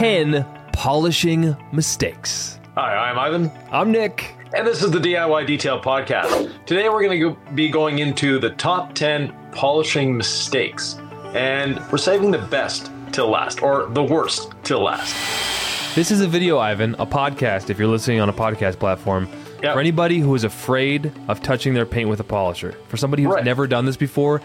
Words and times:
10 0.00 0.46
polishing 0.72 1.54
mistakes. 1.72 2.58
Hi, 2.74 3.10
I'm 3.10 3.18
Yvan. 3.18 3.52
I'm 3.70 3.92
Nick. 3.92 4.34
And 4.56 4.66
this 4.66 4.82
is 4.82 4.90
the 4.90 4.98
DIY 4.98 5.46
Detail 5.46 5.78
Podcast. 5.78 6.64
Today 6.64 6.88
we're 6.88 7.02
going 7.02 7.20
to 7.20 7.36
be 7.52 7.68
going 7.68 7.98
into 7.98 8.38
the 8.38 8.48
top 8.48 8.94
10 8.94 9.30
polishing 9.52 10.16
mistakes. 10.16 10.96
And 11.34 11.78
we're 11.92 11.98
saving 11.98 12.30
the 12.30 12.38
best 12.38 12.90
till 13.12 13.28
last, 13.28 13.62
or 13.62 13.90
the 13.90 14.02
worst 14.02 14.54
till 14.62 14.84
last. 14.84 15.14
This 15.94 16.10
is 16.10 16.22
a 16.22 16.26
video, 16.26 16.56
Yvan, 16.56 16.94
a 16.98 17.04
podcast, 17.04 17.68
if 17.68 17.78
you're 17.78 17.86
listening 17.86 18.20
on 18.20 18.30
a 18.30 18.32
podcast 18.32 18.78
platform. 18.78 19.28
Yep. 19.62 19.74
For 19.74 19.80
anybody 19.80 20.20
who 20.20 20.34
is 20.34 20.44
afraid 20.44 21.12
of 21.28 21.42
touching 21.42 21.74
their 21.74 21.84
paint 21.84 22.08
with 22.08 22.20
a 22.20 22.24
polisher, 22.24 22.72
for 22.88 22.96
somebody 22.96 23.24
who's 23.24 23.34
Right. 23.34 23.44
never 23.44 23.66
done 23.66 23.84
this 23.84 23.98
before, 23.98 24.40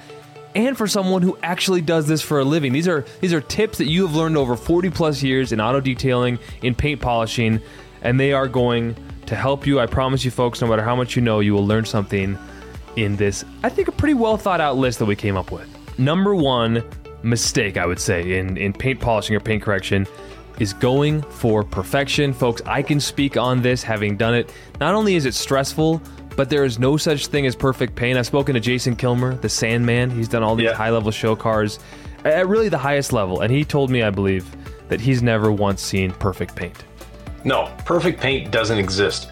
and 0.55 0.77
for 0.77 0.87
someone 0.87 1.21
who 1.21 1.37
actually 1.43 1.81
does 1.81 2.07
this 2.07 2.21
for 2.21 2.39
a 2.39 2.43
living. 2.43 2.71
These 2.73 2.87
are 2.87 3.05
these 3.19 3.33
are 3.33 3.41
tips 3.41 3.77
that 3.77 3.87
you 3.87 4.07
have 4.07 4.15
learned 4.15 4.37
over 4.37 4.55
40 4.55 4.89
plus 4.89 5.21
years 5.21 5.51
in 5.51 5.61
auto 5.61 5.81
detailing, 5.81 6.39
in 6.63 6.73
paint 6.73 7.01
polishing, 7.01 7.59
and 8.01 8.19
they 8.19 8.33
are 8.33 8.47
going 8.47 8.95
to 9.27 9.35
help 9.35 9.67
you. 9.67 9.79
I 9.79 9.85
promise 9.85 10.23
you 10.23 10.31
folks, 10.31 10.61
no 10.61 10.67
matter 10.67 10.83
how 10.83 10.95
much 10.95 11.15
you 11.15 11.21
know, 11.21 11.41
you 11.41 11.53
will 11.53 11.67
learn 11.67 11.85
something 11.85 12.37
in 12.95 13.17
this, 13.17 13.43
I 13.61 13.69
think, 13.69 13.89
a 13.89 13.91
pretty 13.91 14.13
well 14.13 14.37
thought 14.37 14.61
out 14.61 14.77
list 14.77 14.99
that 14.99 15.05
we 15.05 15.15
came 15.15 15.35
up 15.35 15.51
with. 15.51 15.67
Number 15.99 16.33
one 16.33 16.83
mistake, 17.23 17.77
I 17.77 17.85
would 17.85 17.99
say, 17.99 18.39
in, 18.39 18.57
in 18.57 18.71
paint 18.71 18.99
polishing 18.99 19.35
or 19.35 19.39
paint 19.39 19.63
correction 19.63 20.07
is 20.59 20.71
going 20.71 21.21
for 21.23 21.63
perfection. 21.63 22.31
Folks, 22.31 22.61
I 22.65 22.81
can 22.81 22.99
speak 22.99 23.35
on 23.35 23.61
this 23.61 23.83
having 23.83 24.15
done 24.15 24.33
it. 24.33 24.53
Not 24.79 24.95
only 24.95 25.15
is 25.15 25.25
it 25.25 25.33
stressful, 25.33 26.01
but 26.35 26.49
there 26.49 26.63
is 26.63 26.79
no 26.79 26.97
such 26.97 27.27
thing 27.27 27.45
as 27.45 27.55
perfect 27.55 27.95
paint. 27.95 28.17
I've 28.17 28.25
spoken 28.25 28.53
to 28.55 28.59
Jason 28.59 28.95
Kilmer, 28.95 29.35
the 29.35 29.49
Sandman. 29.49 30.09
He's 30.09 30.27
done 30.27 30.43
all 30.43 30.55
these 30.55 30.65
Yeah. 30.65 30.73
high 30.75 30.89
level 30.89 31.11
show 31.11 31.35
cars 31.35 31.79
at 32.23 32.47
really 32.47 32.69
the 32.69 32.77
highest 32.77 33.13
level. 33.13 33.41
And 33.41 33.51
he 33.51 33.63
told 33.63 33.89
me, 33.89 34.03
I 34.03 34.09
believe, 34.09 34.45
that 34.89 35.01
he's 35.01 35.21
never 35.23 35.51
once 35.51 35.81
seen 35.81 36.11
perfect 36.11 36.55
paint. 36.55 36.83
No, 37.43 37.69
perfect 37.85 38.19
paint 38.19 38.51
doesn't 38.51 38.77
exist. 38.77 39.29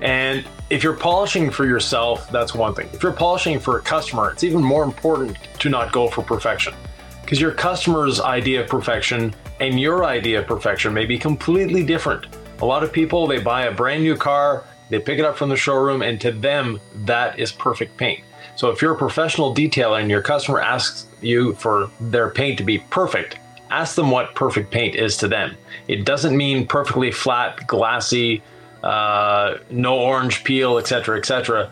And 0.00 0.44
if 0.70 0.82
you're 0.82 0.92
polishing 0.92 1.50
for 1.50 1.64
yourself, 1.64 2.30
that's 2.30 2.54
one 2.54 2.74
thing. 2.74 2.88
If 2.92 3.02
you're 3.02 3.12
polishing 3.12 3.58
for 3.58 3.78
a 3.78 3.80
customer, 3.80 4.30
it's 4.32 4.44
even 4.44 4.62
more 4.62 4.84
important 4.84 5.36
to 5.60 5.68
not 5.68 5.92
go 5.92 6.08
for 6.08 6.22
perfection. 6.22 6.74
Because 7.22 7.40
your 7.40 7.52
customer's 7.52 8.20
idea 8.20 8.60
of 8.60 8.68
perfection 8.68 9.34
and 9.60 9.80
your 9.80 10.04
idea 10.04 10.40
of 10.40 10.46
perfection 10.46 10.92
may 10.92 11.06
be 11.06 11.16
completely 11.18 11.82
different. 11.82 12.26
A 12.60 12.64
lot 12.66 12.82
of 12.82 12.92
people, 12.92 13.26
they 13.26 13.38
buy 13.38 13.62
a 13.64 13.72
brand 13.72 14.02
new 14.02 14.16
car, 14.16 14.64
they 14.90 14.98
pick 14.98 15.18
it 15.18 15.24
up 15.24 15.36
from 15.36 15.48
the 15.48 15.56
showroom, 15.56 16.02
and 16.02 16.20
to 16.20 16.32
them, 16.32 16.80
that 17.04 17.38
is 17.38 17.52
perfect 17.52 17.96
paint. 17.96 18.22
So 18.56 18.70
if 18.70 18.80
you're 18.80 18.92
a 18.92 18.98
professional 18.98 19.54
detailer 19.54 20.00
and 20.00 20.10
your 20.10 20.22
customer 20.22 20.60
asks 20.60 21.06
you 21.20 21.54
for 21.54 21.90
their 22.00 22.30
paint 22.30 22.58
to 22.58 22.64
be 22.64 22.78
perfect, 22.78 23.38
ask 23.70 23.96
them 23.96 24.10
what 24.10 24.34
perfect 24.34 24.70
paint 24.70 24.94
is 24.94 25.16
to 25.18 25.28
them. 25.28 25.56
It 25.88 26.04
doesn't 26.04 26.36
mean 26.36 26.66
perfectly 26.66 27.10
flat, 27.10 27.66
glassy, 27.66 28.42
uh, 28.82 29.58
no 29.70 29.98
orange 29.98 30.44
peel, 30.44 30.78
etc., 30.78 31.18
etc. 31.18 31.70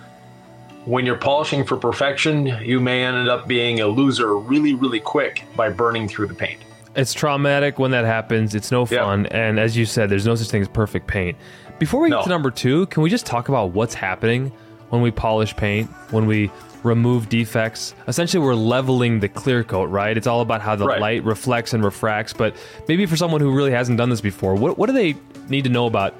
When 0.84 1.06
you're 1.06 1.16
polishing 1.16 1.64
for 1.64 1.76
perfection, 1.76 2.46
you 2.62 2.80
may 2.80 3.04
end 3.04 3.28
up 3.28 3.46
being 3.46 3.80
a 3.80 3.86
loser 3.86 4.36
really, 4.36 4.74
really 4.74 4.98
quick 4.98 5.44
by 5.54 5.70
burning 5.70 6.08
through 6.08 6.26
the 6.26 6.34
paint. 6.34 6.60
It's 6.96 7.14
traumatic 7.14 7.78
when 7.78 7.92
that 7.92 8.04
happens. 8.04 8.54
It's 8.54 8.70
no 8.70 8.84
fun. 8.84 9.26
And 9.26 9.58
as 9.58 9.76
you 9.76 9.86
said, 9.86 10.10
there's 10.10 10.26
no 10.26 10.34
such 10.34 10.50
thing 10.50 10.60
as 10.60 10.68
perfect 10.68 11.06
paint. 11.06 11.38
Before 11.78 12.00
we 12.00 12.08
No. 12.10 12.18
get 12.18 12.24
to 12.24 12.28
number 12.30 12.50
two, 12.50 12.86
can 12.86 13.02
we 13.02 13.10
just 13.10 13.26
talk 13.26 13.48
about 13.48 13.70
what's 13.72 13.94
happening 13.94 14.52
when 14.90 15.02
we 15.02 15.10
polish 15.10 15.54
paint, 15.56 15.88
when 16.10 16.26
we 16.26 16.50
remove 16.84 17.28
defects? 17.28 17.94
Essentially, 18.08 18.44
we're 18.44 18.54
leveling 18.54 19.20
the 19.20 19.28
clear 19.28 19.64
coat, 19.64 19.86
right? 19.90 20.16
It's 20.16 20.26
all 20.26 20.40
about 20.40 20.60
how 20.60 20.76
the 20.76 20.86
Right. 20.86 21.00
light 21.00 21.24
reflects 21.24 21.72
and 21.72 21.82
refracts. 21.84 22.32
But 22.32 22.54
maybe 22.88 23.06
for 23.06 23.16
someone 23.16 23.40
who 23.40 23.50
really 23.52 23.72
hasn't 23.72 23.98
done 23.98 24.10
this 24.10 24.20
before, 24.20 24.54
what, 24.54 24.78
what 24.78 24.86
do 24.86 24.92
they 24.92 25.16
need 25.48 25.64
to 25.64 25.70
know 25.70 25.86
about 25.86 26.14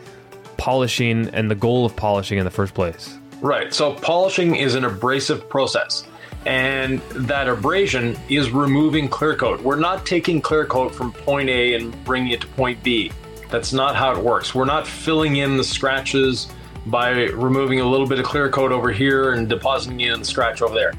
polishing 0.57 1.29
and 1.33 1.51
the 1.51 1.55
goal 1.55 1.87
of 1.87 1.95
polishing 1.97 2.39
in 2.39 2.45
the 2.45 2.51
first 2.51 2.75
place? 2.75 3.19
Right. 3.41 3.73
So 3.75 3.93
polishing 3.95 4.57
is 4.57 4.75
an 4.75 4.85
abrasive 4.85 5.49
process. 5.49 6.05
And 6.45 7.01
that 7.15 7.49
abrasion 7.49 8.17
is 8.29 8.51
removing 8.51 9.09
clear 9.09 9.37
coat. 9.37 9.61
We're 9.63 9.77
not 9.79 10.05
taking 10.05 10.41
clear 10.41 10.65
coat 10.65 10.93
from 10.93 11.13
point 11.13 11.49
A 11.49 11.75
and 11.75 12.05
bringing 12.05 12.33
it 12.33 12.41
to 12.41 12.49
point 12.49 12.83
B. 12.83 13.13
That's 13.53 13.75
not 13.75 13.95
how 13.95 14.13
it 14.13 14.19
works. 14.19 14.55
We're 14.55 14.65
not 14.65 14.87
filling 14.87 15.37
in 15.37 15.59
the 15.59 15.63
scratches 15.63 16.49
by 16.87 17.11
removing 17.27 17.81
a 17.81 17.87
little 17.87 18.07
bit 18.07 18.19
of 18.19 18.25
clear 18.25 18.49
coat 18.49 18.73
over 18.73 18.91
here 18.91 19.35
and 19.35 19.47
depositing 19.47 20.01
it 20.01 20.11
in 20.11 20.21
the 20.21 20.25
scratch 20.25 20.63
over 20.63 20.75
there. 20.75 20.95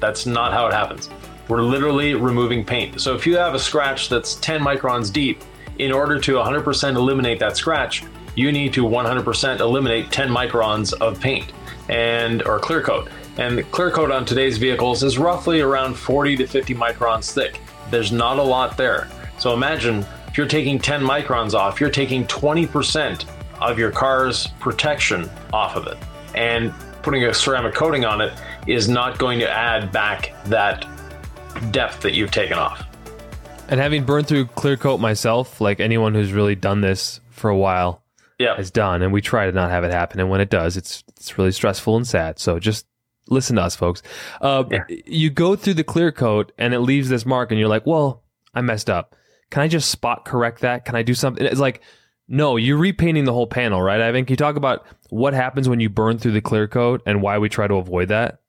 That's 0.00 0.24
not 0.24 0.54
how 0.54 0.66
it 0.66 0.72
happens. 0.72 1.10
We're 1.48 1.60
literally 1.60 2.14
removing 2.14 2.64
paint. 2.64 3.02
So 3.02 3.14
if 3.14 3.26
you 3.26 3.36
have 3.36 3.54
a 3.54 3.58
scratch 3.58 4.08
that's 4.08 4.36
10 4.36 4.62
microns 4.62 5.12
deep, 5.12 5.42
in 5.78 5.92
order 5.92 6.18
to 6.20 6.32
100% 6.36 6.94
eliminate 6.96 7.38
that 7.40 7.56
scratch, 7.56 8.02
you 8.34 8.50
need 8.50 8.72
to 8.72 8.84
100% 8.84 9.60
eliminate 9.60 10.10
10 10.10 10.30
microns 10.30 10.94
of 11.00 11.20
paint 11.20 11.52
and 11.90 12.42
or 12.44 12.58
clear 12.58 12.80
coat. 12.82 13.08
And 13.36 13.58
the 13.58 13.62
clear 13.62 13.90
coat 13.90 14.10
on 14.10 14.24
today's 14.24 14.56
vehicles 14.56 15.02
is 15.02 15.18
roughly 15.18 15.60
around 15.60 15.94
40 15.94 16.36
to 16.38 16.46
50 16.46 16.74
microns 16.74 17.32
thick. 17.32 17.60
There's 17.90 18.10
not 18.10 18.38
a 18.38 18.42
lot 18.42 18.78
there. 18.78 19.08
So 19.38 19.52
imagine 19.52 20.06
if 20.30 20.38
you're 20.38 20.46
taking 20.46 20.78
10 20.78 21.02
microns 21.02 21.54
off, 21.54 21.80
you're 21.80 21.90
taking 21.90 22.24
20% 22.26 23.24
of 23.60 23.78
your 23.78 23.90
car's 23.90 24.46
protection 24.60 25.28
off 25.52 25.76
of 25.76 25.86
it. 25.86 25.96
And 26.34 26.72
putting 27.02 27.24
a 27.24 27.34
ceramic 27.34 27.74
coating 27.74 28.04
on 28.04 28.20
it 28.20 28.32
is 28.66 28.88
not 28.88 29.18
going 29.18 29.38
to 29.40 29.50
add 29.50 29.90
back 29.92 30.32
that 30.46 30.86
depth 31.70 32.00
that 32.00 32.14
you've 32.14 32.30
taken 32.30 32.58
off. 32.58 32.86
And 33.68 33.78
having 33.80 34.04
burned 34.04 34.26
through 34.26 34.46
clear 34.46 34.76
coat 34.76 34.98
myself, 34.98 35.60
like 35.60 35.80
anyone 35.80 36.14
who's 36.14 36.32
really 36.32 36.54
done 36.54 36.80
this 36.80 37.20
for 37.30 37.50
a 37.50 37.56
while, 37.56 38.02
Yeah. 38.38 38.56
has 38.56 38.70
done, 38.70 39.02
and 39.02 39.12
we 39.12 39.20
try 39.20 39.46
to 39.46 39.52
not 39.52 39.70
have 39.70 39.84
it 39.84 39.92
happen. 39.92 40.18
And 40.20 40.30
when 40.30 40.40
it 40.40 40.48
does, 40.50 40.76
it's 40.76 41.04
it's 41.16 41.36
really 41.38 41.52
stressful 41.52 41.96
and 41.96 42.06
sad. 42.06 42.38
So 42.38 42.58
just 42.58 42.86
listen 43.28 43.56
to 43.56 43.62
us, 43.62 43.76
folks. 43.76 44.02
Uh, 44.40 44.64
Yeah. 44.70 44.84
You 44.88 45.30
go 45.30 45.54
through 45.56 45.74
the 45.74 45.84
clear 45.84 46.10
coat, 46.10 46.50
and 46.58 46.72
it 46.74 46.80
leaves 46.80 47.08
this 47.10 47.26
mark, 47.26 47.50
and 47.50 47.60
you're 47.60 47.68
like, 47.68 47.86
"Well, 47.86 48.22
I 48.54 48.60
messed 48.62 48.88
up. 48.90 49.14
Can 49.50 49.62
I 49.62 49.68
just 49.68 49.90
spot 49.90 50.24
correct 50.24 50.60
that? 50.60 50.84
Can 50.84 50.94
I 50.94 51.02
do 51.02 51.14
something?" 51.14 51.44
It's 51.44 51.60
like, 51.60 51.82
no, 52.28 52.56
you're 52.56 52.78
repainting 52.78 53.24
the 53.24 53.32
whole 53.32 53.48
panel, 53.48 53.82
right? 53.82 54.00
Yvan, 54.00 54.24
can 54.24 54.32
you 54.32 54.36
talk 54.36 54.56
about 54.56 54.86
what 55.10 55.34
happens 55.34 55.68
when 55.68 55.80
you 55.80 55.90
burn 55.90 56.16
through 56.16 56.30
the 56.32 56.40
clear 56.40 56.68
coat 56.68 57.02
and 57.04 57.20
why 57.20 57.38
we 57.38 57.48
try 57.48 57.66
to 57.66 57.74
avoid 57.74 58.08
that? 58.08 58.40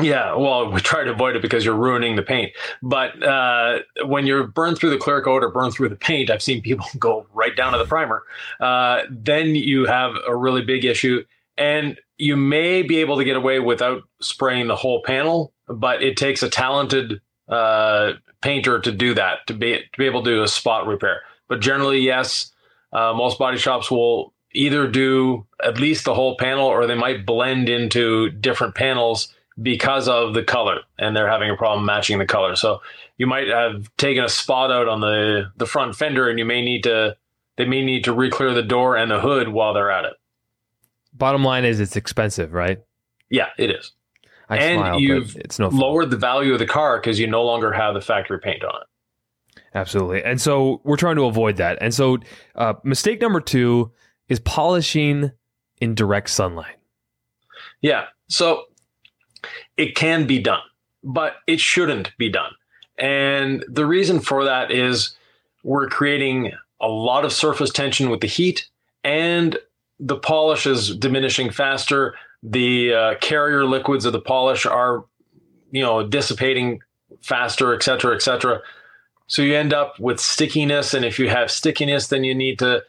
Yeah, 0.00 0.34
well, 0.34 0.72
we 0.72 0.80
try 0.80 1.04
to 1.04 1.12
avoid 1.12 1.36
it 1.36 1.42
because 1.42 1.64
you're 1.64 1.76
ruining 1.76 2.16
the 2.16 2.22
paint. 2.22 2.52
But 2.82 3.22
uh, 3.22 3.80
when 4.06 4.26
you're 4.26 4.46
burned 4.46 4.78
through 4.78 4.90
the 4.90 4.98
clear 4.98 5.22
coat 5.22 5.44
or 5.44 5.50
burned 5.50 5.74
through 5.74 5.90
the 5.90 5.96
paint, 5.96 6.30
I've 6.30 6.42
seen 6.42 6.62
people 6.62 6.86
go 6.98 7.26
right 7.32 7.54
down 7.54 7.72
to 7.72 7.78
the 7.78 7.84
primer. 7.84 8.22
Uh, 8.58 9.02
then 9.10 9.54
you 9.54 9.84
have 9.84 10.14
a 10.26 10.34
really 10.34 10.62
big 10.62 10.84
issue, 10.84 11.22
and 11.58 12.00
you 12.16 12.36
may 12.36 12.82
be 12.82 12.98
able 12.98 13.18
to 13.18 13.24
get 13.24 13.36
away 13.36 13.60
without 13.60 14.02
spraying 14.20 14.66
the 14.66 14.76
whole 14.76 15.02
panel, 15.02 15.52
but 15.68 16.02
it 16.02 16.16
takes 16.16 16.42
a 16.42 16.48
talented 16.48 17.20
uh, 17.48 18.12
painter 18.44 18.78
to 18.78 18.92
do 18.92 19.14
that 19.14 19.46
to 19.46 19.54
be 19.54 19.78
to 19.78 19.98
be 19.98 20.04
able 20.04 20.22
to 20.22 20.30
do 20.30 20.42
a 20.42 20.48
spot 20.48 20.86
repair. 20.86 21.22
But 21.48 21.60
generally, 21.60 22.00
yes, 22.00 22.52
uh, 22.92 23.12
most 23.14 23.38
body 23.38 23.58
shops 23.58 23.90
will 23.90 24.34
either 24.52 24.86
do 24.86 25.46
at 25.62 25.80
least 25.80 26.04
the 26.04 26.14
whole 26.14 26.36
panel, 26.36 26.66
or 26.66 26.86
they 26.86 26.94
might 26.94 27.26
blend 27.26 27.68
into 27.68 28.30
different 28.30 28.74
panels 28.74 29.34
because 29.60 30.08
of 30.08 30.34
the 30.34 30.42
color 30.42 30.80
and 30.98 31.16
they're 31.16 31.28
having 31.28 31.50
a 31.50 31.56
problem 31.56 31.86
matching 31.86 32.18
the 32.18 32.26
color. 32.26 32.54
So 32.56 32.82
you 33.16 33.26
might 33.26 33.48
have 33.48 33.88
taken 33.96 34.24
a 34.24 34.28
spot 34.28 34.70
out 34.70 34.88
on 34.88 35.00
the 35.00 35.50
the 35.56 35.66
front 35.66 35.96
fender 35.96 36.28
and 36.28 36.38
you 36.38 36.44
may 36.44 36.62
need 36.62 36.82
to 36.84 37.16
they 37.56 37.64
may 37.64 37.82
need 37.84 38.04
to 38.04 38.12
re-clear 38.12 38.52
the 38.52 38.62
door 38.62 38.96
and 38.96 39.10
the 39.10 39.20
hood 39.20 39.48
while 39.48 39.72
they're 39.72 39.90
at 39.90 40.04
it. 40.04 40.14
Bottom 41.12 41.44
line 41.44 41.64
is, 41.64 41.78
it's 41.78 41.94
expensive, 41.94 42.52
right? 42.52 42.80
Yeah, 43.30 43.50
it 43.56 43.70
is. 43.70 43.92
I 44.48 44.58
And 44.58 44.80
smile, 44.80 45.00
you've 45.00 45.36
it's 45.36 45.58
no 45.58 45.70
fun. 45.70 45.80
Lowered 45.80 46.10
the 46.10 46.16
value 46.16 46.52
of 46.52 46.58
the 46.58 46.66
car 46.66 46.98
because 46.98 47.18
you 47.18 47.26
no 47.26 47.44
longer 47.44 47.72
have 47.72 47.94
the 47.94 48.00
factory 48.00 48.38
paint 48.38 48.64
on 48.64 48.74
it. 48.82 49.62
Absolutely. 49.74 50.22
And 50.22 50.40
so 50.40 50.80
we're 50.84 50.96
trying 50.96 51.16
to 51.16 51.24
avoid 51.24 51.56
that. 51.56 51.78
And 51.80 51.92
so 51.92 52.18
uh, 52.54 52.74
mistake 52.84 53.20
number 53.20 53.40
two 53.40 53.90
is 54.28 54.40
polishing 54.40 55.32
in 55.80 55.94
direct 55.94 56.30
sunlight. 56.30 56.76
Yeah. 57.80 58.06
So 58.28 58.64
it 59.76 59.94
can 59.96 60.26
be 60.26 60.38
done, 60.38 60.62
but 61.02 61.36
it 61.46 61.60
shouldn't 61.60 62.16
be 62.18 62.30
done. 62.30 62.52
And 62.98 63.64
the 63.68 63.86
reason 63.86 64.20
for 64.20 64.44
that 64.44 64.70
is 64.70 65.16
we're 65.64 65.88
creating 65.88 66.52
a 66.80 66.88
lot 66.88 67.24
of 67.24 67.32
surface 67.32 67.70
tension 67.70 68.10
with 68.10 68.20
the 68.20 68.26
heat 68.26 68.68
and 69.02 69.58
the 69.98 70.16
polish 70.16 70.66
is 70.66 70.96
diminishing 70.96 71.50
faster. 71.50 72.14
The 72.44 72.94
uh, 72.94 73.14
carrier 73.20 73.64
liquids 73.64 74.04
of 74.04 74.12
the 74.12 74.20
polish 74.20 74.66
are, 74.66 75.04
you 75.70 75.82
know, 75.82 76.06
dissipating 76.06 76.80
faster, 77.22 77.74
et 77.74 77.82
cetera, 77.82 78.14
et 78.14 78.22
cetera. 78.22 78.60
So 79.26 79.42
you 79.42 79.56
end 79.56 79.72
up 79.72 79.98
with 79.98 80.20
stickiness. 80.20 80.94
And 80.94 81.04
if 81.04 81.18
you 81.18 81.28
have 81.30 81.50
stickiness, 81.50 82.08
then 82.08 82.22
you 82.22 82.34
need 82.34 82.58
to 82.58 82.82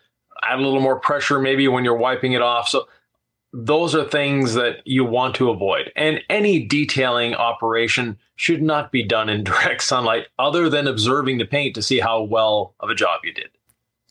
add 0.44 0.60
a 0.60 0.62
little 0.62 0.82
more 0.82 1.00
pressure 1.00 1.40
maybe 1.40 1.68
when 1.68 1.84
you're 1.84 1.96
wiping 1.96 2.34
it 2.34 2.42
off. 2.42 2.68
So 2.68 2.88
those 3.54 3.96
are 3.96 4.04
things 4.04 4.54
that 4.56 4.80
you 4.84 5.06
want 5.06 5.36
to 5.36 5.50
avoid. 5.50 5.92
And 5.96 6.20
any 6.30 6.66
detailing 6.66 7.34
operation 7.36 8.18
should 8.36 8.62
not 8.62 8.92
be 8.92 9.04
done 9.04 9.30
in 9.30 9.44
direct 9.46 9.84
sunlight 9.84 10.28
other 10.38 10.70
than 10.70 10.88
observing 10.88 11.38
the 11.38 11.46
paint 11.46 11.76
to 11.76 11.82
see 11.82 12.00
how 12.00 12.24
well 12.24 12.76
of 12.82 12.90
a 12.90 12.96
job 12.96 13.22
you 13.24 13.34
did. 13.34 13.50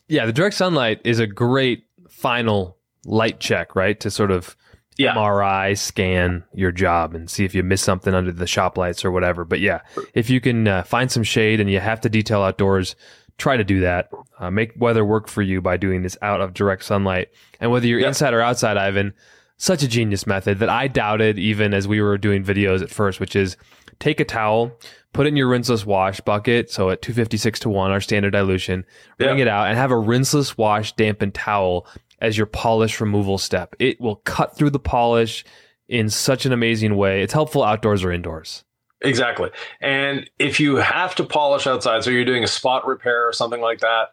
Yeah, 0.07 0.25
the 0.25 0.33
direct 0.33 0.55
sunlight 0.55 1.01
is 1.03 1.19
a 1.19 1.27
great 1.27 1.83
final 2.09 2.77
light 3.05 3.39
check, 3.39 3.75
right? 3.75 3.99
To 3.99 4.09
sort 4.09 4.31
of 4.31 4.55
Yeah. 4.97 5.13
MRI 5.15 5.77
scan 5.77 6.43
your 6.53 6.71
job 6.71 7.13
and 7.15 7.29
see 7.29 7.43
if 7.45 7.53
you 7.53 7.63
miss 7.63 7.81
something 7.81 8.13
under 8.13 8.31
the 8.31 8.47
shop 8.47 8.77
lights 8.77 9.03
or 9.03 9.11
whatever. 9.11 9.43
But 9.45 9.59
yeah, 9.59 9.81
if 10.13 10.29
you 10.29 10.39
can 10.39 10.67
uh, 10.67 10.83
find 10.83 11.11
some 11.11 11.23
shade 11.23 11.59
and 11.59 11.69
you 11.69 11.79
have 11.79 11.99
to 12.01 12.09
detail 12.09 12.41
outdoors, 12.41 12.95
try 13.37 13.57
to 13.57 13.63
do 13.65 13.81
that. 13.81 14.09
Uh, 14.39 14.49
make 14.49 14.71
weather 14.77 15.03
work 15.03 15.27
for 15.27 15.41
you 15.41 15.61
by 15.61 15.75
doing 15.77 16.01
this 16.03 16.17
out 16.21 16.39
of 16.39 16.53
direct 16.53 16.83
sunlight. 16.85 17.29
And 17.59 17.71
whether 17.71 17.87
you're 17.87 17.99
Yep. 17.99 18.07
inside 18.09 18.33
or 18.33 18.41
outside, 18.41 18.77
Yvan, 18.77 19.13
such 19.57 19.83
a 19.83 19.87
genius 19.87 20.25
method 20.27 20.59
that 20.59 20.69
I 20.69 20.87
doubted 20.87 21.37
even 21.39 21.73
as 21.73 21.87
we 21.87 22.01
were 22.01 22.17
doing 22.17 22.43
videos 22.43 22.81
at 22.81 22.89
first, 22.89 23.19
which 23.19 23.35
is 23.35 23.57
take 23.99 24.19
a 24.19 24.25
towel, 24.25 24.71
put 25.13 25.25
it 25.25 25.29
in 25.29 25.37
your 25.37 25.47
rinseless 25.49 25.85
wash 25.85 26.19
bucket. 26.21 26.69
So 26.69 26.89
at 26.89 27.01
256 27.01 27.59
to 27.61 27.69
1, 27.69 27.91
our 27.91 28.01
standard 28.01 28.31
dilution, 28.31 28.85
Yeah. 29.19 29.33
it 29.35 29.47
out 29.47 29.67
and 29.67 29.77
have 29.77 29.91
a 29.91 29.95
rinseless 29.95 30.57
wash 30.57 30.93
dampened 30.93 31.33
towel 31.33 31.87
as 32.21 32.37
your 32.37 32.47
polish 32.47 32.99
removal 32.99 33.37
step. 33.37 33.75
It 33.79 33.99
will 33.99 34.17
cut 34.17 34.57
through 34.57 34.71
the 34.71 34.79
polish 34.79 35.45
in 35.87 36.09
such 36.09 36.45
an 36.45 36.51
amazing 36.51 36.95
way. 36.95 37.21
It's 37.21 37.33
helpful 37.33 37.63
outdoors 37.63 38.03
or 38.03 38.11
indoors. 38.11 38.63
Exactly. 39.01 39.51
And 39.81 40.29
if 40.39 40.59
you 40.59 40.77
have 40.77 41.15
to 41.15 41.23
polish 41.23 41.67
outside, 41.67 42.03
so 42.03 42.09
you're 42.09 42.25
doing 42.25 42.43
a 42.43 42.47
spot 42.47 42.87
repair 42.87 43.27
or 43.27 43.33
something 43.33 43.61
like 43.61 43.81
that, 43.81 44.07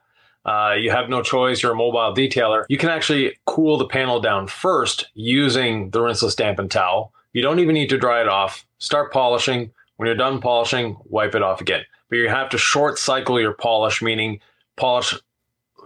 uh, 0.45 0.75
you 0.75 0.91
have 0.91 1.09
no 1.09 1.23
choice, 1.23 1.63
you're 1.63 1.73
a 1.73 1.77
mobile 1.77 2.15
detailer, 2.15 2.65
you 2.69 2.77
can 2.77 2.89
actually 2.89 3.39
cool 3.47 3.79
the 3.79 3.87
panel 3.87 4.21
down 4.21 4.49
first 4.49 5.09
using 5.15 5.91
the 5.91 6.01
rinseless 6.01 6.37
dampened 6.37 6.71
towel. 6.71 7.13
You 7.33 7.43
don't 7.43 7.61
even 7.61 7.75
need 7.75 7.89
to 7.91 7.99
dry 7.99 8.21
it 8.21 8.29
off. 8.29 8.67
Start 8.79 9.13
polishing. 9.13 9.71
When 9.97 10.07
you're 10.07 10.17
done 10.17 10.41
polishing, 10.41 10.97
wipe 11.05 11.35
it 11.35 11.43
off 11.43 11.61
again. 11.61 11.83
But 12.11 12.17
you 12.17 12.29
have 12.29 12.51
to 12.51 12.59
short 12.59 12.99
cycle 12.99 13.41
your 13.41 13.55
polish, 13.55 14.03
meaning 14.03 14.41
polish 14.77 15.15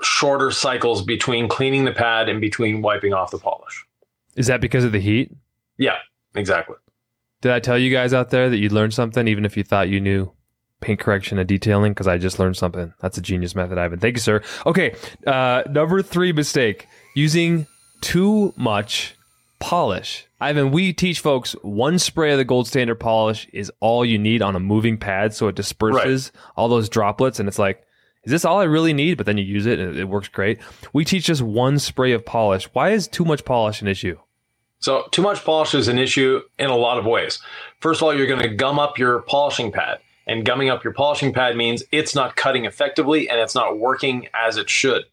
shorter 0.02 0.50
cycles 0.50 1.02
between 1.02 1.48
cleaning 1.48 1.84
the 1.84 1.92
pad 1.92 2.28
and 2.28 2.40
between 2.40 2.82
wiping 2.82 3.12
off 3.12 3.30
the 3.30 3.38
polish. 3.38 3.84
Is 4.36 4.46
that 4.48 4.60
because 4.60 4.84
of 4.84 4.92
the 4.92 5.00
heat? 5.00 5.32
Yeah, 5.78 5.96
exactly. 6.34 6.76
Did 7.40 7.52
I 7.52 7.60
tell 7.60 7.78
you 7.78 7.90
guys 7.90 8.12
out 8.12 8.30
there 8.30 8.50
that 8.50 8.58
you'd 8.58 8.72
learn 8.72 8.90
something 8.90 9.28
even 9.28 9.44
if 9.44 9.56
you 9.56 9.64
thought 9.64 9.88
you 9.88 10.00
knew 10.00 10.32
paint 10.80 11.00
correction 11.00 11.38
and 11.38 11.48
detailing? 11.48 11.92
Because 11.92 12.06
I 12.06 12.18
just 12.18 12.38
learned 12.38 12.56
something. 12.56 12.92
That's 13.00 13.18
a 13.18 13.22
genius 13.22 13.54
method, 13.54 13.78
Yvan. 13.78 14.00
Thank 14.00 14.16
you, 14.16 14.20
sir. 14.20 14.42
Okay, 14.64 14.94
uh, 15.26 15.62
number 15.70 16.02
three 16.02 16.32
mistake 16.32 16.86
using 17.14 17.66
too 18.00 18.52
much 18.56 19.14
polish. 19.58 20.26
Yvan, 20.40 20.70
we 20.70 20.92
teach 20.92 21.20
folks 21.20 21.52
one 21.62 21.98
spray 21.98 22.32
of 22.32 22.38
the 22.38 22.44
gold 22.44 22.66
standard 22.66 23.00
polish 23.00 23.48
is 23.52 23.72
all 23.80 24.04
you 24.04 24.18
need 24.18 24.42
on 24.42 24.54
a 24.54 24.60
moving 24.60 24.98
pad 24.98 25.32
so 25.32 25.48
it 25.48 25.56
disperses 25.56 26.30
all 26.56 26.68
those 26.68 26.88
droplets. 26.88 27.40
And 27.40 27.48
it's 27.48 27.58
like, 27.58 27.82
is 28.26 28.32
this 28.32 28.44
all 28.44 28.60
I 28.60 28.64
really 28.64 28.92
need? 28.92 29.16
But 29.16 29.26
then 29.26 29.38
you 29.38 29.44
use 29.44 29.66
it 29.66 29.78
and 29.78 29.96
it 29.96 30.08
works 30.08 30.28
great. 30.28 30.58
We 30.92 31.04
teach 31.04 31.24
just 31.24 31.42
one 31.42 31.78
spray 31.78 32.12
of 32.12 32.26
polish. 32.26 32.68
Why 32.72 32.90
is 32.90 33.06
too 33.06 33.24
much 33.24 33.44
polish 33.44 33.80
an 33.80 33.88
issue? 33.88 34.18
So, 34.80 35.08
too 35.10 35.22
much 35.22 35.42
polish 35.42 35.74
is 35.74 35.88
an 35.88 35.98
issue 35.98 36.42
in 36.58 36.68
a 36.68 36.76
lot 36.76 36.98
of 36.98 37.06
ways. 37.06 37.40
First 37.80 38.00
of 38.00 38.04
all, 38.04 38.14
you're 38.14 38.26
going 38.26 38.42
to 38.42 38.54
gum 38.54 38.78
up 38.78 38.98
your 38.98 39.22
polishing 39.22 39.72
pad. 39.72 40.00
And 40.26 40.44
gumming 40.44 40.70
up 40.70 40.82
your 40.82 40.92
polishing 40.92 41.32
pad 41.32 41.56
means 41.56 41.84
it's 41.92 42.14
not 42.14 42.34
cutting 42.34 42.64
effectively 42.64 43.30
and 43.30 43.38
it's 43.38 43.54
not 43.54 43.78
working 43.78 44.26
as 44.34 44.56
it 44.56 44.68
should. 44.68 45.04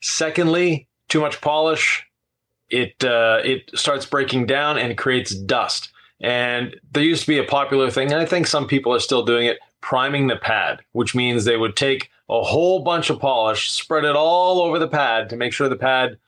Secondly, 0.00 0.86
too 1.08 1.20
much 1.20 1.40
polish, 1.40 2.06
it 2.70 3.04
uh, 3.04 3.40
it 3.44 3.70
starts 3.74 4.06
breaking 4.06 4.46
down 4.46 4.78
and 4.78 4.96
creates 4.96 5.34
dust. 5.34 5.90
And 6.20 6.76
there 6.92 7.02
used 7.02 7.22
to 7.22 7.28
be 7.28 7.38
a 7.38 7.44
popular 7.44 7.90
thing, 7.90 8.12
and 8.12 8.20
I 8.20 8.24
think 8.24 8.46
some 8.46 8.66
people 8.66 8.94
are 8.94 9.00
still 9.00 9.24
doing 9.24 9.46
it, 9.46 9.58
priming 9.80 10.28
the 10.28 10.36
pad, 10.36 10.80
which 10.92 11.14
means 11.14 11.44
they 11.44 11.56
would 11.56 11.76
take 11.76 12.10
a 12.28 12.42
whole 12.42 12.82
bunch 12.82 13.10
of 13.10 13.20
polish, 13.20 13.70
spread 13.70 14.04
it 14.04 14.16
all 14.16 14.60
over 14.60 14.78
the 14.78 14.88
pad 14.88 15.30
to 15.30 15.36
make 15.36 15.52
sure 15.52 15.68
the 15.68 15.76
pad 15.76 16.18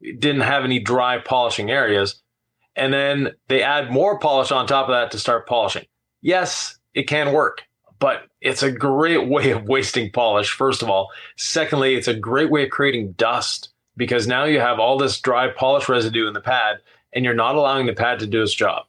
didn't 0.00 0.42
have 0.42 0.64
any 0.64 0.78
dry 0.78 1.18
polishing 1.18 1.70
areas. 1.70 2.22
And 2.74 2.92
then 2.92 3.32
they 3.48 3.62
add 3.62 3.90
more 3.90 4.18
polish 4.18 4.52
on 4.52 4.66
top 4.66 4.88
of 4.88 4.94
that 4.94 5.10
to 5.12 5.18
start 5.18 5.48
polishing. 5.48 5.86
Yes, 6.20 6.78
it 6.94 7.04
can 7.04 7.32
work, 7.32 7.62
but 7.98 8.24
it's 8.40 8.62
a 8.62 8.70
great 8.70 9.28
way 9.28 9.50
of 9.50 9.68
wasting 9.68 10.10
polish, 10.10 10.50
first 10.50 10.82
of 10.82 10.90
all. 10.90 11.10
Secondly, 11.36 11.94
it's 11.94 12.08
a 12.08 12.14
great 12.14 12.50
way 12.50 12.64
of 12.64 12.70
creating 12.70 13.12
dust 13.12 13.70
because 13.96 14.26
now 14.26 14.44
you 14.44 14.60
have 14.60 14.78
all 14.78 14.98
this 14.98 15.20
dry 15.20 15.48
polish 15.48 15.88
residue 15.88 16.26
in 16.26 16.34
the 16.34 16.40
pad 16.40 16.80
and 17.14 17.24
you're 17.24 17.34
not 17.34 17.54
allowing 17.54 17.86
the 17.86 17.94
pad 17.94 18.18
to 18.18 18.26
do 18.26 18.42
its 18.42 18.52
job. 18.52 18.84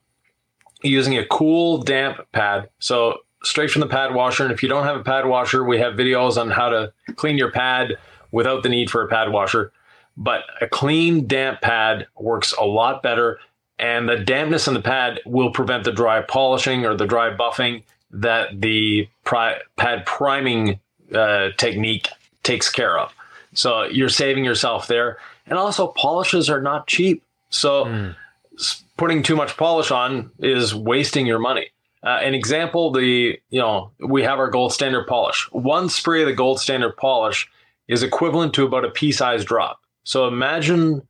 Using 0.82 1.16
a 1.16 1.26
cool, 1.26 1.78
damp 1.78 2.20
pad. 2.32 2.68
So, 2.78 3.20
straight 3.42 3.70
from 3.70 3.80
the 3.80 3.86
pad 3.86 4.14
washer. 4.14 4.44
And 4.44 4.52
if 4.52 4.62
you 4.62 4.68
don't 4.68 4.84
have 4.84 4.96
a 4.96 5.04
pad 5.04 5.26
washer, 5.26 5.64
we 5.64 5.78
have 5.78 5.94
videos 5.94 6.36
on 6.36 6.50
how 6.50 6.68
to 6.68 6.92
clean 7.16 7.38
your 7.38 7.50
pad 7.50 7.96
without 8.30 8.62
the 8.62 8.68
need 8.68 8.90
for 8.90 9.02
a 9.02 9.08
pad 9.08 9.30
washer 9.32 9.72
but 10.18 10.42
a 10.60 10.66
clean, 10.66 11.26
damp 11.26 11.60
pad 11.60 12.08
works 12.18 12.52
a 12.52 12.64
lot 12.64 13.02
better. 13.02 13.38
And 13.78 14.08
the 14.08 14.16
dampness 14.16 14.66
in 14.66 14.74
the 14.74 14.82
pad 14.82 15.20
will 15.24 15.52
prevent 15.52 15.84
the 15.84 15.92
dry 15.92 16.20
polishing 16.20 16.84
or 16.84 16.96
the 16.96 17.06
dry 17.06 17.30
buffing 17.34 17.84
that 18.10 18.60
the 18.60 19.08
pri- 19.22 19.60
pad 19.76 20.04
priming 20.04 20.80
uh, 21.14 21.50
technique 21.56 22.08
takes 22.42 22.68
care 22.68 22.98
of. 22.98 23.14
So 23.54 23.84
you're 23.84 24.08
saving 24.08 24.44
yourself 24.44 24.88
there. 24.88 25.18
And 25.46 25.56
also, 25.56 25.86
polishes 25.86 26.50
are 26.50 26.60
not 26.60 26.88
cheap. 26.88 27.22
So 27.50 28.12
s- 28.58 28.82
putting 28.96 29.22
too 29.22 29.36
much 29.36 29.56
polish 29.56 29.92
on 29.92 30.32
is 30.40 30.74
wasting 30.74 31.26
your 31.26 31.38
money. 31.38 31.70
Uh, 32.04 32.20
an 32.22 32.34
example, 32.34 32.92
the 32.92 33.38
you 33.50 33.60
know 33.60 33.90
we 33.98 34.22
have 34.22 34.38
our 34.38 34.50
gold 34.50 34.72
standard 34.72 35.06
polish. 35.06 35.48
One 35.52 35.88
spray 35.88 36.22
of 36.22 36.28
the 36.28 36.34
gold 36.34 36.60
standard 36.60 36.96
polish 36.96 37.48
is 37.88 38.02
equivalent 38.02 38.54
to 38.54 38.64
about 38.64 38.84
a 38.84 38.90
pea-sized 38.90 39.46
drop. 39.46 39.80
So 40.04 40.28
imagine 40.28 41.06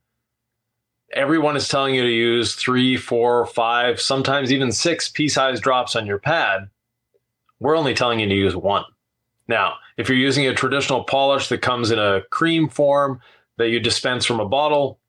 everyone 1.12 1.56
is 1.56 1.68
telling 1.68 1.94
you 1.94 2.02
to 2.02 2.08
use 2.08 2.54
three, 2.54 2.96
four, 2.96 3.46
five, 3.46 4.00
sometimes 4.00 4.52
even 4.52 4.72
six 4.72 5.08
pea-sized 5.08 5.62
drops 5.62 5.96
on 5.96 6.06
your 6.06 6.18
pad. 6.18 6.68
We're 7.60 7.76
only 7.76 7.94
telling 7.94 8.20
you 8.20 8.28
to 8.28 8.34
use 8.34 8.54
one. 8.54 8.84
Now, 9.48 9.74
if 9.96 10.08
you're 10.08 10.18
using 10.18 10.46
a 10.46 10.54
traditional 10.54 11.04
polish 11.04 11.48
that 11.48 11.62
comes 11.62 11.90
in 11.90 11.98
a 11.98 12.22
cream 12.30 12.68
form 12.68 13.20
that 13.56 13.70
you 13.70 13.80
dispense 13.80 14.24
from 14.24 14.40
a 14.40 14.48
bottle 14.48 15.00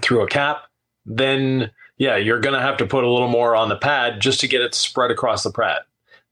through 0.00 0.22
a 0.22 0.28
cap, 0.28 0.64
then 1.06 1.70
yeah, 2.02 2.16
you're 2.16 2.40
going 2.40 2.56
to 2.56 2.60
have 2.60 2.78
to 2.78 2.86
put 2.86 3.04
a 3.04 3.08
little 3.08 3.28
more 3.28 3.54
on 3.54 3.68
the 3.68 3.76
pad 3.76 4.18
just 4.18 4.40
to 4.40 4.48
get 4.48 4.60
it 4.60 4.74
spread 4.74 5.12
across 5.12 5.44
the 5.44 5.52
pad. 5.52 5.82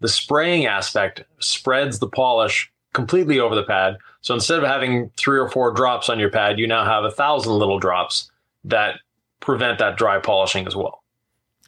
The 0.01 0.09
spraying 0.09 0.67
aspect 0.67 1.23
spreads 1.39 2.01
the 2.01 2.09
polish 2.09 2.73
completely 2.93 3.39
over 3.39 3.55
the 3.55 3.63
pad. 3.63 3.97
So 4.21 4.35
instead 4.35 4.59
of 4.59 4.65
having 4.65 5.13
three 5.17 5.39
or 5.39 5.49
four 5.49 5.73
drops 5.73 6.09
on 6.09 6.19
your 6.19 6.29
pad, 6.29 6.59
you 6.59 6.67
now 6.67 6.85
have 6.85 7.05
a 7.05 7.11
thousand 7.13 7.53
little 7.53 7.79
drops 7.79 8.33
that 8.65 8.99
prevent 9.39 9.79
that 9.79 9.97
dry 9.97 10.19
polishing 10.19 10.67
as 10.67 10.75
well. 10.75 11.05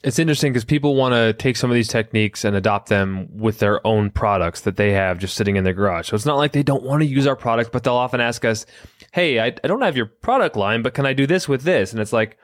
It's 0.02 0.18
interesting 0.18 0.52
because 0.52 0.64
people 0.64 0.96
want 0.96 1.14
to 1.14 1.32
take 1.34 1.54
some 1.54 1.70
of 1.70 1.76
these 1.76 1.86
techniques 1.86 2.44
and 2.44 2.56
adopt 2.56 2.88
them 2.88 3.28
with 3.30 3.60
their 3.60 3.86
own 3.86 4.10
products 4.10 4.62
that 4.62 4.76
they 4.76 4.90
have 4.90 5.18
just 5.18 5.36
sitting 5.36 5.54
in 5.54 5.62
their 5.62 5.74
garage. 5.74 6.08
So 6.08 6.16
it's 6.16 6.26
not 6.26 6.38
like 6.38 6.50
they 6.50 6.64
don't 6.64 6.82
want 6.82 7.02
to 7.02 7.06
use 7.06 7.28
our 7.28 7.36
product, 7.36 7.70
but 7.70 7.84
they'll 7.84 7.94
often 7.94 8.20
ask 8.20 8.44
us, 8.44 8.66
Hey, 9.12 9.38
I, 9.38 9.54
I 9.62 9.68
don't 9.68 9.82
have 9.82 9.96
your 9.96 10.06
product 10.06 10.56
line, 10.56 10.82
but 10.82 10.92
can 10.92 11.06
I 11.06 11.12
do 11.12 11.24
this 11.24 11.48
with 11.48 11.62
this? 11.62 11.92
And 11.92 12.00
it's 12.00 12.12
like, 12.12 12.36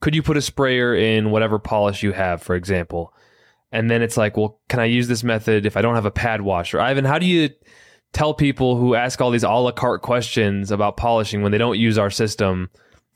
could 0.00 0.14
you 0.14 0.22
put 0.22 0.36
a 0.36 0.42
sprayer 0.42 0.94
in 0.94 1.30
whatever 1.30 1.58
polish 1.58 2.02
you 2.02 2.12
have, 2.12 2.42
for 2.42 2.54
example? 2.54 3.12
And 3.72 3.90
then 3.90 4.02
it's 4.02 4.16
like, 4.16 4.36
well, 4.36 4.60
can 4.68 4.80
I 4.80 4.86
use 4.86 5.08
this 5.08 5.22
method 5.22 5.64
if 5.66 5.76
I 5.76 5.82
don't 5.82 5.94
have 5.94 6.06
a 6.06 6.10
pad 6.10 6.42
washer? 6.42 6.78
Yvan, 6.78 7.04
how 7.04 7.18
do 7.18 7.26
you 7.26 7.50
tell 8.12 8.34
people 8.34 8.76
who 8.76 8.94
ask 8.94 9.20
all 9.20 9.30
these 9.30 9.44
a 9.44 9.48
la 9.50 9.70
carte 9.70 10.02
questions 10.02 10.70
about 10.72 10.96
polishing 10.96 11.42
when 11.42 11.52
they 11.52 11.58
don't 11.58 11.78
use 11.78 11.96
our 11.98 12.10
system? 12.10 12.68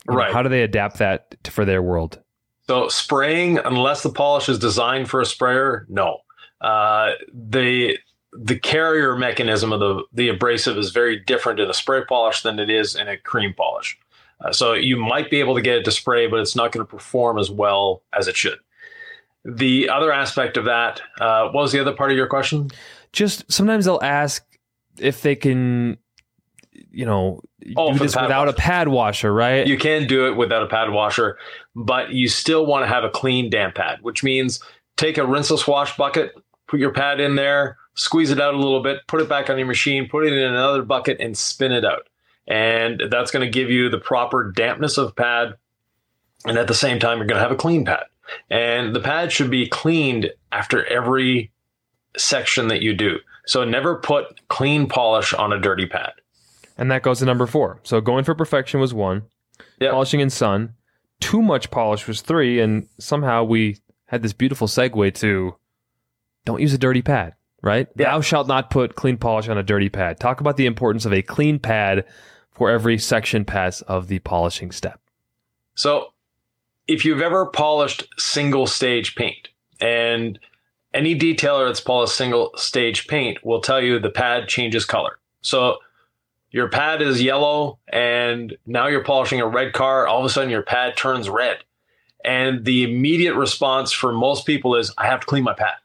you 0.07 0.13
know, 0.13 0.17
Right. 0.19 0.31
how 0.33 0.43
do 0.43 0.49
they 0.49 0.61
adapt 0.61 0.99
that 0.99 1.35
to, 1.43 1.51
for 1.51 1.65
their 1.65 1.81
world? 1.81 2.21
So 2.67 2.87
spraying, 2.89 3.57
unless 3.59 4.01
the 4.03 4.09
polish 4.11 4.47
is 4.49 4.57
designed 4.59 5.09
for 5.09 5.19
a 5.21 5.25
sprayer, 5.25 5.85
no. 5.89 6.19
Uh, 6.61 7.11
the 7.33 7.97
the 8.37 8.57
carrier 8.59 9.15
mechanism 9.15 9.71
of 9.73 9.79
the 9.79 10.03
the 10.13 10.27
abrasive 10.29 10.77
is 10.77 10.91
very 10.91 11.19
different 11.19 11.59
in 11.59 11.69
a 11.69 11.73
spray 11.73 12.03
polish 12.07 12.41
than 12.41 12.59
it 12.59 12.69
is 12.69 12.95
in 12.95 13.07
a 13.07 13.17
cream 13.17 13.53
polish. 13.55 13.97
Uh, 14.43 14.51
so 14.51 14.73
you 14.73 14.97
might 14.97 15.29
be 15.29 15.39
able 15.39 15.55
to 15.55 15.61
get 15.61 15.77
it 15.77 15.85
to 15.85 15.91
spray, 15.91 16.27
but 16.27 16.39
it's 16.39 16.55
not 16.55 16.71
going 16.71 16.85
to 16.85 16.89
perform 16.89 17.37
as 17.37 17.49
well 17.49 18.03
as 18.13 18.27
it 18.27 18.35
should. 18.35 18.59
The 19.45 19.89
other 19.89 20.11
aspect 20.11 20.57
of 20.57 20.65
that, 20.65 21.01
uh, 21.21 21.43
what 21.49 21.61
was 21.61 21.71
the 21.71 21.79
other 21.79 21.93
part 21.93 22.11
of 22.11 22.17
your 22.17 22.27
question? 22.27 22.69
just 23.15 23.49
sometimes 23.51 23.85
they'll 23.85 23.99
ask 24.03 24.45
if 24.99 25.21
they 25.23 25.35
can 25.35 25.97
you 26.91 27.05
know 27.05 27.41
Oh, 27.77 27.93
do 27.93 27.99
this 27.99 28.15
without 28.15 28.47
a 28.47 28.53
pad 28.53 28.89
washer 28.89 29.33
right 29.33 29.65
You 29.65 29.77
can 29.77 30.05
do 30.05 30.27
it 30.27 30.35
without 30.35 30.61
a 30.61 30.67
pad 30.67 30.91
washer, 30.91 31.39
but 31.75 32.11
you 32.11 32.27
still 32.27 32.65
want 32.65 32.83
to 32.83 32.87
have 32.87 33.03
a 33.03 33.09
clean 33.09 33.49
damp 33.49 33.75
pad, 33.75 33.99
which 34.01 34.23
means 34.23 34.59
take 34.97 35.17
a 35.17 35.25
rinseless 35.25 35.65
wash 35.67 35.97
bucket, 35.97 36.35
put 36.67 36.79
your 36.79 36.91
pad 36.91 37.19
in 37.19 37.35
there, 37.35 37.77
squeeze 37.95 38.29
it 38.29 38.39
out 38.39 38.53
a 38.53 38.57
little 38.57 38.83
bit, 38.83 38.99
put 39.07 39.19
it 39.19 39.27
back 39.27 39.49
on 39.49 39.57
your 39.57 39.65
machine, 39.65 40.07
put 40.07 40.27
it 40.27 40.33
in 40.33 40.43
another 40.43 40.83
bucket, 40.83 41.19
and 41.19 41.35
spin 41.35 41.71
it 41.71 41.85
out. 41.85 42.07
And 42.47 43.03
that's 43.09 43.31
going 43.31 43.45
to 43.45 43.51
give 43.51 43.69
you 43.69 43.89
the 43.89 43.97
proper 43.97 44.51
dampness 44.51 44.97
of 44.97 45.15
pad. 45.15 45.55
And 46.45 46.57
at 46.57 46.67
the 46.67 46.73
same 46.73 46.99
time, 46.99 47.17
you're 47.17 47.27
going 47.27 47.39
to 47.39 47.43
have 47.43 47.51
a 47.51 47.55
clean 47.55 47.85
pad. 47.85 48.03
And 48.49 48.95
the 48.95 48.99
pad 48.99 49.31
should 49.31 49.49
be 49.49 49.67
cleaned 49.67 50.31
after 50.51 50.85
every 50.85 51.51
section 52.17 52.67
that 52.67 52.81
you 52.81 52.93
do. 52.93 53.19
So 53.45 53.63
never 53.63 53.95
put 53.95 54.47
clean 54.47 54.87
polish 54.87 55.33
on 55.33 55.53
a 55.53 55.59
dirty 55.59 55.85
pad. 55.85 56.13
And 56.77 56.91
that 56.91 57.03
goes 57.03 57.19
to 57.19 57.25
number 57.25 57.47
four. 57.47 57.79
So 57.83 58.01
going 58.01 58.23
for 58.23 58.35
perfection 58.35 58.79
was 58.79 58.93
one. 58.93 59.23
Yep. 59.79 59.91
Polishing 59.91 60.19
in 60.19 60.29
sun. 60.29 60.73
Too 61.19 61.41
much 61.41 61.71
polish 61.71 62.07
was 62.07 62.21
three. 62.21 62.59
And 62.59 62.87
somehow 62.99 63.43
we 63.43 63.77
had 64.05 64.21
this 64.21 64.33
beautiful 64.33 64.67
segue 64.67 65.13
to 65.15 65.55
don't 66.45 66.61
use 66.61 66.73
a 66.73 66.77
dirty 66.77 67.01
pad, 67.01 67.33
right? 67.61 67.87
Yeah. 67.95 68.11
Thou 68.11 68.21
shalt 68.21 68.47
not 68.47 68.69
put 68.69 68.95
clean 68.95 69.17
polish 69.17 69.47
on 69.47 69.57
a 69.57 69.63
dirty 69.63 69.89
pad. 69.89 70.19
Talk 70.19 70.41
about 70.41 70.57
the 70.57 70.65
importance 70.65 71.05
of 71.05 71.13
a 71.13 71.21
clean 71.21 71.59
pad 71.59 72.05
for 72.55 72.71
every 72.71 72.97
section 72.97 73.45
pass 73.45 73.81
of 73.81 74.07
the 74.07 74.19
polishing 74.19 74.71
step. 74.71 74.99
So, 75.75 76.13
if 76.87 77.03
you've 77.03 77.21
ever 77.21 77.45
polished 77.45 78.03
single 78.17 78.65
stage 78.65 79.15
paint, 79.15 79.49
and 79.81 80.39
any 80.93 81.17
detailer 81.17 81.67
that's 81.67 81.81
polished 81.81 82.15
single 82.15 82.51
stage 82.55 83.07
paint 83.07 83.43
will 83.45 83.61
tell 83.61 83.81
you 83.81 83.99
the 83.99 84.09
pad 84.09 84.47
changes 84.47 84.85
color. 84.85 85.19
So, 85.41 85.79
your 86.51 86.69
pad 86.69 87.01
is 87.01 87.21
yellow, 87.21 87.79
and 87.89 88.55
now 88.65 88.87
you're 88.87 89.03
polishing 89.03 89.41
a 89.41 89.47
red 89.47 89.73
car, 89.73 90.07
all 90.07 90.19
of 90.19 90.25
a 90.25 90.29
sudden 90.29 90.49
your 90.49 90.61
pad 90.61 90.95
turns 90.95 91.27
red. 91.29 91.57
And 92.23 92.63
the 92.63 92.83
immediate 92.83 93.35
response 93.35 93.91
for 93.91 94.13
most 94.13 94.45
people 94.45 94.75
is, 94.75 94.93
I 94.97 95.07
have 95.07 95.19
to 95.19 95.25
clean 95.27 95.43
my 95.43 95.53
pad. 95.53 95.75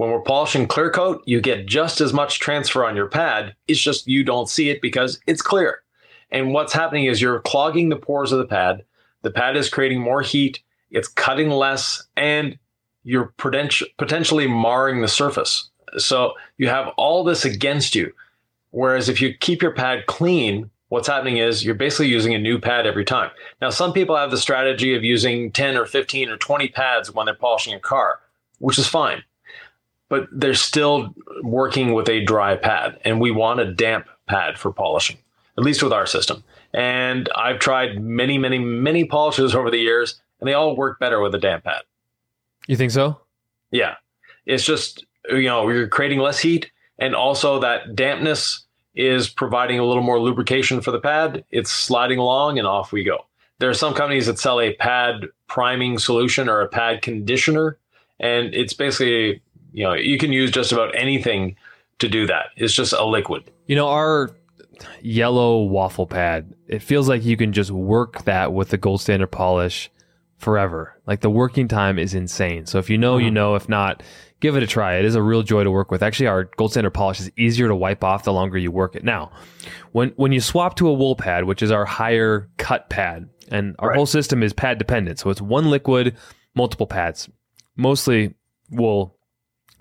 When 0.00 0.12
we're 0.12 0.22
polishing 0.22 0.66
clear 0.66 0.90
coat, 0.90 1.22
you 1.26 1.42
get 1.42 1.66
just 1.66 2.00
as 2.00 2.14
much 2.14 2.40
transfer 2.40 2.86
on 2.86 2.96
your 2.96 3.06
pad. 3.06 3.54
It's 3.68 3.78
just 3.78 4.08
you 4.08 4.24
don't 4.24 4.48
see 4.48 4.70
it 4.70 4.80
because 4.80 5.20
it's 5.26 5.42
clear. 5.42 5.82
And 6.30 6.54
what's 6.54 6.72
happening 6.72 7.04
is 7.04 7.20
you're 7.20 7.40
clogging 7.40 7.90
the 7.90 7.96
pores 7.96 8.32
of 8.32 8.38
the 8.38 8.46
pad. 8.46 8.82
The 9.20 9.30
pad 9.30 9.58
is 9.58 9.68
creating 9.68 10.00
more 10.00 10.22
heat, 10.22 10.60
it's 10.90 11.06
cutting 11.06 11.50
less, 11.50 12.02
and 12.16 12.58
you're 13.04 13.34
potentially 13.36 14.48
marring 14.48 15.02
the 15.02 15.06
surface. 15.06 15.68
So 15.98 16.32
you 16.56 16.68
have 16.68 16.94
all 16.96 17.22
this 17.22 17.44
against 17.44 17.94
you. 17.94 18.10
Whereas 18.70 19.10
if 19.10 19.20
you 19.20 19.34
keep 19.34 19.60
your 19.60 19.74
pad 19.74 20.06
clean, 20.06 20.70
what's 20.88 21.08
happening 21.08 21.36
is 21.36 21.62
you're 21.62 21.74
basically 21.74 22.08
using 22.08 22.32
a 22.32 22.38
new 22.38 22.58
pad 22.58 22.86
every 22.86 23.04
time. 23.04 23.32
Now, 23.60 23.68
some 23.68 23.92
people 23.92 24.16
have 24.16 24.30
the 24.30 24.38
strategy 24.38 24.94
of 24.94 25.04
using 25.04 25.52
10 25.52 25.76
or 25.76 25.84
15 25.84 26.30
or 26.30 26.38
20 26.38 26.68
pads 26.68 27.12
when 27.12 27.26
they're 27.26 27.34
polishing 27.34 27.74
a 27.74 27.78
car, 27.78 28.20
which 28.60 28.78
is 28.78 28.86
fine. 28.86 29.24
But 30.10 30.28
they're 30.30 30.52
still 30.52 31.14
working 31.42 31.94
with 31.94 32.10
a 32.10 32.22
dry 32.24 32.56
pad, 32.56 32.98
and 33.04 33.18
we 33.18 33.30
want 33.30 33.60
a 33.60 33.72
damp 33.72 34.08
pad 34.26 34.58
for 34.58 34.72
polishing, 34.72 35.16
at 35.56 35.64
least 35.64 35.82
with 35.82 35.92
our 35.92 36.04
system. 36.04 36.44
And 36.74 37.30
I've 37.34 37.60
tried 37.60 38.02
many, 38.02 38.36
many, 38.36 38.58
many 38.58 39.04
polishes 39.04 39.54
over 39.54 39.70
the 39.70 39.78
years, 39.78 40.20
and 40.40 40.48
they 40.48 40.52
all 40.52 40.76
work 40.76 40.98
better 41.00 41.20
with 41.20 41.34
a 41.34 41.38
damp 41.38 41.64
pad. 41.64 41.82
You 42.66 42.76
think 42.76 42.90
so? 42.90 43.20
Yeah. 43.70 43.94
It's 44.46 44.64
just, 44.64 45.06
you 45.30 45.44
know, 45.44 45.68
you're 45.68 45.88
creating 45.88 46.18
less 46.18 46.40
heat, 46.40 46.70
and 46.98 47.14
also 47.14 47.60
that 47.60 47.94
dampness 47.94 48.64
is 48.94 49.28
providing 49.28 49.78
a 49.78 49.84
little 49.84 50.02
more 50.02 50.18
lubrication 50.18 50.80
for 50.80 50.90
the 50.90 51.00
pad. 51.00 51.44
It's 51.50 51.70
sliding 51.70 52.18
along, 52.18 52.58
and 52.58 52.66
off 52.66 52.92
we 52.92 53.04
go. 53.04 53.26
There 53.60 53.70
are 53.70 53.74
some 53.74 53.94
companies 53.94 54.26
that 54.26 54.38
sell 54.40 54.60
a 54.60 54.74
pad 54.74 55.26
priming 55.46 55.98
solution 55.98 56.48
or 56.48 56.62
a 56.62 56.68
pad 56.68 57.00
conditioner, 57.02 57.78
and 58.18 58.54
it's 58.54 58.74
basically, 58.74 59.42
you 59.72 59.84
know, 59.84 59.94
you 59.94 60.18
can 60.18 60.32
use 60.32 60.50
just 60.50 60.72
about 60.72 60.94
anything 60.94 61.56
to 61.98 62.08
do 62.08 62.26
that. 62.26 62.46
It's 62.56 62.74
just 62.74 62.92
a 62.92 63.04
liquid. 63.04 63.50
You 63.66 63.76
know, 63.76 63.88
our 63.88 64.34
yellow 65.02 65.62
waffle 65.64 66.06
pad, 66.06 66.54
it 66.66 66.82
feels 66.82 67.08
like 67.08 67.24
you 67.24 67.36
can 67.36 67.52
just 67.52 67.70
work 67.70 68.24
that 68.24 68.52
with 68.52 68.70
the 68.70 68.78
gold 68.78 69.00
standard 69.00 69.28
polish 69.28 69.90
forever. 70.38 70.96
Like 71.06 71.20
the 71.20 71.30
working 71.30 71.68
time 71.68 71.98
is 71.98 72.14
insane. 72.14 72.66
So 72.66 72.78
if 72.78 72.88
you 72.90 72.98
know, 72.98 73.18
you 73.18 73.26
mm-hmm. 73.26 73.34
know. 73.34 73.54
If 73.54 73.68
not, 73.68 74.02
give 74.40 74.56
it 74.56 74.62
a 74.62 74.66
try. 74.66 74.96
It 74.96 75.04
is 75.04 75.14
a 75.14 75.22
real 75.22 75.42
joy 75.42 75.64
to 75.64 75.70
work 75.70 75.90
with. 75.90 76.02
Actually, 76.02 76.28
our 76.28 76.44
gold 76.44 76.72
standard 76.72 76.92
polish 76.92 77.20
is 77.20 77.30
easier 77.36 77.68
to 77.68 77.76
wipe 77.76 78.02
off 78.02 78.24
the 78.24 78.32
longer 78.32 78.56
you 78.58 78.70
work 78.70 78.96
it. 78.96 79.04
Now, 79.04 79.30
when 79.92 80.10
when 80.16 80.32
you 80.32 80.40
swap 80.40 80.76
to 80.76 80.88
a 80.88 80.92
wool 80.92 81.14
pad, 81.14 81.44
which 81.44 81.62
is 81.62 81.70
our 81.70 81.84
higher 81.84 82.48
cut 82.56 82.88
pad, 82.88 83.28
and 83.50 83.76
our 83.78 83.88
Right. 83.90 83.96
whole 83.96 84.06
system 84.06 84.42
is 84.42 84.52
pad 84.52 84.78
dependent. 84.78 85.18
So 85.18 85.30
it's 85.30 85.42
one 85.42 85.70
liquid, 85.70 86.16
multiple 86.54 86.86
pads, 86.86 87.28
mostly 87.76 88.34
wool, 88.70 89.18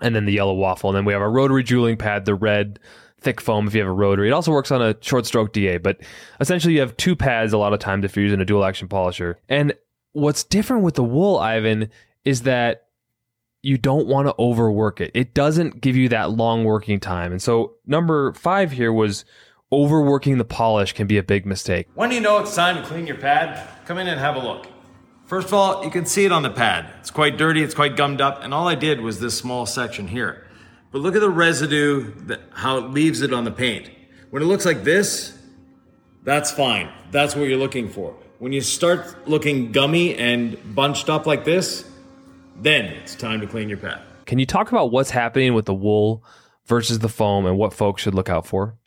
and 0.01 0.15
then 0.15 0.25
the 0.25 0.34
yellow 0.34 0.53
waffle. 0.53 0.89
And 0.89 0.98
then 0.98 1.06
we 1.06 1.13
have 1.13 1.22
our 1.22 1.32
rotary 1.32 1.63
jeweling 1.63 1.98
pad, 1.98 2.25
the 2.25 2.36
red 2.36 2.79
thick 3.22 3.41
foam 3.41 3.68
if 3.68 3.74
you 3.74 3.82
have 3.82 3.89
a 3.89 3.94
rotary. 3.94 4.29
It 4.29 4.32
also 4.32 4.51
works 4.51 4.72
on 4.72 4.82
a 4.82 4.96
short 5.01 5.25
stroke 5.25 5.53
DA, 5.53 5.77
but 5.77 6.00
essentially 6.39 6.75
you 6.75 6.79
have 6.79 6.96
two 6.98 7.15
pads 7.15 7.53
a 7.53 7.58
lot 7.58 7.74
of 7.74 7.79
times 7.79 8.06
if 8.06 8.15
you're 8.15 8.24
using 8.24 8.41
a 8.41 8.46
dual 8.46 8.63
action 8.63 8.88
polisher. 8.88 9.39
And 9.50 9.74
what's 10.13 10.44
different 10.44 10.84
with 10.84 10.96
the 10.96 11.03
wool, 11.03 11.39
Yvan, 11.39 11.89
is 12.24 12.44
that 12.44 12.88
you 13.62 13.77
don't 13.77 14.08
want 14.08 14.27
to 14.27 14.36
overwork 14.39 15.01
it. 15.01 15.12
It 15.13 15.34
doesn't 15.34 15.82
give 15.82 15.96
you 15.98 16.10
that 16.10 16.32
long 16.32 16.63
working 16.63 17.00
time. 17.00 17.32
And 17.32 17.41
so 17.41 17.75
number 17.86 18.34
five 18.34 18.72
here 18.72 18.94
was 18.94 19.25
overworking 19.72 20.38
the 20.38 20.46
polish 20.46 20.94
can 20.94 21.08
be 21.08 21.18
a 21.18 21.24
big 21.24 21.46
mistake. 21.46 21.88
When 21.94 22.10
do 22.10 22.15
you 22.15 22.22
know 22.22 22.39
it's 22.39 22.56
time 22.56 22.82
to 22.82 22.88
clean 22.88 23.06
your 23.06 23.18
pad? 23.18 23.68
Come 23.86 23.98
in 23.98 24.08
and 24.08 24.20
have 24.20 24.36
a 24.36 24.39
look. 24.39 24.68
First 25.29 25.50
of 25.50 25.53
all, 25.53 25.86
you 25.86 25.91
can 25.91 26.07
see 26.07 26.25
it 26.25 26.31
on 26.31 26.41
the 26.41 26.50
pad. 26.50 26.91
It's 27.01 27.12
quite 27.12 27.38
dirty, 27.38 27.62
it's 27.62 27.75
quite 27.75 27.95
gummed 27.95 28.19
up, 28.19 28.43
and 28.43 28.51
all 28.51 28.67
I 28.67 28.74
did 28.74 29.00
was 29.00 29.19
this 29.19 29.38
small 29.38 29.67
section 29.67 30.07
here. 30.07 30.48
But 30.91 31.01
look 31.01 31.13
at 31.13 31.21
the 31.21 31.29
residue, 31.29 32.12
that, 32.25 32.41
how 32.51 32.79
it 32.79 32.89
leaves 32.89 33.21
it 33.21 33.31
on 33.31 33.43
the 33.43 33.51
paint. 33.51 33.91
When 34.31 34.41
it 34.41 34.48
looks 34.48 34.65
like 34.65 34.83
this, 34.83 35.38
that's 36.24 36.50
fine. 36.50 36.91
That's 37.12 37.36
what 37.36 37.43
you're 37.43 37.59
looking 37.59 37.89
for. 37.89 38.15
When 38.39 38.53
you 38.53 38.62
start 38.62 39.27
looking 39.27 39.71
gummy 39.71 40.15
and 40.15 40.57
bunched 40.74 41.12
up 41.12 41.27
like 41.27 41.45
this, 41.45 41.88
then 42.55 42.86
it's 42.86 43.13
time 43.13 43.39
to 43.41 43.45
clean 43.45 43.69
your 43.69 43.77
pad. 43.77 44.01
Can 44.25 44.39
you 44.39 44.48
talk 44.48 44.71
about 44.71 44.91
what's 44.91 45.12
happening 45.12 45.53
with 45.53 45.65
the 45.65 45.75
wool 45.75 46.24
versus 46.65 46.98
the 46.98 47.09
foam 47.09 47.45
and 47.45 47.55
what 47.55 47.71
folks 47.71 48.01
should 48.01 48.15
look 48.15 48.29
out 48.29 48.48
for? 48.48 48.79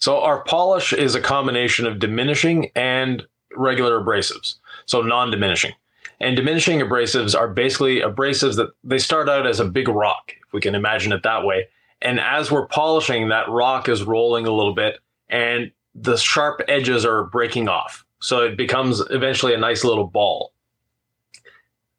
So 0.00 0.20
our 0.20 0.44
polish 0.44 0.92
is 0.92 1.14
a 1.14 1.20
combination 1.22 1.86
of 1.86 1.98
diminishing 1.98 2.72
and 2.76 3.26
regular 3.56 3.98
abrasives, 4.00 4.56
so 4.88 5.02
non-diminishing. 5.02 5.72
And 6.18 6.34
diminishing 6.34 6.80
abrasives 6.80 7.38
are 7.38 7.46
basically 7.46 8.00
abrasives 8.00 8.56
that 8.56 8.70
they 8.82 8.98
start 8.98 9.28
out 9.28 9.46
as 9.46 9.60
a 9.60 9.64
big 9.64 9.86
rock, 9.86 10.32
if 10.44 10.52
we 10.52 10.60
can 10.60 10.74
imagine 10.74 11.12
it 11.12 11.22
that 11.22 11.44
way. 11.44 11.68
And 12.02 12.18
as 12.18 12.50
we're 12.50 12.66
polishing, 12.66 13.28
that 13.28 13.48
rock 13.48 13.88
is 13.88 14.02
rolling 14.02 14.46
a 14.46 14.52
little 14.52 14.74
bit 14.74 14.98
and 15.28 15.70
the 15.94 16.16
sharp 16.16 16.62
edges 16.68 17.04
are 17.04 17.24
breaking 17.24 17.68
off. 17.68 18.04
So 18.20 18.42
it 18.42 18.56
becomes 18.56 19.00
eventually 19.10 19.54
a 19.54 19.58
nice 19.58 19.84
little 19.84 20.06
ball. 20.06 20.52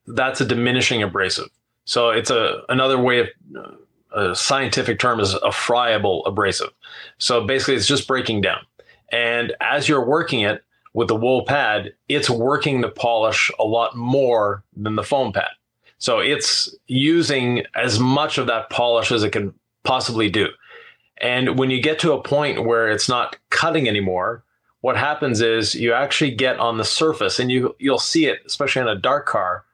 That's 0.08 0.42
a 0.42 0.46
diminishing 0.46 1.04
abrasive. 1.04 1.50
So 1.86 2.10
it's 2.10 2.32
a 2.32 2.64
another 2.70 2.98
way 2.98 3.20
of 3.20 3.28
uh, 3.56 4.32
a 4.32 4.36
scientific 4.36 5.00
term 5.00 5.20
is 5.20 5.34
a 5.34 5.52
friable 5.52 6.26
abrasive. 6.26 6.70
So 7.20 7.46
basically, 7.46 7.76
it's 7.76 7.88
just 7.88 8.08
breaking 8.08 8.42
down. 8.42 8.60
And 9.12 9.54
as 9.62 9.88
you're 9.88 10.06
working 10.06 10.42
it 10.42 10.64
with 10.94 11.08
the 11.08 11.16
wool 11.16 11.46
pad, 11.46 11.94
it's 12.08 12.30
working 12.30 12.82
the 12.82 12.90
polish 12.90 13.52
a 13.60 13.64
lot 13.64 13.96
more 13.96 14.64
than 14.76 14.96
the 14.96 15.04
foam 15.04 15.32
pad. 15.32 15.50
So 15.98 16.20
it's 16.20 16.74
using 16.88 17.64
as 17.76 18.00
much 18.00 18.38
of 18.38 18.48
that 18.48 18.70
polish 18.70 19.12
as 19.12 19.24
it 19.24 19.32
can 19.32 19.54
possibly 19.84 20.30
do. 20.30 20.48
And 21.22 21.60
when 21.60 21.70
you 21.70 21.82
get 21.82 22.00
to 22.00 22.14
a 22.14 22.24
point 22.24 22.66
where 22.66 22.90
it's 22.90 23.10
not 23.10 23.36
cutting 23.50 23.88
anymore, 23.88 24.44
what 24.82 24.96
happens 24.96 25.42
is 25.42 25.76
you 25.76 25.94
actually 25.94 26.32
get 26.32 26.58
on 26.58 26.78
the 26.78 26.86
surface 26.86 27.40
and 27.40 27.52
you 27.52 27.76
you'll 27.80 28.00
see 28.00 28.28
it, 28.28 28.40
especially 28.46 28.82
in 28.82 28.88
a 28.88 28.96
dark 28.96 29.26
car, 29.26 29.66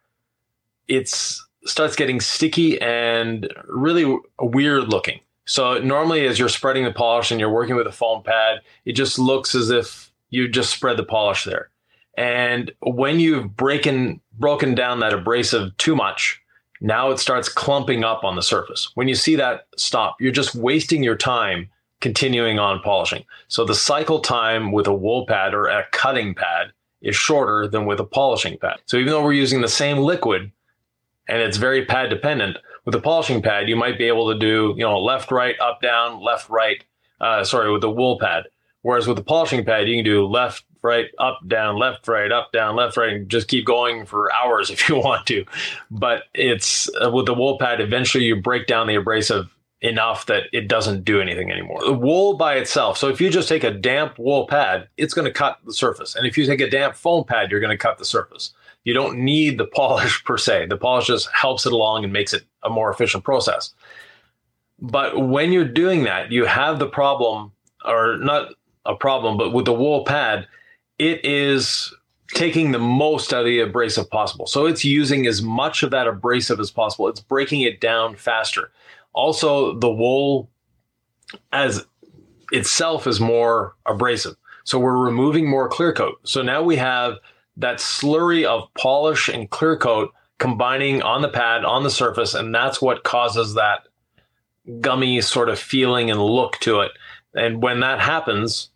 it's 0.87 1.45
starts 1.65 1.95
getting 1.95 2.19
sticky 2.19 2.79
and 2.81 3.51
really 3.67 4.17
weird 4.39 4.89
looking. 4.89 5.19
So 5.45 5.77
normally 5.79 6.25
as 6.25 6.39
you're 6.39 6.49
spreading 6.49 6.85
the 6.85 6.91
polish 6.91 7.31
and 7.31 7.39
you're 7.39 7.51
working 7.51 7.75
with 7.75 7.87
a 7.87 7.91
foam 7.91 8.23
pad, 8.23 8.61
it 8.85 8.93
just 8.93 9.19
looks 9.19 9.53
as 9.53 9.69
if 9.69 10.04
you 10.29 10.47
just 10.47 10.71
spread 10.71 10.97
the 10.97 11.03
polish 11.03 11.43
there. 11.43 11.69
And 12.17 12.71
when 12.81 13.19
you've 13.19 13.55
broken 13.55 14.21
broken 14.37 14.75
down 14.75 14.99
that 14.99 15.13
abrasive 15.13 15.75
too 15.77 15.95
much, 15.95 16.41
now 16.81 17.11
it 17.11 17.19
starts 17.19 17.49
clumping 17.49 18.03
up 18.03 18.23
on 18.23 18.35
the 18.35 18.41
surface. 18.41 18.91
When 18.95 19.07
you 19.07 19.15
see 19.15 19.35
that 19.35 19.67
stop, 19.77 20.17
you're 20.19 20.31
just 20.31 20.55
wasting 20.55 21.03
your 21.03 21.15
time 21.15 21.69
continuing 22.01 22.59
on 22.59 22.81
polishing. 22.81 23.23
So 23.47 23.65
the 23.65 23.75
cycle 23.75 24.19
time 24.19 24.71
with 24.71 24.87
a 24.87 24.93
wool 24.93 25.25
pad 25.25 25.53
or 25.53 25.67
a 25.67 25.85
cutting 25.91 26.35
pad 26.35 26.71
is 27.01 27.15
shorter 27.15 27.67
than 27.67 27.85
with 27.85 27.99
a 27.99 28.05
polishing 28.05 28.57
pad. 28.57 28.77
So 28.85 28.97
even 28.97 29.11
though 29.11 29.23
we're 29.23 29.33
using 29.33 29.61
the 29.61 29.67
same 29.67 29.97
liquid 29.97 30.51
and 31.27 31.41
it's 31.41 31.57
very 31.57 31.85
pad 31.85 32.09
dependent, 32.09 32.57
with 32.85 32.95
a 32.95 33.01
polishing 33.01 33.41
pad, 33.41 33.67
you 33.67 33.75
might 33.75 33.97
be 33.97 34.05
able 34.05 34.31
to 34.31 34.37
do, 34.37 34.73
you 34.77 34.83
know, 34.83 34.99
left, 34.99 35.31
right, 35.31 35.59
up, 35.59 35.81
down, 35.81 36.21
left, 36.21 36.49
right. 36.49 36.83
Uh, 37.19 37.43
sorry, 37.43 37.71
with 37.71 37.81
the 37.81 37.89
wool 37.89 38.19
pad. 38.19 38.43
Whereas 38.85 39.07
with 39.07 39.17
the 39.17 39.23
polishing 39.23 39.65
pad, 39.65 39.89
you 39.89 39.95
can 39.95 40.05
do 40.05 40.27
left, 40.27 40.63
right, 40.83 41.07
up, 41.17 41.39
down, 41.47 41.79
left, 41.79 42.07
right, 42.07 42.31
up, 42.31 42.51
down, 42.51 42.75
left, 42.75 42.97
right, 42.97 43.13
and 43.13 43.27
just 43.27 43.47
keep 43.47 43.65
going 43.65 44.05
for 44.05 44.31
hours 44.31 44.69
if 44.75 44.87
you 44.87 44.97
want 44.97 45.25
to. 45.25 45.43
But 45.89 46.25
it's 46.35 46.87
uh, 47.03 47.09
with 47.09 47.25
the 47.25 47.33
wool 47.33 47.57
pad, 47.57 47.81
eventually 47.81 48.25
you 48.25 48.35
break 48.35 48.67
down 48.67 48.85
the 48.85 48.93
abrasive 48.93 49.49
enough 49.81 50.27
that 50.27 50.43
it 50.53 50.67
doesn't 50.67 51.03
do 51.03 51.19
anything 51.19 51.51
anymore. 51.51 51.83
The 51.83 51.93
wool 51.93 52.37
by 52.37 52.57
itself. 52.57 52.99
So 52.99 53.09
if 53.09 53.19
you 53.19 53.31
just 53.31 53.49
take 53.49 53.63
a 53.63 53.71
damp 53.71 54.19
wool 54.19 54.45
pad, 54.45 54.87
it's 54.97 55.15
going 55.15 55.25
to 55.25 55.33
cut 55.33 55.57
the 55.65 55.73
surface. 55.73 56.13
And 56.13 56.27
if 56.27 56.37
you 56.37 56.45
take 56.45 56.61
a 56.61 56.69
damp 56.69 56.93
foam 56.93 57.23
pad, 57.23 57.49
you're 57.49 57.59
going 57.59 57.75
to 57.75 57.77
cut 57.77 57.97
the 57.97 58.05
surface. 58.05 58.53
You 58.83 58.93
don't 58.93 59.17
need 59.17 59.57
the 59.57 59.65
polish 59.75 60.23
per 60.25 60.37
se. 60.37 60.67
The 60.67 60.77
polish 60.77 61.07
just 61.07 61.27
helps 61.33 61.65
it 61.65 61.73
along 61.73 62.03
and 62.03 62.13
makes 62.13 62.35
it 62.35 62.43
a 62.61 62.69
more 62.69 62.91
efficient 62.91 63.23
process. 63.23 63.73
But 64.79 65.27
when 65.27 65.51
you're 65.51 65.65
doing 65.65 66.03
that, 66.03 66.31
you 66.31 66.45
have 66.45 66.77
the 66.77 66.87
problem, 66.87 67.51
or 67.83 68.17
not 68.17 68.53
a 68.85 68.95
problem. 68.95 69.37
But 69.37 69.51
with 69.51 69.65
the 69.65 69.73
wool 69.73 70.03
pad, 70.05 70.47
it 70.99 71.23
is 71.25 71.93
taking 72.33 72.71
the 72.71 72.79
most 72.79 73.33
out 73.33 73.41
of 73.41 73.45
the 73.45 73.59
abrasive 73.59 74.09
possible. 74.09 74.47
So 74.47 74.65
it's 74.65 74.83
using 74.83 75.27
as 75.27 75.41
much 75.41 75.83
of 75.83 75.91
that 75.91 76.07
abrasive 76.07 76.59
as 76.59 76.71
possible. 76.71 77.07
It's 77.07 77.19
breaking 77.19 77.61
it 77.61 77.79
down 77.79 78.15
faster. 78.15 78.71
Also, 79.13 79.77
the 79.77 79.91
wool 79.91 80.49
as 81.51 81.85
itself 82.51 83.07
is 83.07 83.19
more 83.19 83.75
abrasive. 83.85 84.35
So 84.63 84.79
we're 84.79 84.97
removing 84.97 85.49
more 85.49 85.69
clear 85.69 85.93
coat. 85.93 86.19
So 86.23 86.41
now 86.41 86.63
we 86.63 86.75
have 86.77 87.17
that 87.57 87.77
slurry 87.77 88.45
of 88.45 88.73
polish 88.73 89.29
and 89.29 89.49
clear 89.49 89.77
coat 89.77 90.11
combining 90.39 91.01
on 91.01 91.21
the 91.21 91.29
pad, 91.29 91.63
on 91.63 91.83
the 91.83 91.89
surface, 91.89 92.33
and 92.33 92.53
that's 92.53 92.81
what 92.81 93.03
causes 93.03 93.53
that 93.53 93.87
gummy 94.81 95.21
sort 95.21 95.49
of 95.49 95.59
feeling 95.59 96.09
and 96.09 96.19
look 96.19 96.57
to 96.59 96.81
it. 96.81 96.91
And 97.33 97.61
when 97.61 97.81
that 97.81 97.99
happens, 97.99 98.69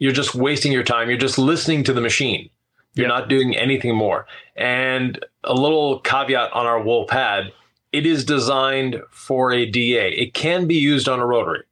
you're 0.00 0.12
just 0.12 0.34
wasting 0.34 0.72
your 0.72 0.82
time. 0.82 1.08
You're 1.08 1.18
just 1.18 1.38
listening 1.38 1.84
to 1.84 1.92
the 1.92 2.00
machine. 2.00 2.50
You're 2.94 3.06
yep. 3.06 3.20
not 3.20 3.28
doing 3.28 3.56
anything 3.56 3.94
more. 3.94 4.26
And 4.56 5.24
a 5.44 5.54
little 5.54 6.00
caveat 6.00 6.52
on 6.52 6.66
our 6.66 6.82
wool 6.82 7.06
pad 7.06 7.52
it 7.92 8.06
is 8.06 8.24
designed 8.24 9.02
for 9.10 9.52
a 9.52 9.66
DA. 9.66 10.10
It 10.12 10.32
can 10.32 10.66
be 10.66 10.76
used 10.76 11.08
on 11.08 11.18
a 11.18 11.26
rotary, 11.26 11.64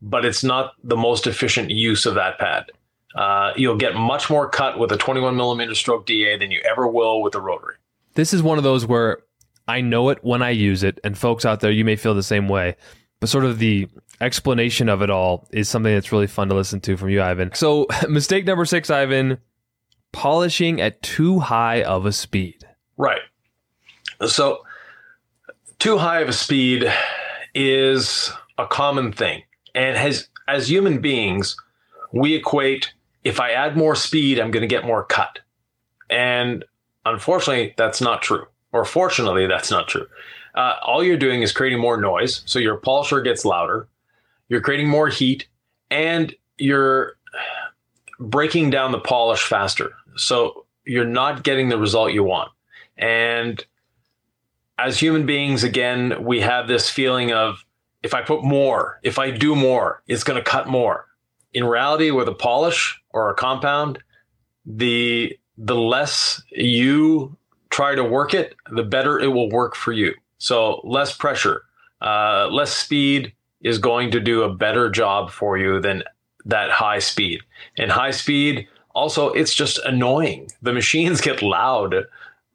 but 0.00 0.24
it's 0.24 0.44
not 0.44 0.74
the 0.84 0.96
most 0.96 1.26
efficient 1.26 1.70
use 1.70 2.06
of 2.06 2.14
that 2.14 2.38
pad. 2.38 2.66
Uh, 3.14 3.52
you'll 3.56 3.76
get 3.76 3.94
much 3.94 4.30
more 4.30 4.48
cut 4.48 4.78
with 4.78 4.92
a 4.92 4.96
21 4.96 5.36
millimeter 5.36 5.74
stroke 5.74 6.06
DA 6.06 6.38
than 6.38 6.50
you 6.50 6.60
ever 6.64 6.86
will 6.86 7.22
with 7.22 7.34
a 7.34 7.40
rotary. 7.40 7.74
This 8.14 8.32
is 8.32 8.42
one 8.42 8.56
of 8.56 8.64
those 8.64 8.86
where 8.86 9.18
I 9.66 9.80
know 9.80 10.10
it 10.10 10.18
when 10.22 10.42
I 10.42 10.50
use 10.50 10.82
it, 10.82 11.00
and 11.02 11.18
folks 11.18 11.44
out 11.44 11.60
there, 11.60 11.70
you 11.70 11.84
may 11.84 11.96
feel 11.96 12.14
the 12.14 12.22
same 12.22 12.48
way. 12.48 12.76
But 13.20 13.28
sort 13.28 13.44
of 13.44 13.58
the 13.58 13.88
explanation 14.22 14.88
of 14.88 15.02
it 15.02 15.10
all 15.10 15.48
is 15.52 15.68
something 15.68 15.92
that's 15.92 16.12
really 16.12 16.26
fun 16.26 16.48
to 16.48 16.54
listen 16.54 16.80
to 16.80 16.96
from 16.96 17.08
you, 17.08 17.20
Yvan. 17.20 17.54
So, 17.54 17.86
mistake 18.08 18.44
number 18.46 18.64
six, 18.64 18.88
Yvan 18.88 19.38
polishing 20.12 20.80
at 20.80 21.02
too 21.02 21.38
high 21.38 21.82
of 21.82 22.06
a 22.06 22.12
speed. 22.12 22.66
Right. 22.96 23.20
So, 24.26 24.64
too 25.78 25.98
high 25.98 26.20
of 26.20 26.28
a 26.28 26.32
speed 26.32 26.92
is 27.54 28.30
a 28.58 28.66
common 28.66 29.12
thing. 29.12 29.42
And 29.74 29.96
has, 29.96 30.28
as 30.48 30.70
human 30.70 31.00
beings, 31.00 31.56
we 32.12 32.34
equate 32.34 32.92
if 33.24 33.40
I 33.40 33.52
add 33.52 33.76
more 33.76 33.94
speed, 33.94 34.38
I'm 34.38 34.50
going 34.50 34.62
to 34.62 34.66
get 34.68 34.84
more 34.84 35.04
cut. 35.04 35.38
And 36.10 36.64
unfortunately, 37.04 37.74
that's 37.76 38.00
not 38.00 38.22
true. 38.22 38.46
Or 38.72 38.84
fortunately, 38.84 39.46
that's 39.46 39.70
not 39.70 39.88
true. 39.88 40.06
Uh, 40.54 40.76
all 40.82 41.02
you're 41.02 41.16
doing 41.16 41.42
is 41.42 41.52
creating 41.52 41.78
more 41.78 41.96
noise. 42.00 42.42
So 42.46 42.58
your 42.58 42.76
polisher 42.76 43.22
gets 43.22 43.44
louder. 43.44 43.88
You're 44.52 44.60
creating 44.60 44.90
more 44.90 45.08
heat 45.08 45.48
and 45.90 46.34
you're 46.58 47.14
breaking 48.20 48.68
down 48.68 48.92
the 48.92 48.98
polish 48.98 49.40
faster. 49.40 49.92
So 50.16 50.66
you're 50.84 51.06
not 51.06 51.42
getting 51.42 51.70
the 51.70 51.78
result 51.78 52.12
you 52.12 52.22
want. 52.22 52.50
And 52.98 53.64
as 54.78 55.00
human 55.00 55.24
beings, 55.24 55.64
again, 55.64 56.22
we 56.22 56.40
have 56.40 56.68
this 56.68 56.90
feeling 56.90 57.32
of 57.32 57.64
if 58.02 58.12
I 58.12 58.20
put 58.20 58.44
more, 58.44 59.00
if 59.02 59.18
I 59.18 59.30
do 59.30 59.56
more, 59.56 60.02
it's 60.06 60.22
going 60.22 60.36
to 60.36 60.44
cut 60.44 60.68
more. 60.68 61.06
In 61.54 61.64
reality, 61.64 62.10
with 62.10 62.28
a 62.28 62.34
polish 62.34 63.00
or 63.08 63.30
a 63.30 63.34
compound, 63.34 64.00
the 64.66 65.34
the 65.56 65.76
less 65.76 66.42
you 66.50 67.38
try 67.70 67.94
to 67.94 68.04
work 68.04 68.34
it, 68.34 68.54
the 68.70 68.82
better 68.82 69.18
it 69.18 69.28
will 69.28 69.48
work 69.48 69.74
for 69.74 69.92
you. 69.92 70.12
So 70.36 70.82
less 70.84 71.16
pressure, 71.16 71.62
uh, 72.02 72.48
less 72.50 72.76
speed 72.76 73.32
is 73.62 73.78
going 73.78 74.10
to 74.10 74.20
do 74.20 74.42
a 74.42 74.54
better 74.54 74.90
job 74.90 75.30
for 75.30 75.56
you 75.56 75.80
than 75.80 76.02
that 76.44 76.70
high 76.70 76.98
speed. 76.98 77.40
And 77.78 77.90
high 77.90 78.10
speed 78.10 78.68
also 78.94 79.28
it's 79.30 79.54
just 79.54 79.78
annoying. 79.84 80.50
The 80.60 80.72
machines 80.72 81.20
get 81.20 81.42
loud 81.42 82.06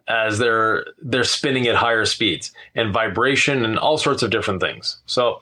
as 0.07 0.37
they're 0.37 0.85
they're 1.01 1.23
spinning 1.23 1.67
at 1.67 1.75
higher 1.75 2.05
speeds 2.05 2.51
and 2.75 2.93
vibration 2.93 3.65
and 3.65 3.77
all 3.77 3.97
sorts 3.97 4.23
of 4.23 4.29
different 4.29 4.61
things. 4.61 4.97
So 5.05 5.41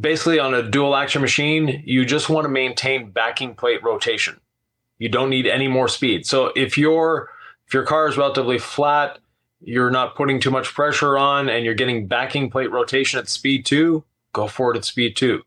basically 0.00 0.38
on 0.38 0.54
a 0.54 0.62
dual 0.62 0.96
action 0.96 1.20
machine, 1.22 1.82
you 1.84 2.04
just 2.04 2.28
want 2.28 2.44
to 2.44 2.48
maintain 2.48 3.10
backing 3.10 3.54
plate 3.54 3.82
rotation. 3.82 4.40
You 4.98 5.08
don't 5.08 5.30
need 5.30 5.46
any 5.46 5.68
more 5.68 5.88
speed. 5.88 6.26
So 6.26 6.52
if 6.56 6.76
your 6.78 7.30
if 7.66 7.74
your 7.74 7.84
car 7.84 8.08
is 8.08 8.16
relatively 8.16 8.58
flat, 8.58 9.18
you're 9.60 9.90
not 9.90 10.14
putting 10.14 10.40
too 10.40 10.50
much 10.50 10.72
pressure 10.72 11.18
on 11.18 11.48
and 11.48 11.64
you're 11.64 11.74
getting 11.74 12.06
backing 12.06 12.50
plate 12.50 12.70
rotation 12.70 13.18
at 13.18 13.28
speed 13.28 13.66
2, 13.66 14.04
go 14.36 14.46
forward 14.46 14.76
at 14.76 14.84
speed 14.84 15.16
2. 15.16 15.42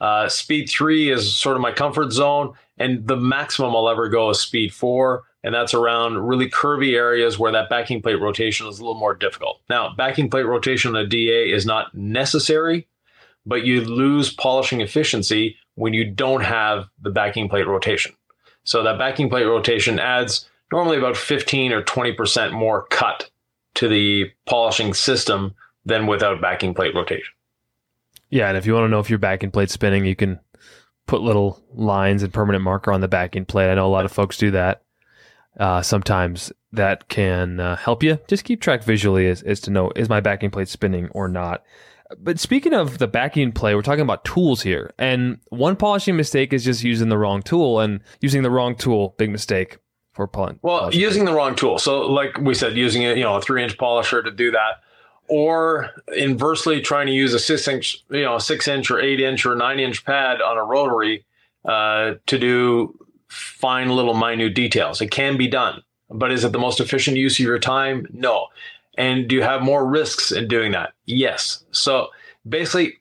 Uh, 0.00 0.28
speed 0.28 0.68
3 0.68 1.10
is 1.10 1.34
sort 1.34 1.56
of 1.56 1.62
my 1.62 1.72
comfort 1.72 2.12
zone 2.12 2.52
and 2.76 3.06
the 3.06 3.16
maximum 3.16 3.74
I'll 3.74 3.88
ever 3.88 4.08
go 4.08 4.30
is 4.30 4.40
speed 4.40 4.74
4 4.74 5.22
and 5.44 5.54
that's 5.54 5.74
around 5.74 6.26
really 6.26 6.50
curvy 6.50 6.94
areas 6.94 7.38
where 7.38 7.52
that 7.52 7.70
backing 7.70 8.02
plate 8.02 8.20
rotation 8.20 8.66
is 8.66 8.78
a 8.78 8.82
little 8.82 8.98
more 8.98 9.14
difficult. 9.14 9.60
Now, 9.70 9.94
backing 9.96 10.28
plate 10.28 10.46
rotation 10.46 10.94
on 10.94 11.02
a 11.02 11.06
DA 11.06 11.50
is 11.50 11.66
not 11.66 11.94
necessary, 11.94 12.86
but 13.46 13.64
you 13.64 13.80
lose 13.80 14.32
polishing 14.32 14.80
efficiency 14.80 15.56
when 15.74 15.94
you 15.94 16.04
don't 16.04 16.42
have 16.42 16.86
the 17.00 17.10
backing 17.10 17.48
plate 17.48 17.66
rotation. 17.66 18.14
So 18.64 18.82
that 18.82 18.98
backing 18.98 19.28
plate 19.28 19.46
rotation 19.46 19.98
adds 19.98 20.48
normally 20.70 20.98
about 20.98 21.16
15 21.16 21.72
or 21.72 21.82
20% 21.82 22.52
more 22.52 22.86
cut 22.90 23.30
to 23.74 23.88
the 23.88 24.30
polishing 24.46 24.94
system 24.94 25.54
than 25.84 26.06
without 26.06 26.40
backing 26.40 26.74
plate 26.74 26.94
rotation. 26.94 27.32
Yeah, 28.32 28.48
and 28.48 28.56
if 28.56 28.64
you 28.66 28.72
want 28.72 28.86
to 28.86 28.88
know 28.88 28.98
if 28.98 29.10
your 29.10 29.18
backing 29.18 29.50
plate's 29.50 29.74
spinning, 29.74 30.06
you 30.06 30.16
can 30.16 30.40
put 31.06 31.20
little 31.20 31.62
lines 31.74 32.22
and 32.22 32.32
permanent 32.32 32.64
marker 32.64 32.90
on 32.90 33.02
the 33.02 33.08
backing 33.08 33.44
plate. 33.44 33.70
I 33.70 33.74
know 33.74 33.86
a 33.86 33.88
lot 33.88 34.06
of 34.06 34.12
folks 34.12 34.38
do 34.38 34.50
that 34.52 34.82
uh, 35.58 35.82
sometimes 35.82 36.52
that 36.72 37.08
can 37.08 37.60
uh, 37.60 37.76
help 37.76 38.02
you 38.02 38.18
just 38.28 38.44
keep 38.44 38.60
track 38.60 38.82
visually 38.84 39.28
as, 39.28 39.42
as 39.42 39.60
to 39.60 39.70
know 39.70 39.92
is 39.94 40.08
my 40.08 40.20
backing 40.20 40.50
plate 40.50 40.68
spinning 40.68 41.08
or 41.10 41.28
not. 41.28 41.62
But 42.18 42.40
speaking 42.40 42.74
of 42.74 42.98
the 42.98 43.06
backing 43.06 43.52
plate, 43.52 43.74
we're 43.74 43.82
talking 43.82 44.00
about 44.02 44.24
tools 44.24 44.62
here. 44.62 44.92
And 44.98 45.38
one 45.48 45.76
polishing 45.76 46.16
mistake 46.16 46.52
is 46.52 46.64
just 46.64 46.82
using 46.82 47.08
the 47.08 47.18
wrong 47.18 47.42
tool 47.42 47.80
and 47.80 48.00
using 48.20 48.42
the 48.42 48.50
wrong 48.50 48.76
tool, 48.76 49.14
big 49.18 49.30
mistake 49.30 49.78
for 50.12 50.26
polishing. 50.26 50.58
Well, 50.62 50.94
using 50.94 51.24
the 51.24 51.32
wrong 51.32 51.54
tool. 51.54 51.78
So 51.78 52.00
like 52.10 52.38
we 52.38 52.54
said, 52.54 52.76
using 52.76 53.04
a, 53.04 53.14
you 53.14 53.22
know, 53.22 53.36
a 53.36 53.42
three 53.42 53.62
inch 53.62 53.78
polisher 53.78 54.22
to 54.22 54.30
do 54.30 54.50
that. 54.52 54.82
Or 55.28 55.90
inversely 56.14 56.80
trying 56.80 57.06
to 57.06 57.12
use 57.12 57.32
a 57.32 57.38
six 57.38 57.66
inch, 57.66 58.04
you 58.10 58.22
know, 58.22 58.36
a 58.36 58.40
six 58.40 58.68
inch 58.68 58.90
or 58.90 59.00
eight 59.00 59.20
inch 59.20 59.46
or 59.46 59.54
nine 59.54 59.80
inch 59.80 60.04
pad 60.04 60.42
on 60.42 60.58
a 60.58 60.64
rotary 60.64 61.24
uh, 61.64 62.14
to 62.26 62.38
do 62.38 62.98
fine 63.28 63.88
little 63.88 64.14
minute 64.14 64.54
details. 64.54 65.00
It 65.00 65.10
can 65.10 65.36
be 65.38 65.48
done, 65.48 65.82
but 66.10 66.32
is 66.32 66.44
it 66.44 66.52
the 66.52 66.58
most 66.58 66.80
efficient 66.80 67.16
use 67.16 67.38
of 67.38 67.46
your 67.46 67.58
time? 67.58 68.06
No. 68.12 68.48
And 68.98 69.26
do 69.26 69.34
you 69.34 69.42
have 69.42 69.62
more 69.62 69.86
risks 69.86 70.32
in 70.32 70.48
doing 70.48 70.72
that? 70.72 70.92
Yes. 71.06 71.64
So 71.70 72.08
basically, 72.46 72.98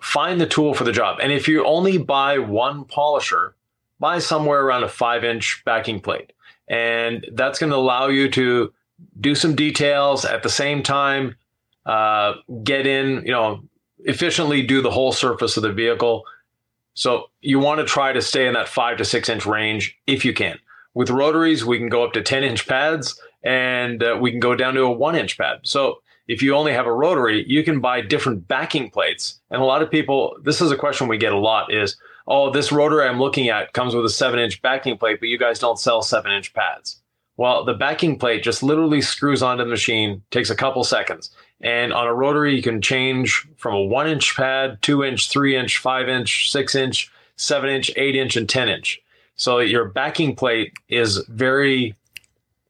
find 0.00 0.40
the 0.40 0.46
tool 0.46 0.74
for 0.74 0.82
the 0.82 0.90
job. 0.90 1.18
And 1.22 1.32
if 1.32 1.46
you 1.46 1.64
only 1.64 1.96
buy 1.96 2.38
one 2.38 2.84
polisher, 2.84 3.54
buy 4.00 4.18
somewhere 4.18 4.62
around 4.62 4.82
a 4.82 4.88
five 4.88 5.22
inch 5.22 5.62
backing 5.64 6.00
plate. 6.00 6.32
And 6.66 7.24
that's 7.34 7.58
going 7.58 7.70
to 7.70 7.76
allow 7.76 8.08
you 8.08 8.28
to 8.30 8.72
do 9.20 9.34
some 9.34 9.54
details 9.54 10.24
at 10.24 10.42
the 10.42 10.48
same 10.48 10.82
time, 10.82 11.36
uh, 11.86 12.34
get 12.62 12.86
in, 12.86 13.24
you 13.24 13.32
know, 13.32 13.62
efficiently 14.04 14.62
do 14.62 14.82
the 14.82 14.90
whole 14.90 15.12
surface 15.12 15.56
of 15.56 15.62
the 15.62 15.72
vehicle 15.72 16.24
so 16.94 17.30
you 17.40 17.58
want 17.58 17.80
to 17.80 17.86
try 17.86 18.12
to 18.12 18.20
stay 18.20 18.46
in 18.46 18.54
that 18.54 18.68
five 18.68 18.98
to 18.98 19.04
six 19.04 19.28
inch 19.28 19.46
range 19.46 19.98
if 20.06 20.24
you 20.24 20.32
can. 20.32 20.58
With 20.94 21.10
rotaries, 21.10 21.64
we 21.64 21.78
can 21.78 21.88
go 21.88 22.04
up 22.04 22.12
to 22.12 22.22
10 22.22 22.44
inch 22.44 22.66
pads 22.66 23.18
and 23.42 24.02
uh, 24.02 24.18
we 24.20 24.30
can 24.30 24.40
go 24.40 24.54
down 24.54 24.74
to 24.74 24.82
a 24.82 24.92
one 24.92 25.16
inch 25.16 25.38
pad. 25.38 25.60
So 25.62 26.02
if 26.28 26.42
you 26.42 26.54
only 26.54 26.72
have 26.72 26.86
a 26.86 26.92
rotary, 26.92 27.44
you 27.48 27.64
can 27.64 27.80
buy 27.80 28.02
different 28.02 28.46
backing 28.46 28.90
plates. 28.90 29.40
And 29.50 29.62
a 29.62 29.64
lot 29.64 29.82
of 29.82 29.90
people, 29.90 30.36
this 30.42 30.60
is 30.60 30.70
a 30.70 30.76
question 30.76 31.08
we 31.08 31.18
get 31.18 31.32
a 31.32 31.38
lot 31.38 31.72
is, 31.72 31.96
oh, 32.26 32.50
this 32.50 32.70
rotary 32.70 33.08
I'm 33.08 33.18
looking 33.18 33.48
at 33.48 33.72
comes 33.72 33.94
with 33.94 34.04
a 34.04 34.10
seven 34.10 34.38
inch 34.38 34.60
backing 34.60 34.98
plate, 34.98 35.18
but 35.18 35.30
you 35.30 35.38
guys 35.38 35.58
don't 35.58 35.78
sell 35.78 36.02
seven 36.02 36.30
inch 36.30 36.52
pads. 36.52 37.00
Well, 37.38 37.64
the 37.64 37.74
backing 37.74 38.18
plate 38.18 38.42
just 38.42 38.62
literally 38.62 39.00
screws 39.00 39.42
onto 39.42 39.64
the 39.64 39.70
machine, 39.70 40.22
takes 40.30 40.50
a 40.50 40.54
couple 40.54 40.84
seconds. 40.84 41.34
And 41.62 41.92
on 41.92 42.08
a 42.08 42.14
rotary, 42.14 42.56
you 42.56 42.62
can 42.62 42.82
change 42.82 43.46
from 43.56 43.74
a 43.74 43.82
one 43.82 44.08
inch 44.08 44.36
pad, 44.36 44.78
two 44.82 45.04
inch, 45.04 45.30
three 45.30 45.56
inch, 45.56 45.78
five 45.78 46.08
inch, 46.08 46.50
six 46.50 46.74
inch, 46.74 47.10
seven 47.36 47.70
inch, 47.70 47.90
eight 47.96 48.16
inch, 48.16 48.36
and 48.36 48.48
10 48.48 48.68
inch. 48.68 49.00
So 49.36 49.60
your 49.60 49.86
backing 49.86 50.34
plate 50.34 50.72
is 50.88 51.24
very 51.28 51.94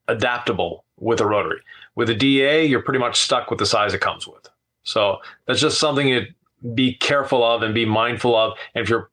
adaptable 0.09 0.85
with 0.99 1.21
a 1.21 1.27
rotary. 1.27 1.61
With 1.95 2.11
a 2.11 2.15
DA, 2.15 2.65
you're 2.65 2.83
pretty 2.83 3.01
much 3.01 3.21
stuck 3.21 3.51
with 3.51 3.59
the 3.59 3.67
size 3.67 3.95
it 3.95 4.01
comes 4.01 4.27
with. 4.27 4.49
So 4.85 5.19
that's 5.47 5.61
just 5.61 5.79
something 5.79 6.09
to 6.09 6.27
be 6.75 6.95
careful 6.95 7.45
of 7.45 7.63
and 7.63 7.75
be 7.75 7.85
mindful 7.85 8.37
of. 8.37 8.57
And 8.75 8.83
if 8.83 8.89
you're 8.89 9.11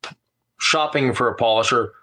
shopping 0.59 1.13
for 1.13 1.27
a 1.27 1.35
polisher, 1.35 1.93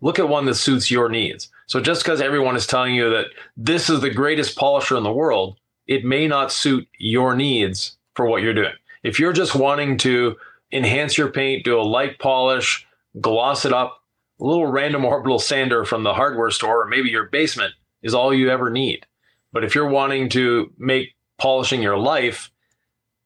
look 0.00 0.18
at 0.18 0.28
one 0.28 0.46
that 0.46 0.54
suits 0.54 0.90
your 0.90 1.08
needs. 1.08 1.50
So 1.66 1.80
just 1.80 2.02
because 2.02 2.20
everyone 2.20 2.56
is 2.56 2.66
telling 2.66 2.94
you 2.94 3.10
that 3.10 3.26
this 3.56 3.90
is 3.90 4.00
the 4.00 4.10
greatest 4.10 4.56
polisher 4.56 4.96
in 4.96 5.02
the 5.02 5.12
world, 5.12 5.58
it 5.88 6.04
may 6.04 6.28
not 6.28 6.52
suit 6.52 6.86
your 6.98 7.34
needs 7.34 7.96
for 8.14 8.26
what 8.26 8.42
you're 8.42 8.54
doing. 8.54 8.74
If 9.02 9.18
you're 9.18 9.32
just 9.32 9.54
wanting 9.54 9.96
to 9.98 10.36
enhance 10.70 11.16
your 11.16 11.32
paint, 11.32 11.64
do 11.64 11.80
a 11.80 11.82
light 11.82 12.18
polish, 12.18 12.86
gloss 13.20 13.64
it 13.64 13.72
up, 13.72 14.02
a 14.40 14.44
little 14.44 14.66
random 14.66 15.04
orbital 15.04 15.38
sander 15.38 15.84
from 15.84 16.04
the 16.04 16.14
hardware 16.14 16.50
store 16.50 16.82
or 16.82 16.86
maybe 16.86 17.08
your 17.08 17.24
basement 17.24 17.72
is 18.02 18.14
all 18.14 18.32
you 18.32 18.50
ever 18.50 18.70
need. 18.70 19.06
But 19.52 19.64
if 19.64 19.74
you're 19.74 19.88
wanting 19.88 20.28
to 20.30 20.70
make 20.78 21.14
polishing 21.38 21.82
your 21.82 21.96
life, 21.96 22.50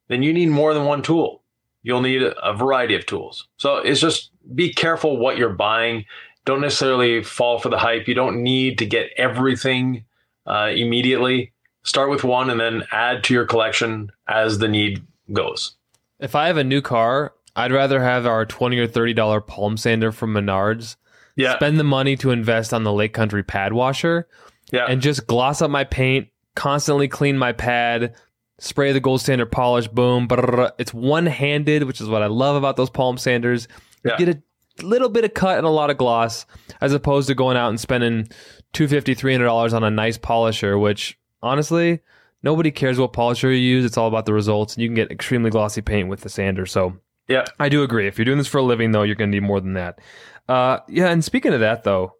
then 0.08 0.22
you 0.22 0.32
need 0.32 0.48
more 0.48 0.72
than 0.72 0.84
one 0.84 1.02
tool. 1.02 1.42
You'll 1.82 2.00
need 2.00 2.22
a 2.22 2.54
variety 2.54 2.94
of 2.94 3.06
tools. 3.06 3.48
So 3.56 3.78
it's 3.78 4.00
just 4.00 4.30
be 4.54 4.72
careful 4.72 5.16
what 5.16 5.36
you're 5.36 5.48
buying. 5.48 6.04
Don't 6.44 6.60
necessarily 6.60 7.24
fall 7.24 7.58
for 7.58 7.70
the 7.70 7.78
hype. 7.78 8.06
You 8.06 8.14
don't 8.14 8.42
need 8.42 8.78
to 8.78 8.86
get 8.86 9.10
everything 9.16 10.04
uh, 10.46 10.70
immediately. 10.72 11.51
Start 11.84 12.10
with 12.10 12.24
one 12.24 12.48
and 12.50 12.60
then 12.60 12.84
add 12.92 13.24
to 13.24 13.34
your 13.34 13.44
collection 13.44 14.12
as 14.28 14.58
the 14.58 14.68
need 14.68 15.04
goes. 15.32 15.74
If 16.20 16.34
I 16.36 16.46
have 16.46 16.56
a 16.56 16.64
new 16.64 16.80
car, 16.80 17.34
I'd 17.56 17.72
rather 17.72 18.00
have 18.00 18.26
our 18.26 18.46
twenty 18.46 18.78
or 18.78 18.86
thirty 18.86 19.12
dollar 19.14 19.40
palm 19.40 19.76
sander 19.76 20.12
from 20.12 20.32
Menards. 20.34 20.96
Yeah. 21.36 21.56
Spend 21.56 21.78
the 21.80 21.84
money 21.84 22.16
to 22.18 22.30
invest 22.30 22.72
on 22.72 22.84
the 22.84 22.92
Lake 22.92 23.12
Country 23.14 23.42
pad 23.42 23.72
washer 23.72 24.28
Yeah. 24.70 24.86
and 24.88 25.00
just 25.02 25.26
gloss 25.26 25.60
up 25.62 25.70
my 25.70 25.84
paint, 25.84 26.28
constantly 26.54 27.08
clean 27.08 27.36
my 27.38 27.52
pad, 27.52 28.14
spray 28.58 28.92
the 28.92 29.00
gold 29.00 29.20
standard 29.20 29.50
polish, 29.50 29.88
boom. 29.88 30.28
brrr. 30.28 30.70
It's 30.78 30.94
one 30.94 31.26
handed, 31.26 31.84
which 31.84 32.00
is 32.00 32.08
what 32.08 32.22
I 32.22 32.26
love 32.26 32.54
about 32.56 32.76
those 32.76 32.90
palm 32.90 33.16
sanders. 33.18 33.66
Yeah. 34.04 34.16
You 34.18 34.26
get 34.26 34.36
a 34.36 34.86
little 34.86 35.08
bit 35.08 35.24
of 35.24 35.34
cut 35.34 35.58
and 35.58 35.66
a 35.66 35.70
lot 35.70 35.90
of 35.90 35.96
gloss, 35.98 36.46
as 36.80 36.92
opposed 36.92 37.28
to 37.28 37.34
going 37.34 37.56
out 37.56 37.70
and 37.70 37.80
spending 37.80 38.28
$250, 38.74 39.16
$300 39.16 39.72
on 39.72 39.84
a 39.84 39.90
nice 39.90 40.18
polisher, 40.18 40.78
which 40.78 41.18
honestly, 41.42 42.00
nobody 42.42 42.70
cares 42.70 42.98
what 42.98 43.12
polisher 43.12 43.50
you 43.50 43.58
use. 43.58 43.84
It's 43.84 43.96
all 43.96 44.08
about 44.08 44.26
the 44.26 44.32
results. 44.32 44.74
And 44.74 44.82
you 44.82 44.88
can 44.88 44.94
get 44.94 45.10
extremely 45.10 45.50
glossy 45.50 45.82
paint 45.82 46.08
with 46.08 46.20
the 46.20 46.28
sander. 46.28 46.66
So 46.66 46.98
yeah. 47.28 47.44
I 47.58 47.68
do 47.68 47.82
agree. 47.82 48.06
If 48.06 48.18
you're 48.18 48.24
doing 48.24 48.38
this 48.38 48.48
for 48.48 48.58
a 48.58 48.62
living, 48.62 48.92
though, 48.92 49.02
you're 49.02 49.14
going 49.14 49.30
to 49.30 49.40
need 49.40 49.46
more 49.46 49.60
than 49.60 49.74
that. 49.74 50.00
Uh, 50.48 50.78
yeah, 50.88 51.08
and 51.08 51.24
speaking 51.24 51.54
of 51.54 51.60
that, 51.60 51.84
though, 51.84 52.14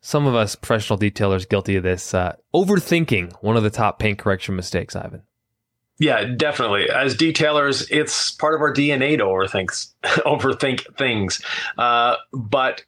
some 0.00 0.26
of 0.26 0.34
us 0.34 0.56
professional 0.56 0.98
detailers 0.98 1.48
guilty 1.48 1.76
of 1.76 1.82
this. 1.82 2.12
Uh, 2.12 2.34
overthinking 2.54 3.32
one 3.42 3.56
of 3.56 3.62
the 3.62 3.70
top 3.70 3.98
paint 3.98 4.18
correction 4.18 4.56
mistakes, 4.56 4.94
Yvan. 4.96 5.22
Yeah, 5.98 6.24
definitely. 6.24 6.90
As 6.90 7.16
detailers, 7.16 7.86
it's 7.90 8.32
part 8.32 8.54
of 8.54 8.60
our 8.60 8.74
DNA 8.74 9.16
to 9.18 9.24
overthink 9.24 9.92
overthink 10.02 10.96
things. 10.96 11.40
Uh, 11.78 12.16
but 12.32 12.84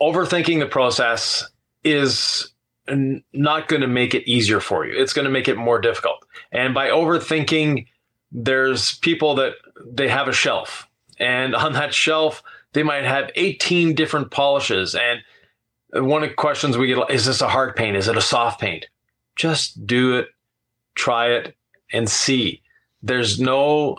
overthinking 0.00 0.60
the 0.60 0.66
process 0.66 1.46
is 1.84 2.53
not 2.88 3.68
going 3.68 3.82
to 3.82 3.88
make 3.88 4.14
it 4.14 4.28
easier 4.28 4.60
for 4.60 4.86
you. 4.86 4.92
It's 5.00 5.12
going 5.12 5.24
to 5.24 5.30
make 5.30 5.48
it 5.48 5.56
more 5.56 5.80
difficult. 5.80 6.24
And 6.52 6.74
by 6.74 6.88
overthinking, 6.88 7.86
there's 8.30 8.98
people 8.98 9.34
that 9.36 9.54
they 9.84 10.08
have 10.08 10.28
a 10.28 10.32
shelf, 10.32 10.88
and 11.18 11.54
on 11.54 11.72
that 11.74 11.94
shelf 11.94 12.42
they 12.72 12.82
might 12.82 13.04
have 13.04 13.30
18 13.36 13.94
different 13.94 14.30
polishes. 14.30 14.94
And 14.94 15.20
one 16.06 16.22
of 16.24 16.28
the 16.28 16.34
questions 16.34 16.76
we 16.76 16.88
get 16.88 17.10
is 17.10 17.24
this 17.24 17.40
a 17.40 17.48
hard 17.48 17.76
paint? 17.76 17.96
Is 17.96 18.08
it 18.08 18.16
a 18.16 18.22
soft 18.22 18.60
paint? 18.60 18.86
Just 19.36 19.86
do 19.86 20.16
it, 20.16 20.28
try 20.94 21.28
it, 21.28 21.56
and 21.92 22.08
see. 22.08 22.60
There's 23.02 23.40
no 23.40 23.98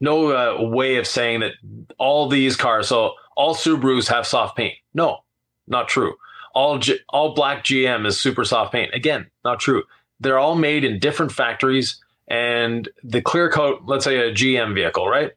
no 0.00 0.30
uh, 0.30 0.68
way 0.68 0.96
of 0.96 1.06
saying 1.06 1.40
that 1.40 1.52
all 1.98 2.28
these 2.28 2.56
cars. 2.56 2.88
So 2.88 3.14
all 3.36 3.54
Subarus 3.54 4.08
have 4.08 4.26
soft 4.26 4.56
paint. 4.56 4.74
No, 4.94 5.18
not 5.66 5.88
true. 5.88 6.14
All 6.58 6.78
G, 6.78 6.98
all 7.08 7.34
black 7.34 7.64
GM 7.64 8.06
is 8.06 8.18
super 8.18 8.44
soft 8.44 8.72
paint. 8.72 8.92
Again, 8.94 9.30
not 9.44 9.60
true. 9.60 9.84
They're 10.20 10.38
all 10.38 10.56
made 10.56 10.82
in 10.82 10.98
different 10.98 11.30
factories, 11.30 12.00
and 12.26 12.88
the 13.04 13.22
clear 13.22 13.48
coat. 13.48 13.82
Let's 13.86 14.04
say 14.04 14.18
a 14.18 14.32
GM 14.32 14.74
vehicle, 14.74 15.08
right? 15.08 15.32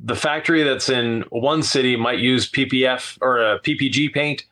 The 0.00 0.16
factory 0.16 0.62
that's 0.62 0.88
in 0.88 1.24
one 1.30 1.62
city 1.62 1.96
might 1.96 2.18
use 2.18 2.50
PPF 2.50 3.18
or 3.20 3.44
uh, 3.44 3.56
a 3.56 3.58
PPG 3.60 4.12
paint 4.12 4.44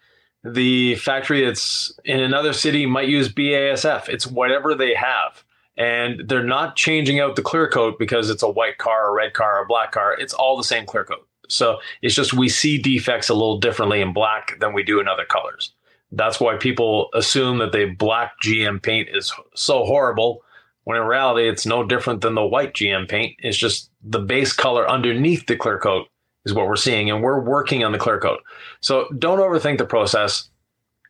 the 0.42 0.94
factory 0.96 1.44
that's 1.44 1.92
in 2.04 2.20
another 2.20 2.52
city 2.52 2.86
might 2.86 3.08
use 3.08 3.28
BASF. 3.28 4.08
It's 4.08 4.26
whatever 4.26 4.74
they 4.74 4.94
have. 4.94 5.44
And 5.76 6.28
they're 6.28 6.42
not 6.42 6.76
changing 6.76 7.20
out 7.20 7.36
the 7.36 7.42
clear 7.42 7.68
coat 7.68 7.98
because 7.98 8.28
it's 8.28 8.42
a 8.42 8.48
white 8.48 8.78
car, 8.78 9.08
a 9.08 9.12
red 9.12 9.32
car, 9.34 9.62
a 9.62 9.66
black 9.66 9.92
car. 9.92 10.14
It's 10.18 10.34
all 10.34 10.56
the 10.56 10.64
same 10.64 10.84
clear 10.84 11.04
coat. 11.04 11.26
So 11.52 11.78
it's 12.02 12.14
just 12.14 12.32
we 12.32 12.48
see 12.48 12.78
defects 12.78 13.28
a 13.28 13.34
little 13.34 13.58
differently 13.58 14.00
in 14.00 14.12
black 14.12 14.58
than 14.60 14.72
we 14.72 14.82
do 14.82 15.00
in 15.00 15.08
other 15.08 15.24
colors. 15.24 15.72
That's 16.12 16.40
why 16.40 16.56
people 16.56 17.08
assume 17.14 17.58
that 17.58 17.72
the 17.72 17.86
black 17.86 18.32
GM 18.42 18.82
paint 18.82 19.08
is 19.12 19.32
so 19.54 19.84
horrible, 19.84 20.42
when 20.84 20.96
in 20.96 21.04
reality, 21.06 21.48
it's 21.48 21.66
no 21.66 21.84
different 21.84 22.20
than 22.20 22.34
the 22.34 22.44
white 22.44 22.74
GM 22.74 23.08
paint. 23.08 23.36
It's 23.38 23.56
just 23.56 23.90
the 24.02 24.18
base 24.18 24.52
color 24.52 24.88
underneath 24.90 25.46
the 25.46 25.56
clear 25.56 25.78
coat 25.78 26.08
is 26.46 26.54
what 26.54 26.66
we're 26.66 26.76
seeing, 26.76 27.10
and 27.10 27.22
we're 27.22 27.40
working 27.40 27.84
on 27.84 27.92
the 27.92 27.98
clear 27.98 28.18
coat. 28.18 28.40
So 28.80 29.06
don't 29.18 29.38
overthink 29.38 29.78
the 29.78 29.84
process. 29.84 30.48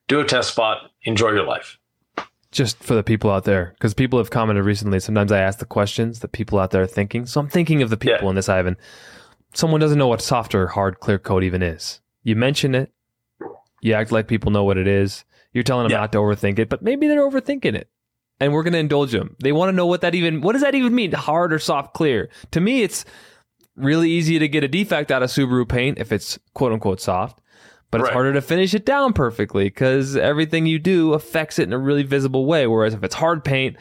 Do 0.09 0.21
a 0.21 0.25
test 0.25 0.51
spot. 0.51 0.91
Enjoy 1.05 1.31
your 1.31 1.47
life. 1.47 1.79
Just 2.51 2.83
for 2.83 2.95
the 2.95 3.05
people 3.05 3.31
out 3.31 3.45
there, 3.45 3.71
because 3.79 3.95
people 3.95 4.19
have 4.19 4.31
commented 4.31 4.65
recently. 4.65 4.99
Sometimes 4.99 5.31
I 5.31 5.39
ask 5.39 5.61
the 5.61 5.65
questions 5.67 6.19
that 6.19 6.33
people 6.33 6.59
out 6.59 6.73
there 6.73 6.83
are 6.83 6.87
thinking. 6.87 7.25
So 7.27 7.41
I'm 7.41 7.49
thinking 7.49 7.81
of 7.81 7.91
the 7.91 7.97
people 7.97 8.25
Yeah. 8.25 8.29
in 8.31 8.35
this, 8.35 8.49
Yvan. 8.49 8.77
Someone 9.53 9.81
doesn't 9.81 9.99
know 9.99 10.09
what 10.09 10.23
soft 10.23 10.55
or 10.55 10.69
hard 10.69 11.01
clear 11.01 11.19
coat 11.19 11.43
even 11.43 11.63
is. 11.63 12.01
You 12.23 12.37
mention 12.37 12.75
it, 12.75 12.93
you 13.81 13.95
act 13.95 14.13
like 14.13 14.29
people 14.29 14.53
know 14.53 14.65
what 14.65 14.79
it 14.79 14.87
is. 14.87 15.25
You're 15.53 15.65
telling 15.65 15.85
them 15.85 15.93
Yeah. 15.93 15.99
not 16.01 16.13
to 16.13 16.19
overthink 16.19 16.59
it, 16.59 16.69
but 16.69 16.83
maybe 16.83 17.09
they're 17.09 17.29
overthinking 17.29 17.75
it. 17.75 17.89
And 18.39 18.53
we're 18.53 18.63
going 18.63 18.73
to 18.75 18.79
indulge 18.79 19.11
them. 19.13 19.37
They 19.43 19.53
want 19.53 19.69
to 19.71 19.73
know 19.77 19.87
what 19.87 20.01
that 20.03 20.15
even, 20.15 20.41
what 20.41 20.53
does 20.53 20.63
that 20.63 20.75
even 20.75 20.95
mean? 20.95 21.13
Hard 21.13 21.53
or 21.53 21.59
soft 21.59 21.93
clear? 21.95 22.31
To 22.53 22.61
me, 22.61 22.83
it's 22.83 23.05
really 23.77 24.11
easy 24.11 24.39
to 24.39 24.49
get 24.49 24.65
a 24.65 24.69
defect 24.69 25.11
out 25.11 25.23
of 25.23 25.31
Subaru 25.31 25.69
paint 25.69 25.99
if 25.99 26.13
it's 26.13 26.39
quote 26.55 26.73
unquote 26.73 27.01
soft, 27.01 27.41
but 27.91 28.01
it's 28.01 28.11
harder 28.11 28.33
to 28.33 28.41
finish 28.41 28.73
it 28.73 28.87
down 28.87 29.13
perfectly 29.13 29.65
because 29.65 30.17
everything 30.17 30.67
you 30.67 30.79
do 30.79 31.13
affects 31.15 31.59
it 31.59 31.65
in 31.65 31.73
a 31.73 31.79
really 31.79 32.03
visible 32.05 32.47
way. 32.47 32.67
Whereas 32.67 32.95
if 32.95 33.03
it's 33.03 33.17
hard 33.17 33.45
paint, 33.45 33.77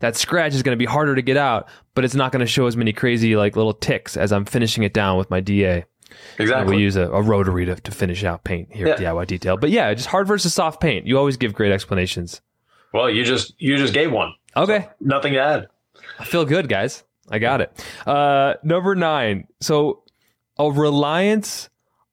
that 0.00 0.16
scratch 0.16 0.54
is 0.54 0.62
going 0.62 0.76
to 0.76 0.78
be 0.78 0.86
harder 0.90 1.14
to 1.14 1.22
get 1.22 1.36
out, 1.36 1.68
but 1.94 2.04
it's 2.04 2.14
not 2.14 2.32
going 2.32 2.40
to 2.40 2.46
show 2.46 2.66
as 2.66 2.76
many 2.76 2.92
crazy 2.92 3.36
like 3.36 3.56
little 3.56 3.72
ticks 3.74 4.16
as 4.16 4.32
I'm 4.32 4.44
finishing 4.44 4.82
it 4.84 4.92
down 4.92 5.16
with 5.18 5.30
my 5.30 5.40
DA. 5.40 5.84
Exactly. 6.38 6.76
We 6.76 6.82
use 6.82 6.96
a, 6.96 7.02
a 7.10 7.22
rotary 7.22 7.64
to, 7.66 7.76
to 7.76 7.90
finish 7.92 8.24
out 8.24 8.42
paint 8.44 8.72
here 8.74 8.88
at 8.88 9.00
Yeah. 9.00 9.10
DIY 9.12 9.26
Detail. 9.28 9.56
But 9.56 9.70
yeah, 9.70 9.94
just 9.94 10.08
hard 10.08 10.26
versus 10.26 10.52
soft 10.52 10.80
paint. 10.80 11.06
You 11.06 11.16
always 11.18 11.36
give 11.36 11.54
great 11.54 11.70
explanations. 11.72 12.40
well, 12.92 13.08
you 13.08 13.24
just 13.24 13.54
you 13.60 13.76
just 13.76 13.94
gave 13.94 14.10
one. 14.10 14.32
Okay. 14.56 14.88
Nothing 15.00 15.34
to 15.34 15.38
add. 15.40 15.68
I 16.18 16.24
feel 16.24 16.44
good, 16.44 16.68
guys. 16.68 17.04
I 17.30 17.38
got 17.38 17.60
it. 17.60 17.84
Uh, 18.06 18.54
number 18.64 18.96
nine. 18.96 19.46
So, 19.60 20.02
a 20.58 20.68
reliance 20.70 21.68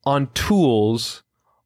on 0.05 0.27
tools 0.35 1.23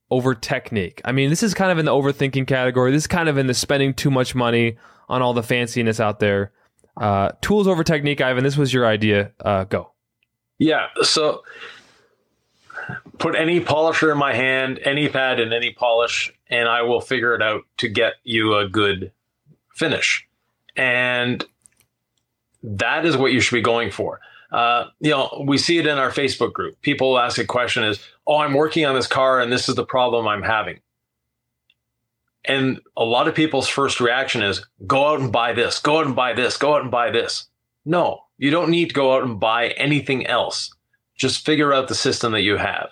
over 0.10 0.34
technique. 0.34 1.02
I 1.04 1.12
mean, 1.12 1.30
this 1.30 1.44
is 1.44 1.54
kind 1.54 1.72
of 1.72 1.78
in 1.78 1.86
the 1.86 1.92
overthinking 1.92 2.48
category. 2.48 2.92
This 2.92 3.04
is 3.04 3.08
kind 3.08 3.28
of 3.28 3.38
in 3.38 3.48
the 3.48 3.54
spending 3.54 3.94
too 3.94 4.10
much 4.10 4.34
money 4.36 4.78
on 5.12 5.22
all 5.22 5.34
the 5.34 5.42
fanciness 5.42 6.00
out 6.00 6.20
there. 6.20 6.54
Uh, 6.96 7.32
tools 7.42 7.68
over 7.68 7.84
technique, 7.84 8.22
Yvan. 8.22 8.44
This 8.44 8.58
was 8.58 8.74
your 8.74 8.88
idea. 8.88 9.32
Uh, 9.44 9.66
go. 9.66 9.92
Yeah. 10.58 10.88
So 11.02 11.44
put 13.18 13.36
any 13.36 13.60
polisher 13.60 14.12
in 14.12 14.18
my 14.18 14.34
hand, 14.34 14.80
any 14.84 15.10
pad 15.10 15.40
and 15.40 15.54
any 15.54 15.74
polish, 15.74 16.34
and 16.48 16.70
I 16.70 16.84
will 16.84 17.02
figure 17.02 17.36
it 17.36 17.42
out 17.42 17.64
to 17.78 17.90
get 17.90 18.14
you 18.24 18.56
a 18.56 18.68
good 18.68 19.12
finish. 19.76 20.26
And 20.78 21.44
that 22.64 23.06
is 23.06 23.18
what 23.18 23.34
you 23.34 23.42
should 23.42 23.56
be 23.56 23.62
going 23.62 23.92
for. 23.92 24.22
Uh, 24.52 24.86
you 25.00 25.12
know, 25.12 25.44
we 25.46 25.58
see 25.58 25.78
it 25.78 25.88
in 25.88 25.98
our 25.98 26.12
Facebook 26.12 26.54
group. 26.54 26.82
People 26.82 27.20
ask 27.20 27.38
a 27.38 27.46
question 27.46 27.84
is, 27.84 28.00
"Oh, 28.26 28.38
I'm 28.38 28.54
working 28.54 28.86
on 28.86 28.96
this 28.96 29.08
car, 29.08 29.42
and 29.42 29.52
this 29.52 29.68
is 29.68 29.76
the 29.76 29.86
problem 29.86 30.28
I'm 30.28 30.44
having." 30.44 30.80
And 32.46 32.82
a 32.98 33.06
lot 33.06 33.28
of 33.28 33.36
people's 33.36 33.68
first 33.68 34.00
reaction 34.00 34.42
is, 34.42 34.66
"Go 34.88 35.08
out 35.08 35.20
and 35.20 35.32
buy 35.32 35.54
this. 35.54 35.80
Go 35.80 36.00
out 36.00 36.06
and 36.06 36.16
buy 36.16 36.34
this. 36.34 36.58
Go 36.58 36.76
out 36.76 36.82
and 36.82 36.92
buy 36.92 37.12
this." 37.12 37.48
No, 37.86 38.24
you 38.38 38.52
don't 38.52 38.70
need 38.70 38.90
to 38.90 38.96
go 38.96 39.16
out 39.16 39.24
and 39.24 39.40
buy 39.40 39.70
anything 39.70 40.26
else. 40.28 40.72
Just 41.16 41.46
figure 41.46 41.74
out 41.74 41.88
the 41.88 41.96
system 41.96 42.32
that 42.32 42.42
you 42.42 42.58
have. 42.58 42.90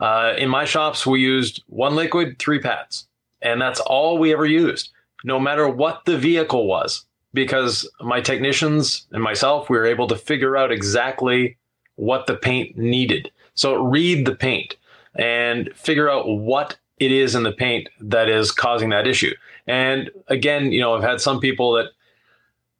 Uh, 0.00 0.34
in 0.38 0.48
my 0.48 0.64
shops, 0.64 1.06
we 1.06 1.20
used 1.20 1.62
one 1.66 1.94
liquid, 1.94 2.38
three 2.38 2.58
pads, 2.58 3.06
and 3.42 3.60
that's 3.60 3.80
all 3.80 4.18
we 4.18 4.32
ever 4.32 4.46
used, 4.46 4.90
no 5.24 5.38
matter 5.38 5.68
what 5.68 6.04
the 6.06 6.16
vehicle 6.16 6.66
was, 6.66 7.04
because 7.34 7.88
my 8.00 8.20
technicians 8.20 9.06
and 9.12 9.22
myself, 9.22 9.68
we 9.68 9.76
were 9.76 9.86
able 9.86 10.06
to 10.06 10.16
figure 10.16 10.56
out 10.56 10.72
exactly 10.72 11.56
what 11.96 12.26
the 12.26 12.36
paint 12.36 12.76
needed. 12.76 13.30
So 13.54 13.82
read 13.82 14.26
the 14.26 14.34
paint 14.34 14.76
and 15.14 15.70
figure 15.74 16.10
out 16.10 16.28
what 16.28 16.76
it 17.00 17.10
is 17.10 17.34
in 17.34 17.42
the 17.42 17.52
paint 17.52 17.88
that 18.00 18.28
is 18.28 18.52
causing 18.52 18.90
that 18.90 19.06
issue. 19.06 19.34
And 19.66 20.10
again, 20.28 20.70
you 20.70 20.80
know, 20.80 20.94
I've 20.94 21.02
had 21.02 21.20
some 21.20 21.40
people 21.40 21.72
that 21.72 21.90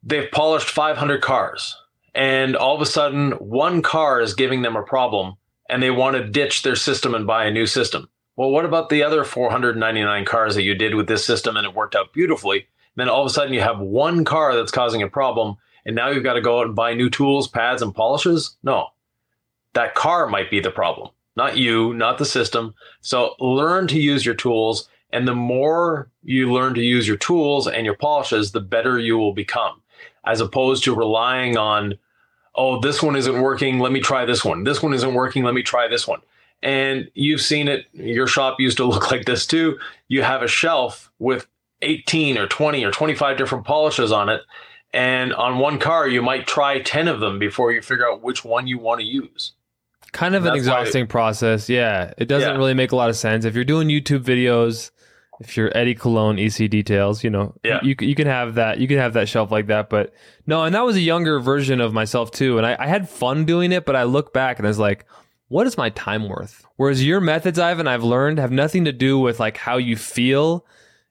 they've 0.03 0.31
polished 0.31 0.69
500 0.69 1.21
cars 1.21 1.75
and 2.13 2.55
all 2.55 2.75
of 2.75 2.81
a 2.81 2.85
sudden 2.85 3.31
one 3.31 3.81
car 3.81 4.21
is 4.21 4.33
giving 4.33 4.61
them 4.61 4.75
a 4.75 4.83
problem 4.83 5.35
and 5.69 5.81
they 5.81 5.91
want 5.91 6.15
to 6.15 6.23
ditch 6.23 6.63
their 6.63 6.75
system 6.75 7.15
and 7.15 7.25
buy 7.25 7.45
a 7.45 7.51
new 7.51 7.65
system. 7.65 8.07
Well, 8.35 8.51
what 8.51 8.65
about 8.65 8.89
the 8.89 9.03
other 9.03 9.23
499 9.23 10.25
cars 10.25 10.55
that 10.55 10.63
you 10.63 10.75
did 10.75 10.95
with 10.95 11.07
this 11.07 11.25
system 11.25 11.57
and 11.57 11.65
it 11.65 11.73
worked 11.73 11.95
out 11.95 12.13
beautifully? 12.13 12.67
Then 12.95 13.09
all 13.09 13.21
of 13.21 13.27
a 13.27 13.33
sudden 13.33 13.53
you 13.53 13.61
have 13.61 13.79
one 13.79 14.23
car 14.25 14.55
that's 14.55 14.71
causing 14.71 15.01
a 15.01 15.07
problem 15.07 15.57
and 15.85 15.95
now 15.95 16.09
you've 16.09 16.23
got 16.23 16.33
to 16.33 16.41
go 16.41 16.59
out 16.59 16.67
and 16.67 16.75
buy 16.75 16.93
new 16.93 17.09
tools, 17.09 17.47
pads, 17.47 17.81
and 17.81 17.95
polishes? 17.95 18.55
No. 18.61 18.87
That 19.73 19.95
car 19.95 20.27
might 20.27 20.51
be 20.51 20.59
the 20.59 20.69
problem. 20.69 21.09
Not 21.35 21.57
you, 21.57 21.93
not 21.93 22.17
the 22.17 22.25
system. 22.25 22.73
So 23.01 23.35
learn 23.39 23.87
to 23.87 23.99
use 23.99 24.25
your 24.25 24.35
tools. 24.35 24.87
And 25.13 25.27
the 25.27 25.35
more 25.35 26.09
you 26.23 26.51
learn 26.51 26.73
to 26.75 26.81
use 26.81 27.07
your 27.07 27.17
tools 27.17 27.67
and 27.67 27.85
your 27.85 27.95
polishes, 27.95 28.51
the 28.51 28.61
better 28.61 28.97
you 28.97 29.17
will 29.17 29.33
become, 29.33 29.81
as 30.25 30.39
opposed 30.39 30.83
to 30.85 30.95
relying 30.95 31.57
on, 31.57 31.95
oh, 32.55 32.79
this 32.79 33.03
one 33.03 33.15
isn't 33.15 33.41
working. 33.41 33.79
Let 33.79 33.91
me 33.91 33.99
try 33.99 34.25
this 34.25 34.45
one. 34.45 34.63
This 34.63 34.81
one 34.81 34.93
isn't 34.93 35.13
working. 35.13 35.43
Let 35.43 35.53
me 35.53 35.63
try 35.63 35.87
this 35.87 36.07
one. 36.07 36.21
And 36.63 37.09
you've 37.13 37.41
seen 37.41 37.67
it. 37.67 37.87
Your 37.93 38.27
shop 38.27 38.59
used 38.59 38.77
to 38.77 38.85
look 38.85 39.11
like 39.11 39.25
this 39.25 39.45
too. 39.45 39.79
You 40.07 40.23
have 40.23 40.41
a 40.43 40.47
shelf 40.47 41.11
with 41.19 41.47
18 41.81 42.37
or 42.37 42.47
20 42.47 42.83
or 42.85 42.91
25 42.91 43.37
different 43.37 43.65
polishes 43.65 44.11
on 44.11 44.29
it. 44.29 44.41
And 44.93 45.33
on 45.33 45.59
one 45.59 45.79
car, 45.79 46.07
you 46.07 46.21
might 46.21 46.47
try 46.47 46.79
10 46.79 47.07
of 47.07 47.21
them 47.21 47.39
before 47.39 47.71
you 47.71 47.81
figure 47.81 48.09
out 48.09 48.21
which 48.21 48.43
one 48.43 48.67
you 48.67 48.77
want 48.77 48.99
to 48.99 49.05
use. 49.07 49.53
Kind 50.11 50.35
of 50.35 50.45
an 50.45 50.55
exhausting 50.55 51.07
process. 51.07 51.69
Yeah. 51.69 52.13
It 52.17 52.25
doesn't 52.27 52.49
Yeah. 52.49 52.57
really 52.57 52.73
make 52.73 52.91
a 52.91 52.95
lot 52.95 53.09
of 53.09 53.15
sense. 53.15 53.45
If 53.45 53.55
you're 53.55 53.63
doing 53.63 53.87
YouTube 53.87 54.23
videos, 54.23 54.91
if 55.39 55.55
you're 55.57 55.75
Eddie 55.75 55.95
Cologne 55.95 56.37
EC 56.37 56.67
details, 56.67 57.23
you 57.23 57.29
know, 57.29 57.53
Yeah. 57.63 57.79
you, 57.81 57.95
you 57.99 58.13
can 58.15 58.27
have 58.27 58.55
that. 58.55 58.79
You 58.79 58.87
can 58.87 58.97
have 58.97 59.13
that 59.13 59.29
shelf 59.29 59.51
like 59.51 59.67
that. 59.67 59.89
But 59.89 60.13
no, 60.45 60.63
and 60.63 60.75
that 60.75 60.83
was 60.85 60.95
a 60.97 61.01
younger 61.01 61.39
version 61.39 61.79
of 61.81 61.93
myself 61.93 62.31
too. 62.31 62.57
And 62.57 62.67
I, 62.67 62.75
I 62.77 62.87
had 62.87 63.09
fun 63.09 63.45
doing 63.45 63.71
it, 63.71 63.85
but 63.85 63.95
I 63.95 64.03
look 64.03 64.33
back 64.33 64.57
and 64.59 64.67
I 64.67 64.69
was 64.69 64.79
like, 64.79 65.05
what 65.47 65.65
is 65.67 65.77
my 65.77 65.89
time 65.91 66.27
worth? 66.29 66.65
Whereas 66.75 67.05
your 67.05 67.19
methods, 67.21 67.57
Yvan, 67.59 67.87
I've 67.87 68.03
learned 68.03 68.37
have 68.39 68.51
nothing 68.51 68.85
to 68.85 68.91
do 68.91 69.17
with 69.19 69.39
like 69.39 69.57
how 69.57 69.77
you 69.77 69.95
feel. 69.95 70.65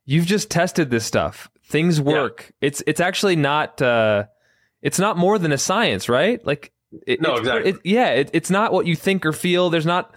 You've 0.06 0.26
just 0.26 0.50
tested 0.50 0.90
this 0.90 1.04
stuff. 1.04 1.50
Things 1.64 2.00
work. 2.00 2.52
It's 2.60 2.82
it's 2.86 3.00
actually 3.00 3.36
not 3.36 3.80
uh 3.82 4.24
it's 4.82 4.98
not 4.98 5.16
more 5.18 5.38
than 5.38 5.52
a 5.52 5.58
science, 5.58 6.08
right? 6.08 6.44
Like 6.44 6.72
it, 7.06 7.20
No, 7.20 7.30
it's- 7.30 7.40
exactly. 7.40 7.70
it- 7.70 7.76
yeah, 7.84 8.08
it, 8.10 8.30
it's 8.32 8.50
not 8.50 8.72
what 8.72 8.86
you 8.86 8.96
think 8.96 9.24
or 9.26 9.32
feel. 9.32 9.70
There's 9.70 9.86
not 9.86 10.14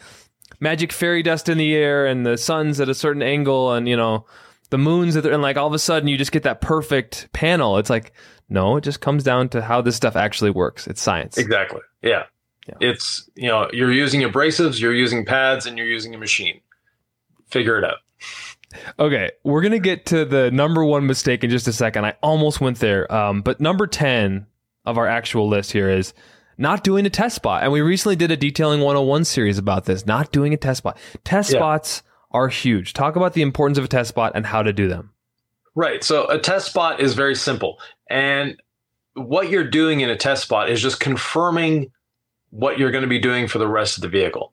magic 0.59 0.91
fairy 0.91 1.23
dust 1.23 1.49
in 1.49 1.57
the 1.57 1.73
air 1.75 2.05
and 2.05 2.25
the 2.25 2.37
sun's 2.37 2.79
at 2.79 2.87
a 2.89 2.93
certain 2.95 3.21
angle 3.21 3.73
and 3.73 3.87
you 3.89 3.97
know 3.97 4.25
the 4.69 4.77
moons 4.77 5.15
and 5.15 5.41
like 5.41 5.57
all 5.57 5.67
of 5.67 5.73
a 5.73 5.79
sudden 5.79 6.07
you 6.07 6.17
just 6.17 6.31
get 6.31 6.43
that 6.43 6.61
perfect 6.61 7.29
panel. 7.33 7.77
It's 7.77 7.89
like 7.89 8.13
no, 8.49 8.77
it 8.77 8.83
just 8.83 9.01
comes 9.01 9.23
down 9.23 9.49
to 9.49 9.61
how 9.61 9.81
this 9.81 9.95
stuff 9.95 10.15
actually 10.15 10.51
works. 10.51 10.85
It's 10.87 11.01
science. 11.01 11.37
Exactly. 11.37 11.81
Yeah. 12.01 12.23
Yeah. 12.67 12.75
It's, 12.79 13.29
you 13.35 13.47
know, 13.49 13.67
you're 13.73 13.91
using 13.91 14.21
abrasives, 14.21 14.79
you're 14.79 14.93
using 14.93 15.25
pads, 15.25 15.65
and 15.65 15.77
you're 15.77 15.87
using 15.87 16.13
a 16.15 16.17
machine. 16.17 16.61
Figure 17.49 17.77
it 17.77 17.83
out. 17.83 17.97
Okay, 18.97 19.31
we're 19.43 19.61
gonna 19.61 19.79
get 19.79 20.05
to 20.07 20.25
the 20.25 20.49
number 20.51 20.83
one 20.83 21.05
mistake 21.05 21.43
in 21.43 21.49
just 21.49 21.67
a 21.67 21.73
second. 21.73 22.05
I 22.05 22.15
almost 22.23 22.59
went 22.61 22.79
there, 22.79 23.11
um, 23.13 23.41
but 23.41 23.59
number 23.59 23.85
ten 23.85 24.47
of 24.85 24.97
our 24.97 25.07
actual 25.07 25.47
list 25.47 25.71
here 25.71 25.89
is 25.89 26.13
not 26.57 26.83
doing 26.83 27.05
a 27.05 27.09
test 27.09 27.35
spot. 27.35 27.63
And 27.63 27.71
we 27.71 27.81
recently 27.81 28.15
did 28.15 28.31
a 28.31 28.37
detailing 28.37 28.79
101 28.81 29.25
series 29.25 29.57
about 29.57 29.85
this. 29.85 30.05
Not 30.05 30.31
doing 30.31 30.53
a 30.53 30.57
test 30.57 30.79
spot. 30.79 30.97
Test 31.23 31.51
Yeah. 31.51 31.59
spots 31.59 32.03
are 32.31 32.47
huge. 32.47 32.93
Talk 32.93 33.15
about 33.15 33.33
the 33.33 33.41
importance 33.41 33.77
of 33.77 33.83
a 33.85 33.87
test 33.87 34.09
spot 34.09 34.33
and 34.35 34.45
how 34.45 34.63
to 34.63 34.73
do 34.73 34.87
them. 34.87 35.11
Right. 35.75 36.03
So 36.03 36.27
a 36.27 36.37
test 36.39 36.67
spot 36.67 36.99
is 36.99 37.13
very 37.13 37.35
simple. 37.35 37.79
And 38.09 38.57
what 39.15 39.49
you're 39.49 39.67
doing 39.69 40.01
in 40.01 40.09
a 40.09 40.15
test 40.15 40.43
spot 40.43 40.69
is 40.69 40.81
just 40.81 40.99
confirming 40.99 41.91
what 42.49 42.77
you're 42.77 42.91
going 42.91 43.03
to 43.03 43.07
be 43.07 43.19
doing 43.19 43.47
for 43.47 43.57
the 43.59 43.67
rest 43.67 43.97
of 43.97 44.01
the 44.01 44.09
vehicle. 44.09 44.51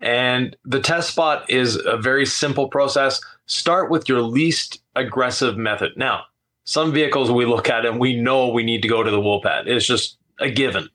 And 0.00 0.56
the 0.64 0.80
test 0.80 1.10
spot 1.10 1.48
is 1.48 1.76
a 1.84 1.96
very 1.96 2.26
simple 2.26 2.68
process. 2.68 3.20
Start 3.46 3.90
with 3.90 4.08
your 4.08 4.20
least 4.20 4.82
aggressive 4.94 5.56
method. 5.56 5.92
Now, 5.96 6.24
some 6.64 6.92
vehicles 6.92 7.30
we 7.30 7.46
look 7.46 7.70
at 7.70 7.86
and 7.86 7.98
we 8.00 8.16
know 8.20 8.48
we 8.48 8.64
need 8.64 8.82
to 8.82 8.88
go 8.88 9.02
to 9.02 9.10
the 9.10 9.20
wool 9.20 9.40
pad. 9.40 9.68
It's 9.68 9.86
just 9.86 10.18
a 10.40 10.50
given. 10.50 10.88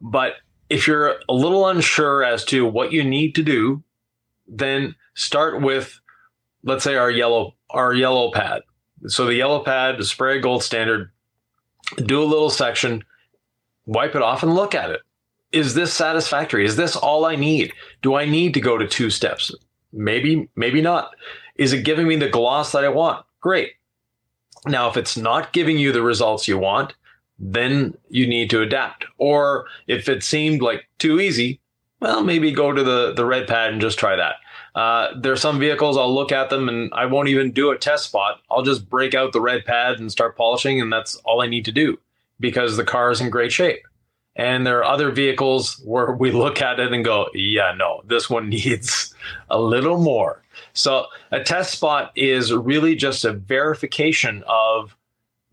But 0.00 0.34
if 0.70 0.86
you're 0.86 1.16
a 1.28 1.32
little 1.32 1.68
unsure 1.68 2.22
as 2.22 2.44
to 2.46 2.66
what 2.66 2.92
you 2.92 3.02
need 3.02 3.34
to 3.36 3.42
do, 3.42 3.82
then 4.46 4.94
start 5.14 5.60
with, 5.60 6.00
let's 6.62 6.84
say, 6.84 6.96
our 6.96 7.10
yellow 7.10 7.54
our 7.70 7.92
yellow 7.92 8.30
pad. 8.32 8.62
So 9.06 9.26
the 9.26 9.34
yellow 9.34 9.62
pad, 9.62 9.98
the 9.98 10.04
spray 10.04 10.40
gold 10.40 10.62
standard, 10.62 11.10
do 11.96 12.22
a 12.22 12.24
little 12.24 12.50
section, 12.50 13.04
wipe 13.86 14.14
it 14.14 14.22
off 14.22 14.42
and 14.42 14.54
look 14.54 14.74
at 14.74 14.90
it. 14.90 15.00
Is 15.52 15.74
this 15.74 15.92
satisfactory? 15.92 16.64
Is 16.64 16.76
this 16.76 16.96
all 16.96 17.24
I 17.24 17.36
need? 17.36 17.72
Do 18.02 18.14
I 18.14 18.24
need 18.24 18.54
to 18.54 18.60
go 18.60 18.76
to 18.76 18.86
two 18.86 19.10
steps? 19.10 19.54
Maybe, 19.92 20.48
maybe 20.56 20.82
not. 20.82 21.10
Is 21.56 21.72
it 21.72 21.84
giving 21.84 22.06
me 22.06 22.16
the 22.16 22.28
gloss 22.28 22.72
that 22.72 22.84
I 22.84 22.88
want? 22.88 23.24
Great. 23.40 23.72
Now, 24.66 24.88
if 24.88 24.96
it's 24.96 25.16
not 25.16 25.52
giving 25.52 25.78
you 25.78 25.92
the 25.92 26.02
results 26.02 26.48
you 26.48 26.58
want, 26.58 26.94
then 27.38 27.96
you 28.08 28.26
need 28.26 28.50
to 28.50 28.62
adapt. 28.62 29.04
Or 29.18 29.66
if 29.86 30.08
it 30.08 30.22
seemed 30.22 30.62
like 30.62 30.88
too 30.98 31.20
easy, 31.20 31.60
well, 32.00 32.22
maybe 32.22 32.52
go 32.52 32.72
to 32.72 32.82
the, 32.82 33.12
the 33.14 33.24
red 33.24 33.48
pad 33.48 33.72
and 33.72 33.80
just 33.80 33.98
try 33.98 34.16
that. 34.16 34.36
Uh, 34.74 35.18
there 35.18 35.32
are 35.32 35.36
some 35.36 35.58
vehicles 35.58 35.96
I'll 35.96 36.14
look 36.14 36.30
at 36.30 36.50
them 36.50 36.68
and 36.68 36.92
I 36.94 37.06
won't 37.06 37.28
even 37.28 37.50
do 37.50 37.70
a 37.70 37.78
test 37.78 38.04
spot. 38.04 38.40
I'll 38.50 38.62
just 38.62 38.88
break 38.88 39.14
out 39.14 39.32
the 39.32 39.40
red 39.40 39.64
pad 39.64 39.98
and 39.98 40.12
start 40.12 40.36
polishing, 40.36 40.80
and 40.80 40.92
that's 40.92 41.16
all 41.24 41.42
I 41.42 41.48
need 41.48 41.64
to 41.64 41.72
do 41.72 41.98
because 42.38 42.76
the 42.76 42.84
car 42.84 43.10
is 43.10 43.20
in 43.20 43.30
great 43.30 43.52
shape. 43.52 43.80
And 44.36 44.64
there 44.64 44.78
are 44.78 44.84
other 44.84 45.10
vehicles 45.10 45.82
where 45.84 46.12
we 46.12 46.30
look 46.30 46.62
at 46.62 46.78
it 46.78 46.92
and 46.92 47.04
go, 47.04 47.26
yeah, 47.34 47.74
no, 47.76 48.02
this 48.06 48.30
one 48.30 48.48
needs 48.50 49.12
a 49.50 49.60
little 49.60 49.98
more. 49.98 50.42
So 50.74 51.06
a 51.32 51.42
test 51.42 51.72
spot 51.72 52.12
is 52.14 52.52
really 52.52 52.94
just 52.94 53.24
a 53.24 53.32
verification 53.32 54.44
of 54.46 54.96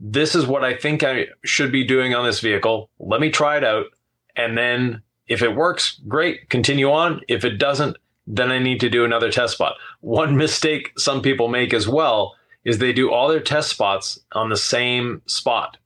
this 0.07 0.35
is 0.35 0.45
what 0.45 0.63
I 0.63 0.75
think 0.75 1.03
I 1.03 1.27
should 1.43 1.71
be 1.71 1.83
doing 1.83 2.13
on 2.13 2.25
this 2.25 2.39
vehicle. 2.39 2.91
Let 2.99 3.19
me 3.19 3.31
try 3.31 3.57
it 3.57 3.63
out. 3.63 3.87
And 4.35 4.55
then 4.55 5.01
if 5.27 5.41
it 5.41 5.55
works, 5.55 5.99
great, 6.07 6.49
continue 6.49 6.91
on. 6.91 7.21
If 7.27 7.43
it 7.43 7.57
doesn't, 7.57 7.97
then 8.27 8.51
I 8.51 8.59
need 8.59 8.79
to 8.81 8.89
do 8.89 9.03
another 9.03 9.31
test 9.31 9.53
spot. 9.53 9.77
One 10.01 10.37
mistake 10.45 10.93
some 10.95 11.23
people 11.23 11.47
make 11.47 11.73
as 11.73 11.87
well 11.87 12.35
is 12.63 12.77
they 12.77 12.93
do 12.93 13.11
all 13.11 13.27
their 13.27 13.39
test 13.39 13.69
spots 13.69 14.19
on 14.33 14.49
the 14.49 14.57
same 14.57 15.23
spot. 15.25 15.77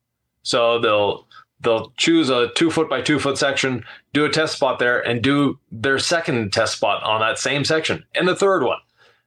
So 0.44 0.80
they'll 0.80 1.26
they'll 1.62 1.94
choose 1.96 2.30
a 2.30 2.50
two 2.56 2.72
foot 2.72 2.90
by 2.90 3.02
two 3.02 3.20
foot 3.20 3.38
section, 3.38 3.86
do 4.12 4.26
a 4.26 4.30
test 4.30 4.56
spot 4.56 4.80
there, 4.80 5.00
and 5.00 5.22
do 5.22 5.60
their 5.72 6.00
second 6.00 6.52
test 6.52 6.76
spot 6.76 7.04
on 7.04 7.22
that 7.22 7.40
same 7.40 7.64
section 7.64 8.04
and 8.16 8.28
the 8.28 8.36
third 8.36 8.64
one, 8.64 8.80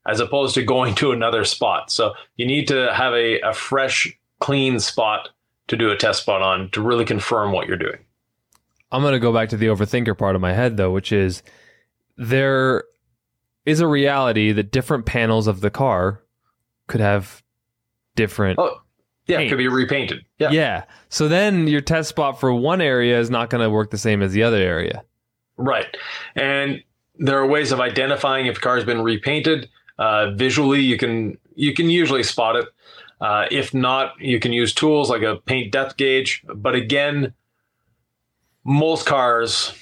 as 0.06 0.20
opposed 0.20 0.54
to 0.56 0.62
going 0.62 0.94
to 0.96 1.12
another 1.12 1.44
spot. 1.44 1.90
So 1.90 2.12
you 2.36 2.46
need 2.46 2.68
to 2.68 2.92
have 2.92 3.14
a, 3.14 3.40
a 3.40 3.54
fresh, 3.54 4.18
clean 4.42 4.80
spot 4.80 5.28
to 5.68 5.76
do 5.76 5.90
a 5.90 5.96
test 5.96 6.22
spot 6.22 6.42
on 6.42 6.68
to 6.70 6.82
really 6.82 7.04
confirm 7.04 7.52
what 7.52 7.66
you're 7.68 7.76
doing. 7.76 7.98
I'm 8.90 9.00
going 9.02 9.12
to 9.14 9.20
go 9.20 9.32
back 9.32 9.48
to 9.50 9.56
the 9.56 9.66
overthinker 9.66 10.18
part 10.18 10.34
of 10.34 10.42
my 10.42 10.52
head 10.52 10.76
though, 10.76 10.90
which 10.90 11.12
is 11.12 11.42
there 12.16 12.84
is 13.64 13.80
a 13.80 13.86
reality 13.86 14.52
that 14.52 14.72
different 14.72 15.06
panels 15.06 15.46
of 15.46 15.60
the 15.60 15.70
car 15.70 16.20
could 16.88 17.00
have 17.00 17.42
different 18.16 18.58
Oh, 18.58 18.80
yeah, 19.26 19.36
Paint. 19.38 19.46
it 19.46 19.48
could 19.50 19.58
be 19.58 19.68
repainted. 19.68 20.24
Yeah. 20.38 20.50
yeah. 20.50 20.84
So 21.08 21.28
then 21.28 21.68
your 21.68 21.80
test 21.80 22.08
spot 22.08 22.40
for 22.40 22.52
one 22.52 22.80
area 22.80 23.18
is 23.20 23.30
not 23.30 23.48
going 23.50 23.62
to 23.62 23.70
work 23.70 23.90
the 23.92 23.98
same 23.98 24.20
as 24.20 24.32
the 24.32 24.42
other 24.42 24.56
area. 24.58 25.04
Right. 25.56 25.96
And 26.34 26.82
there 27.18 27.38
are 27.38 27.46
ways 27.46 27.70
of 27.70 27.80
identifying 27.80 28.46
if 28.46 28.56
a 28.58 28.60
car 28.60 28.74
has 28.74 28.84
been 28.84 29.00
repainted. 29.02 29.68
Uh, 29.98 30.32
visually, 30.32 30.80
you 30.80 30.98
can 30.98 31.38
you 31.54 31.72
can 31.72 31.88
usually 31.88 32.22
spot 32.24 32.56
it. 32.56 32.66
Uh, 33.22 33.46
if 33.52 33.72
not, 33.72 34.20
you 34.20 34.40
can 34.40 34.52
use 34.52 34.74
tools 34.74 35.08
like 35.08 35.22
a 35.22 35.36
paint 35.36 35.70
depth 35.70 35.96
gauge. 35.96 36.44
But 36.52 36.74
again, 36.74 37.32
most 38.64 39.06
cars 39.06 39.72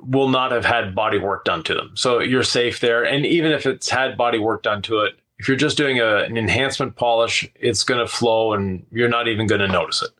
will 0.00 0.28
not 0.28 0.52
have 0.52 0.64
had 0.64 0.94
body 0.94 1.18
work 1.18 1.44
done 1.44 1.64
to 1.64 1.74
them, 1.74 1.90
so 1.96 2.20
you're 2.20 2.44
safe 2.44 2.78
there. 2.78 3.02
And 3.02 3.26
even 3.26 3.50
if 3.50 3.66
it's 3.66 3.88
had 3.88 4.16
body 4.16 4.38
work 4.38 4.62
done 4.62 4.82
to 4.82 5.00
it, 5.00 5.14
if 5.38 5.48
you're 5.48 5.56
just 5.56 5.76
doing 5.76 5.98
a, 5.98 6.18
an 6.18 6.36
enhancement 6.36 6.94
polish, 6.94 7.50
it's 7.56 7.82
going 7.82 7.98
to 7.98 8.06
flow, 8.06 8.52
and 8.52 8.86
you're 8.92 9.08
not 9.08 9.26
even 9.26 9.48
going 9.48 9.60
to 9.60 9.66
notice 9.68 10.02
it. 10.02 10.10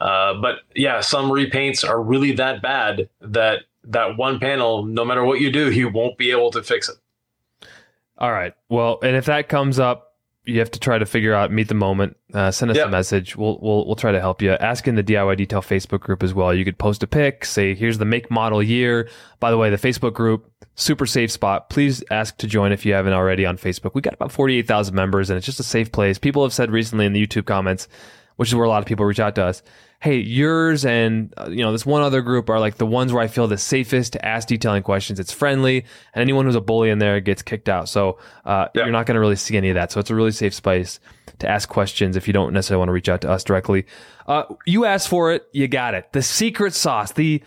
Uh, 0.00 0.32
but 0.40 0.60
yeah, 0.74 1.00
some 1.00 1.30
repaints 1.30 1.86
are 1.86 2.02
really 2.02 2.32
that 2.32 2.62
bad 2.62 3.10
that 3.20 3.64
that 3.84 4.16
one 4.16 4.40
panel, 4.40 4.82
no 4.86 5.04
matter 5.04 5.22
what 5.22 5.40
you 5.40 5.52
do, 5.52 5.70
you 5.70 5.90
won't 5.90 6.16
be 6.16 6.30
able 6.30 6.50
to 6.52 6.62
fix 6.62 6.88
it. 6.88 6.96
All 8.16 8.32
right. 8.32 8.54
Well, 8.70 8.98
and 9.02 9.14
if 9.14 9.26
that 9.26 9.50
comes 9.50 9.78
up, 9.78 10.13
you 10.46 10.58
have 10.58 10.70
to 10.72 10.78
try 10.80 10.98
to 10.98 11.06
figure 11.06 11.32
out 11.34 11.50
meet 11.52 11.68
the 11.68 11.74
moment. 11.74 12.16
Uh, 12.32 12.50
send 12.50 12.70
us 12.70 12.76
Yeah. 12.76 12.84
a 12.84 12.88
message. 12.88 13.36
We'll 13.36 13.58
we'll 13.62 13.86
we'll 13.86 13.96
try 13.96 14.12
to 14.12 14.20
help 14.20 14.42
you. 14.42 14.52
Ask 14.52 14.86
in 14.86 14.94
the 14.94 15.02
DIY 15.02 15.36
Detail 15.36 15.62
Facebook 15.62 16.00
group 16.00 16.22
as 16.22 16.34
well. 16.34 16.52
You 16.54 16.64
could 16.64 16.78
post 16.78 17.02
a 17.02 17.06
pic, 17.06 17.44
say 17.44 17.74
here's 17.74 17.98
the 17.98 18.04
make, 18.04 18.30
model, 18.30 18.62
year. 18.62 19.08
By 19.40 19.50
the 19.50 19.56
way, 19.58 19.70
the 19.70 19.76
Facebook 19.76 20.12
group 20.14 20.50
super 20.76 21.06
safe 21.06 21.30
spot. 21.30 21.70
Please 21.70 22.02
ask 22.10 22.36
to 22.38 22.46
join 22.46 22.72
if 22.72 22.84
you 22.84 22.92
haven't 22.94 23.12
already 23.12 23.46
on 23.46 23.56
Facebook. 23.56 23.92
We 23.94 24.00
got 24.00 24.14
about 24.14 24.32
forty 24.32 24.56
eight 24.58 24.66
thousand 24.66 24.94
members, 24.94 25.30
and 25.30 25.36
it's 25.36 25.46
just 25.46 25.60
a 25.60 25.64
safe 25.64 25.90
place. 25.92 26.18
People 26.18 26.42
have 26.42 26.52
said 26.52 26.70
recently 26.70 27.06
in 27.06 27.12
the 27.12 27.26
YouTube 27.26 27.46
comments, 27.46 27.88
which 28.36 28.48
is 28.48 28.54
where 28.54 28.64
a 28.64 28.68
lot 28.68 28.82
of 28.82 28.86
people 28.86 29.04
reach 29.04 29.20
out 29.20 29.34
to 29.36 29.44
us. 29.44 29.62
Hey, 30.00 30.16
yours 30.18 30.84
and 30.84 31.32
uh, 31.36 31.48
you 31.48 31.62
know 31.62 31.72
this 31.72 31.86
one 31.86 32.02
other 32.02 32.20
group 32.20 32.50
are 32.50 32.60
like 32.60 32.76
the 32.76 32.84
ones 32.86 33.12
where 33.12 33.22
I 33.22 33.26
feel 33.26 33.46
the 33.46 33.56
safest 33.56 34.12
to 34.14 34.24
ask 34.24 34.48
detailing 34.48 34.82
questions. 34.82 35.18
It's 35.18 35.32
friendly, 35.32 35.78
and 36.12 36.20
anyone 36.20 36.44
who's 36.44 36.54
a 36.56 36.60
bully 36.60 36.90
in 36.90 36.98
there 36.98 37.20
gets 37.20 37.42
kicked 37.42 37.68
out. 37.68 37.88
So 37.88 38.18
uh, 38.44 38.68
Yeah. 38.74 38.82
you're 38.82 38.92
not 38.92 39.06
going 39.06 39.14
to 39.14 39.20
really 39.20 39.36
see 39.36 39.56
any 39.56 39.70
of 39.70 39.76
that. 39.76 39.92
So 39.92 40.00
it's 40.00 40.10
a 40.10 40.14
really 40.14 40.32
safe 40.32 40.52
space 40.52 41.00
to 41.38 41.48
ask 41.48 41.68
questions 41.68 42.16
if 42.16 42.26
you 42.26 42.32
don't 42.34 42.52
necessarily 42.52 42.80
want 42.80 42.88
to 42.90 42.92
reach 42.92 43.08
out 43.08 43.22
to 43.22 43.30
us 43.30 43.44
directly. 43.44 43.86
Uh, 44.26 44.44
you 44.66 44.84
asked 44.84 45.08
for 45.08 45.32
it, 45.32 45.46
you 45.52 45.68
got 45.68 45.94
it. 45.94 46.12
The 46.12 46.22
secret 46.22 46.74
sauce, 46.74 47.12
the 47.12 47.42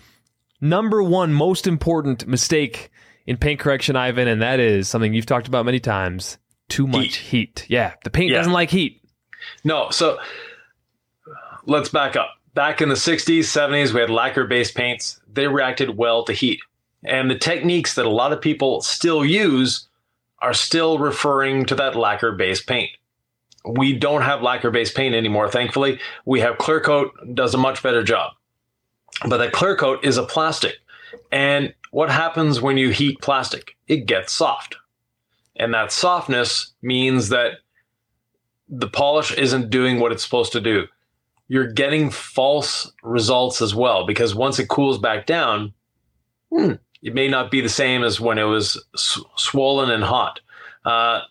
number 0.59 1.03
one 1.03 1.33
most 1.33 1.67
important 1.67 2.25
mistake 2.27 2.89
in 3.27 3.37
paint 3.37 3.59
correction, 3.59 3.95
Yvan, 3.95 4.27
and 4.27 4.41
that 4.41 4.59
is 4.59 4.87
something 4.87 5.13
you've 5.13 5.25
talked 5.25 5.47
about 5.47 5.65
many 5.65 5.79
times. 5.79 6.37
Too 6.69 6.87
much 6.87 7.17
heat. 7.17 7.59
heat. 7.59 7.65
Yeah, 7.69 7.93
the 8.03 8.09
paint 8.09 8.31
yeah. 8.31 8.37
doesn't 8.37 8.53
like 8.53 8.69
heat. 8.71 9.01
No, 9.63 9.89
so 9.91 10.17
let's 11.67 11.89
back 11.89 12.15
up. 12.15 12.31
Back 12.55 12.81
in 12.81 12.89
the 12.89 12.95
60s, 12.95 13.39
70s, 13.39 13.93
we 13.93 13.99
had 13.99 14.09
lacquer 14.09 14.47
based 14.47 14.73
paints. 14.73 15.19
They 15.31 15.47
reacted 15.47 15.97
well 15.97 16.23
to 16.23 16.33
heat. 16.33 16.59
And 17.03 17.29
the 17.29 17.37
techniques 17.37 17.93
that 17.93 18.05
a 18.05 18.09
lot 18.09 18.33
of 18.33 18.41
people 18.41 18.81
still 18.81 19.23
use 19.23 19.87
are 20.39 20.53
still 20.53 20.97
referring 20.97 21.65
to 21.65 21.75
that 21.75 21.95
lacquer 21.95 22.31
based 22.31 22.65
paint. 22.65 22.89
We 23.65 23.93
don't 23.93 24.21
have 24.21 24.41
lacquer 24.41 24.71
based 24.71 24.95
paint 24.95 25.13
anymore, 25.13 25.51
thankfully. 25.51 25.99
We 26.25 26.39
have 26.39 26.57
clear 26.57 26.79
coat, 26.79 27.11
does 27.35 27.53
a 27.53 27.59
much 27.59 27.83
better 27.83 28.03
job. 28.03 28.33
But 29.27 29.37
that 29.37 29.51
clear 29.51 29.75
coat 29.75 30.03
is 30.03 30.17
a 30.17 30.23
plastic. 30.23 30.75
And 31.31 31.73
what 31.91 32.09
happens 32.09 32.61
when 32.61 32.77
you 32.77 32.89
heat 32.89 33.21
plastic? 33.21 33.75
It 33.87 34.05
gets 34.05 34.33
soft. 34.33 34.77
And 35.55 35.73
that 35.73 35.91
softness 35.91 36.73
means 36.81 37.29
that 37.29 37.53
the 38.69 38.87
polish 38.87 39.31
isn't 39.33 39.69
doing 39.69 39.99
what 39.99 40.11
it's 40.11 40.23
supposed 40.23 40.51
to 40.53 40.61
do. 40.61 40.87
You're 41.47 41.71
getting 41.71 42.09
false 42.09 42.91
results 43.03 43.61
as 43.61 43.73
well 43.73 44.05
because 44.05 44.35
once 44.35 44.59
it 44.59 44.67
cools 44.67 44.97
back 44.97 45.25
down, 45.25 45.73
hmm, 46.51 46.73
it 47.01 47.13
may 47.13 47.27
not 47.27 47.51
be 47.51 47.61
the 47.61 47.69
same 47.69 48.03
as 48.03 48.19
when 48.19 48.37
it 48.37 48.43
was 48.43 48.83
s- 48.95 49.21
swollen 49.35 49.89
and 49.89 50.03
hot. 50.03 50.39
Uh, 50.83 51.21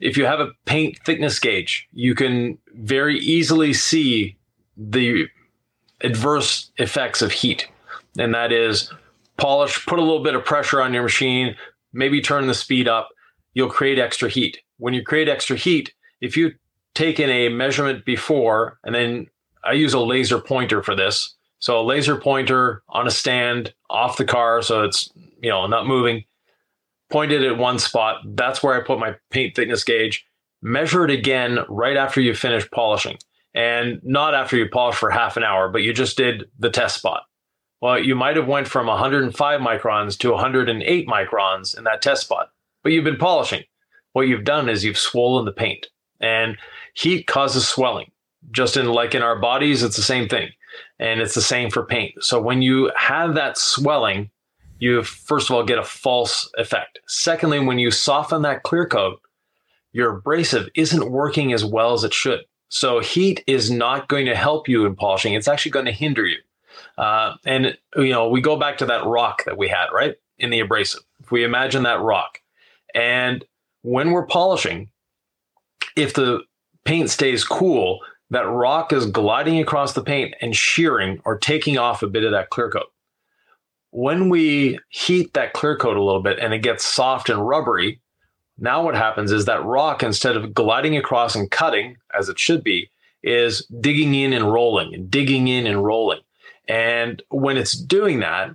if 0.00 0.16
you 0.16 0.26
have 0.26 0.40
a 0.40 0.50
paint 0.64 0.98
thickness 1.04 1.38
gauge, 1.38 1.88
you 1.92 2.14
can 2.14 2.58
very 2.74 3.18
easily 3.18 3.72
see 3.72 4.36
the 4.76 5.28
adverse 6.02 6.70
effects 6.78 7.22
of 7.22 7.30
heat. 7.30 7.68
And 8.18 8.34
that 8.34 8.52
is 8.52 8.92
polish, 9.36 9.86
put 9.86 9.98
a 9.98 10.02
little 10.02 10.22
bit 10.22 10.34
of 10.34 10.44
pressure 10.44 10.82
on 10.82 10.92
your 10.92 11.04
machine, 11.04 11.56
maybe 11.92 12.20
turn 12.20 12.46
the 12.46 12.54
speed 12.54 12.88
up, 12.88 13.10
you'll 13.54 13.70
create 13.70 13.98
extra 13.98 14.28
heat. 14.28 14.58
When 14.78 14.94
you 14.94 15.02
create 15.04 15.28
extra 15.28 15.56
heat, 15.56 15.92
if 16.20 16.36
you 16.36 16.52
taken 16.94 17.30
a 17.30 17.48
measurement 17.48 18.04
before 18.04 18.78
and 18.84 18.94
then 18.94 19.26
I 19.64 19.72
use 19.72 19.94
a 19.94 20.00
laser 20.00 20.38
pointer 20.38 20.82
for 20.82 20.94
this. 20.94 21.34
So 21.58 21.80
a 21.80 21.82
laser 21.82 22.16
pointer 22.16 22.82
on 22.88 23.06
a 23.06 23.10
stand 23.10 23.72
off 23.88 24.16
the 24.16 24.24
car 24.24 24.62
so 24.62 24.82
it's, 24.82 25.10
you 25.40 25.50
know, 25.50 25.66
not 25.66 25.86
moving. 25.86 26.24
Pointed 27.10 27.44
at 27.44 27.58
one 27.58 27.78
spot. 27.78 28.22
That's 28.24 28.62
where 28.62 28.74
I 28.74 28.84
put 28.84 28.98
my 28.98 29.16
paint 29.30 29.54
thickness 29.54 29.84
gauge. 29.84 30.26
Measure 30.62 31.04
it 31.04 31.10
again 31.10 31.58
right 31.68 31.96
after 31.96 32.20
you 32.20 32.34
finish 32.34 32.68
polishing 32.70 33.18
and 33.54 34.00
not 34.02 34.34
after 34.34 34.56
you 34.56 34.68
polish 34.68 34.96
for 34.96 35.10
half 35.10 35.36
an 35.36 35.44
hour, 35.44 35.68
but 35.68 35.82
you 35.82 35.92
just 35.92 36.16
did 36.16 36.44
the 36.58 36.70
test 36.70 36.96
spot. 36.96 37.24
Well, 37.80 37.98
you 37.98 38.14
might 38.14 38.36
have 38.36 38.46
went 38.46 38.68
from 38.68 38.86
105 38.86 39.60
microns 39.60 40.16
to 40.18 40.30
108 40.30 41.08
microns 41.08 41.76
in 41.76 41.84
that 41.84 42.00
test 42.00 42.22
spot, 42.22 42.50
but 42.82 42.92
you've 42.92 43.04
been 43.04 43.16
polishing. 43.16 43.64
What 44.12 44.28
you've 44.28 44.44
done 44.44 44.68
is 44.68 44.84
you've 44.84 44.98
swollen 44.98 45.46
the 45.46 45.52
paint, 45.52 45.88
and 46.20 46.56
heat 46.94 47.26
causes 47.26 47.66
swelling. 47.66 48.11
Just 48.50 48.76
in 48.76 48.86
like 48.86 49.14
in 49.14 49.22
our 49.22 49.38
bodies, 49.38 49.82
it's 49.82 49.96
the 49.96 50.02
same 50.02 50.28
thing, 50.28 50.50
and 50.98 51.20
it's 51.20 51.34
the 51.34 51.40
same 51.40 51.70
for 51.70 51.84
paint. 51.84 52.22
So 52.22 52.40
when 52.40 52.60
you 52.60 52.90
have 52.96 53.34
that 53.34 53.56
swelling, 53.56 54.30
you 54.78 55.02
first 55.02 55.48
of 55.48 55.56
all 55.56 55.64
get 55.64 55.78
a 55.78 55.84
false 55.84 56.50
effect. 56.58 56.98
Secondly, 57.06 57.60
when 57.60 57.78
you 57.78 57.90
soften 57.90 58.42
that 58.42 58.64
clear 58.64 58.86
coat, 58.86 59.20
your 59.92 60.16
abrasive 60.16 60.68
isn't 60.74 61.10
working 61.10 61.52
as 61.52 61.64
well 61.64 61.92
as 61.92 62.04
it 62.04 62.12
should. 62.12 62.40
So 62.68 63.00
heat 63.00 63.44
is 63.46 63.70
not 63.70 64.08
going 64.08 64.26
to 64.26 64.34
help 64.34 64.68
you 64.68 64.86
in 64.86 64.96
polishing. 64.96 65.34
It's 65.34 65.48
actually 65.48 65.72
going 65.72 65.86
to 65.86 65.92
hinder 65.92 66.26
you. 66.26 66.38
Uh, 66.98 67.34
and 67.44 67.76
you 67.96 68.08
know, 68.08 68.28
we 68.28 68.40
go 68.40 68.56
back 68.56 68.78
to 68.78 68.86
that 68.86 69.04
rock 69.04 69.44
that 69.44 69.58
we 69.58 69.68
had, 69.68 69.86
right, 69.92 70.16
in 70.38 70.50
the 70.50 70.60
abrasive. 70.60 71.02
If 71.22 71.30
we 71.30 71.44
imagine 71.44 71.84
that 71.84 72.00
rock, 72.00 72.40
and 72.94 73.44
when 73.82 74.10
we're 74.10 74.26
polishing, 74.26 74.90
if 75.96 76.14
the 76.14 76.40
paint 76.84 77.10
stays 77.10 77.44
cool, 77.44 78.00
that 78.32 78.48
rock 78.48 78.92
is 78.92 79.06
gliding 79.06 79.60
across 79.60 79.92
the 79.92 80.02
paint 80.02 80.34
and 80.40 80.56
shearing 80.56 81.20
or 81.24 81.38
taking 81.38 81.78
off 81.78 82.02
a 82.02 82.06
bit 82.06 82.24
of 82.24 82.32
that 82.32 82.50
clear 82.50 82.70
coat. 82.70 82.92
When 83.90 84.28
we 84.28 84.78
heat 84.88 85.34
that 85.34 85.52
clear 85.52 85.76
coat 85.76 85.96
a 85.96 86.02
little 86.02 86.22
bit 86.22 86.38
and 86.38 86.54
it 86.54 86.60
gets 86.60 86.84
soft 86.84 87.28
and 87.28 87.46
rubbery, 87.46 88.00
now, 88.58 88.84
what 88.84 88.94
happens 88.94 89.32
is 89.32 89.46
that 89.46 89.64
rock, 89.64 90.02
instead 90.02 90.36
of 90.36 90.54
gliding 90.54 90.96
across 90.96 91.34
and 91.34 91.50
cutting 91.50 91.96
as 92.16 92.28
it 92.28 92.38
should 92.38 92.62
be, 92.62 92.90
is 93.22 93.66
digging 93.80 94.14
in 94.14 94.32
and 94.32 94.52
rolling 94.52 94.94
and 94.94 95.10
digging 95.10 95.48
in 95.48 95.66
and 95.66 95.84
rolling. 95.84 96.20
And 96.68 97.22
when 97.30 97.56
it's 97.56 97.72
doing 97.72 98.20
that, 98.20 98.54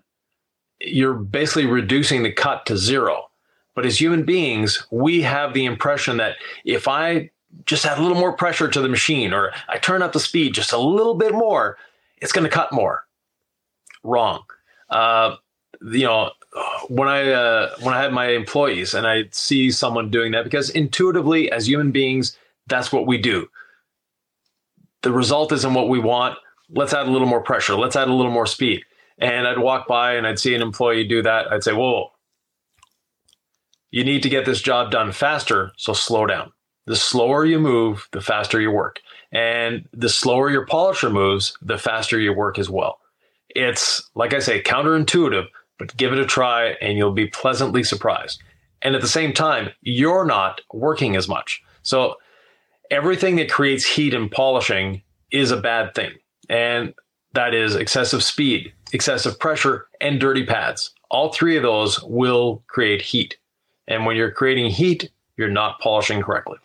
you're 0.79 1.15
basically 1.15 1.65
reducing 1.65 2.23
the 2.23 2.31
cut 2.31 2.65
to 2.67 2.77
zero. 2.77 3.29
But 3.75 3.85
as 3.85 3.99
human 3.99 4.23
beings, 4.23 4.85
we 4.91 5.21
have 5.23 5.53
the 5.53 5.65
impression 5.65 6.17
that 6.17 6.35
if 6.63 6.87
I 6.87 7.29
just 7.65 7.85
add 7.85 7.97
a 7.97 8.01
little 8.01 8.17
more 8.17 8.33
pressure 8.33 8.67
to 8.67 8.81
the 8.81 8.89
machine 8.89 9.33
or 9.33 9.51
I 9.67 9.77
turn 9.77 10.01
up 10.01 10.13
the 10.13 10.19
speed 10.19 10.53
just 10.53 10.73
a 10.73 10.77
little 10.77 11.15
bit 11.15 11.33
more, 11.33 11.77
it's 12.17 12.31
going 12.31 12.43
to 12.43 12.49
cut 12.49 12.71
more. 12.71 13.05
Wrong. 14.03 14.43
Uh, 14.89 15.35
you 15.81 16.05
know, 16.05 16.31
when 16.87 17.07
I 17.07 17.31
uh, 17.31 17.75
when 17.81 17.93
I 17.93 18.01
had 18.01 18.13
my 18.13 18.29
employees 18.29 18.93
and 18.93 19.05
I 19.05 19.25
see 19.31 19.69
someone 19.71 20.09
doing 20.09 20.31
that 20.31 20.43
because 20.43 20.69
intuitively 20.69 21.51
as 21.51 21.67
human 21.67 21.91
beings 21.91 22.37
that's 22.67 22.91
what 22.91 23.07
we 23.07 23.17
do. 23.17 23.47
The 25.03 25.11
result 25.11 25.51
isn't 25.51 25.73
what 25.73 25.89
we 25.89 25.99
want. 25.99 26.37
Let's 26.69 26.93
add 26.93 27.07
a 27.07 27.11
little 27.11 27.27
more 27.27 27.41
pressure. 27.41 27.75
Let's 27.75 27.95
add 27.95 28.09
a 28.09 28.13
little 28.13 28.31
more 28.31 28.45
speed. 28.45 28.83
And 29.19 29.47
I'd 29.47 29.59
walk 29.59 29.87
by 29.87 30.13
and 30.13 30.27
I'd 30.27 30.39
see 30.39 30.53
an 30.53 30.61
employee 30.61 31.07
do 31.07 31.21
that. 31.21 31.51
I'd 31.51 31.63
say, 31.63 31.73
"Whoa, 31.73 32.11
you 33.89 34.03
need 34.03 34.23
to 34.23 34.29
get 34.29 34.45
this 34.45 34.61
job 34.61 34.91
done 34.91 35.11
faster. 35.11 35.71
So 35.77 35.93
slow 35.93 36.25
down. 36.25 36.51
The 36.87 36.95
slower 36.95 37.45
you 37.45 37.59
move, 37.59 38.07
the 38.11 38.21
faster 38.21 38.59
you 38.59 38.71
work, 38.71 38.99
and 39.31 39.87
the 39.93 40.09
slower 40.09 40.49
your 40.49 40.65
polisher 40.65 41.11
moves, 41.11 41.55
the 41.61 41.77
faster 41.77 42.19
you 42.19 42.33
work 42.33 42.57
as 42.57 42.69
well." 42.69 42.99
It's 43.49 44.09
like 44.15 44.33
I 44.33 44.39
say, 44.39 44.61
counterintuitive 44.61 45.47
but 45.77 45.95
give 45.97 46.13
it 46.13 46.19
a 46.19 46.25
try 46.25 46.75
and 46.81 46.97
you'll 46.97 47.11
be 47.11 47.27
pleasantly 47.27 47.83
surprised. 47.83 48.41
And 48.81 48.95
at 48.95 49.01
the 49.01 49.07
same 49.07 49.33
time, 49.33 49.69
you're 49.81 50.25
not 50.25 50.61
working 50.73 51.15
as 51.15 51.27
much. 51.27 51.61
So 51.83 52.15
everything 52.91 53.35
that 53.37 53.49
creates 53.49 53.85
heat 53.85 54.13
in 54.13 54.29
polishing 54.29 55.01
is 55.31 55.51
a 55.51 55.57
bad 55.57 55.95
thing. 55.95 56.13
And 56.49 56.93
that 57.33 57.53
is 57.53 57.75
excessive 57.75 58.23
speed, 58.23 58.71
excessive 58.93 59.39
pressure, 59.39 59.87
and 59.99 60.19
dirty 60.19 60.45
pads. 60.45 60.93
All 61.09 61.31
three 61.31 61.57
of 61.57 61.63
those 61.63 62.01
will 62.03 62.63
create 62.67 63.01
heat. 63.01 63.37
And 63.87 64.05
when 64.05 64.15
you're 64.15 64.31
creating 64.31 64.69
heat, 64.71 65.09
you're 65.37 65.49
not 65.49 65.79
polishing 65.79 66.21
correctly. 66.21 66.57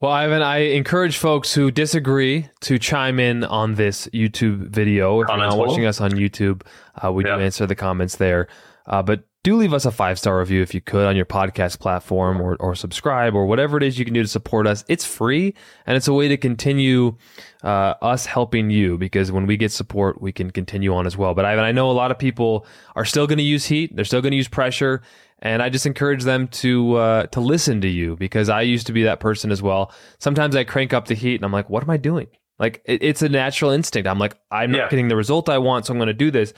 Well, 0.00 0.12
Yvan, 0.12 0.42
I 0.42 0.58
encourage 0.58 1.18
folks 1.18 1.52
who 1.52 1.72
disagree 1.72 2.48
to 2.60 2.78
chime 2.78 3.18
in 3.18 3.42
on 3.42 3.74
this 3.74 4.06
YouTube 4.14 4.68
video. 4.68 5.22
If 5.22 5.26
comments 5.26 5.42
you're 5.42 5.58
not 5.58 5.68
watching 5.68 5.86
us 5.86 6.00
on 6.00 6.12
YouTube, 6.12 6.62
uh, 7.02 7.10
we 7.10 7.24
yeah. 7.24 7.34
do 7.34 7.42
answer 7.42 7.66
the 7.66 7.74
comments 7.74 8.14
there. 8.14 8.46
Uh, 8.86 9.02
but 9.02 9.24
do 9.42 9.56
leave 9.56 9.72
us 9.72 9.86
a 9.86 9.90
five 9.90 10.16
star 10.16 10.38
review 10.38 10.62
if 10.62 10.72
you 10.72 10.80
could 10.80 11.04
on 11.04 11.16
your 11.16 11.24
podcast 11.24 11.80
platform 11.80 12.40
or, 12.40 12.54
or 12.60 12.76
subscribe 12.76 13.34
or 13.34 13.46
whatever 13.46 13.76
it 13.76 13.82
is 13.82 13.98
you 13.98 14.04
can 14.04 14.14
do 14.14 14.22
to 14.22 14.28
support 14.28 14.68
us. 14.68 14.84
It's 14.86 15.04
free 15.04 15.52
and 15.84 15.96
it's 15.96 16.06
a 16.06 16.12
way 16.12 16.28
to 16.28 16.36
continue 16.36 17.16
uh, 17.64 17.94
us 18.00 18.24
helping 18.24 18.70
you 18.70 18.98
because 18.98 19.32
when 19.32 19.46
we 19.46 19.56
get 19.56 19.72
support, 19.72 20.22
we 20.22 20.30
can 20.30 20.52
continue 20.52 20.94
on 20.94 21.06
as 21.06 21.16
well. 21.16 21.34
But 21.34 21.44
Yvan, 21.44 21.64
I 21.64 21.72
know 21.72 21.90
a 21.90 21.92
lot 21.92 22.12
of 22.12 22.20
people 22.20 22.66
are 22.94 23.04
still 23.04 23.26
going 23.26 23.38
to 23.38 23.44
use 23.44 23.66
heat, 23.66 23.96
they're 23.96 24.04
still 24.04 24.22
going 24.22 24.30
to 24.30 24.36
use 24.36 24.48
pressure 24.48 25.02
and 25.40 25.62
I 25.62 25.68
just 25.68 25.86
encourage 25.86 26.24
them 26.24 26.48
to 26.48 26.96
uh, 26.96 27.26
to 27.26 27.40
listen 27.40 27.80
to 27.82 27.88
you 27.88 28.16
because 28.16 28.48
I 28.48 28.62
used 28.62 28.86
to 28.88 28.92
be 28.92 29.04
that 29.04 29.20
person 29.20 29.50
as 29.50 29.62
well. 29.62 29.92
Sometimes 30.18 30.56
I 30.56 30.64
crank 30.64 30.92
up 30.92 31.06
the 31.06 31.14
heat 31.14 31.36
and 31.36 31.44
I'm 31.44 31.52
like, 31.52 31.70
what 31.70 31.82
am 31.82 31.90
I 31.90 31.96
doing? 31.96 32.28
Like 32.58 32.82
it, 32.84 33.02
it's 33.02 33.22
a 33.22 33.28
natural 33.28 33.70
instinct. 33.70 34.08
I'm 34.08 34.18
like, 34.18 34.36
I'm 34.50 34.72
not 34.72 34.90
getting 34.90 35.08
the 35.08 35.16
result 35.16 35.48
I 35.48 35.58
want, 35.58 35.86
so 35.86 35.92
I'm 35.92 35.98
going 35.98 36.08
to 36.08 36.14
do 36.14 36.30
this. 36.30 36.52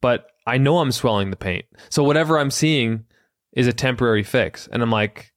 But 0.00 0.26
I 0.46 0.58
know 0.58 0.78
I'm 0.78 0.92
swelling 0.92 1.30
the 1.30 1.36
paint, 1.36 1.64
so 1.88 2.04
whatever 2.04 2.38
I'm 2.38 2.50
seeing 2.50 3.04
is 3.52 3.66
a 3.66 3.72
temporary 3.72 4.22
fix. 4.22 4.66
And 4.66 4.82
I'm 4.82 4.90
like, 4.90 5.32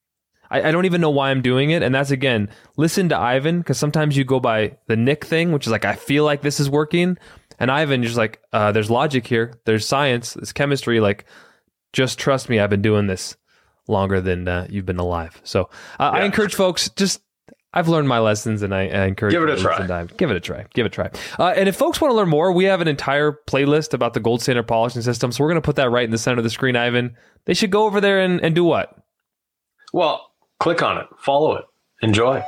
I, 0.50 0.70
I 0.70 0.72
don't 0.72 0.86
even 0.86 1.02
know 1.02 1.10
why 1.10 1.30
I'm 1.30 1.42
doing 1.42 1.70
it. 1.70 1.84
And 1.84 1.94
that's 1.94 2.12
again, 2.12 2.50
listen 2.76 3.10
to 3.10 3.16
Yvan 3.16 3.60
because 3.60 3.78
sometimes 3.78 4.18
you 4.18 4.24
go 4.24 4.40
by 4.40 4.78
the 4.88 4.96
Nick 4.96 5.26
thing, 5.26 5.52
which 5.52 5.66
is 5.66 5.72
like, 5.72 5.86
I 5.86 5.96
feel 5.96 6.24
like 6.24 6.42
this 6.42 6.60
is 6.60 6.70
working. 6.70 7.18
And 7.60 7.72
Yvan 7.72 8.04
just 8.04 8.18
like, 8.18 8.42
uh, 8.54 8.72
there's 8.72 8.90
logic 8.90 9.26
here, 9.26 9.60
there's 9.66 9.86
science, 9.86 10.34
there's 10.34 10.54
chemistry. 10.54 11.00
Like, 11.00 11.26
just 11.94 12.20
trust 12.20 12.50
me, 12.50 12.60
I've 12.60 12.70
been 12.70 12.82
doing 12.82 13.08
this 13.08 13.36
longer 13.88 14.22
than 14.22 14.48
uh, 14.48 14.68
you've 14.70 14.86
been 14.86 15.00
alive. 15.00 15.40
So 15.44 15.64
uh, 16.00 16.12
yeah. 16.14 16.22
I 16.22 16.24
encourage 16.24 16.56
folks 16.56 16.90
just. 16.90 17.22
I've 17.74 17.90
learned 17.90 18.08
my 18.08 18.20
lessons, 18.20 18.64
and 18.64 18.74
I, 18.74 18.88
I 18.88 19.06
encourage 19.06 19.34
give 19.34 19.44
it 19.44 19.50
a 19.50 19.58
try. 19.58 20.06
Give 20.18 20.32
it 20.32 20.38
a 20.38 20.40
try. 20.40 20.66
Give 20.74 20.86
it 20.86 20.88
a 20.88 20.90
try. 20.90 21.12
Uh, 21.38 21.54
and 21.56 21.70
if 21.70 21.76
folks 21.76 22.02
want 22.02 22.12
to 22.12 22.16
learn 22.16 22.30
more, 22.30 22.52
we 22.52 22.64
have 22.64 22.82
an 22.82 22.88
entire 22.88 23.38
playlist 23.46 23.94
about 23.94 24.14
the 24.14 24.20
gold 24.20 24.42
standard 24.42 24.68
polishing 24.68 25.02
system. 25.02 25.32
So 25.32 25.44
we're 25.44 25.50
going 25.50 25.62
to 25.62 25.66
put 25.66 25.76
that 25.76 25.92
right 25.92 26.06
in 26.06 26.10
the 26.10 26.18
center 26.18 26.40
of 26.40 26.44
the 26.44 26.50
screen, 26.50 26.76
Yvan. 26.76 27.16
They 27.46 27.54
should 27.54 27.70
go 27.70 27.86
over 27.86 28.02
there 28.02 28.22
and, 28.22 28.42
and 28.42 28.56
do 28.56 28.64
what? 28.64 28.96
Well, 29.94 30.32
click 30.60 30.82
on 30.82 30.98
it, 30.98 31.08
follow 31.20 31.58
it, 31.58 31.66
enjoy. 32.02 32.42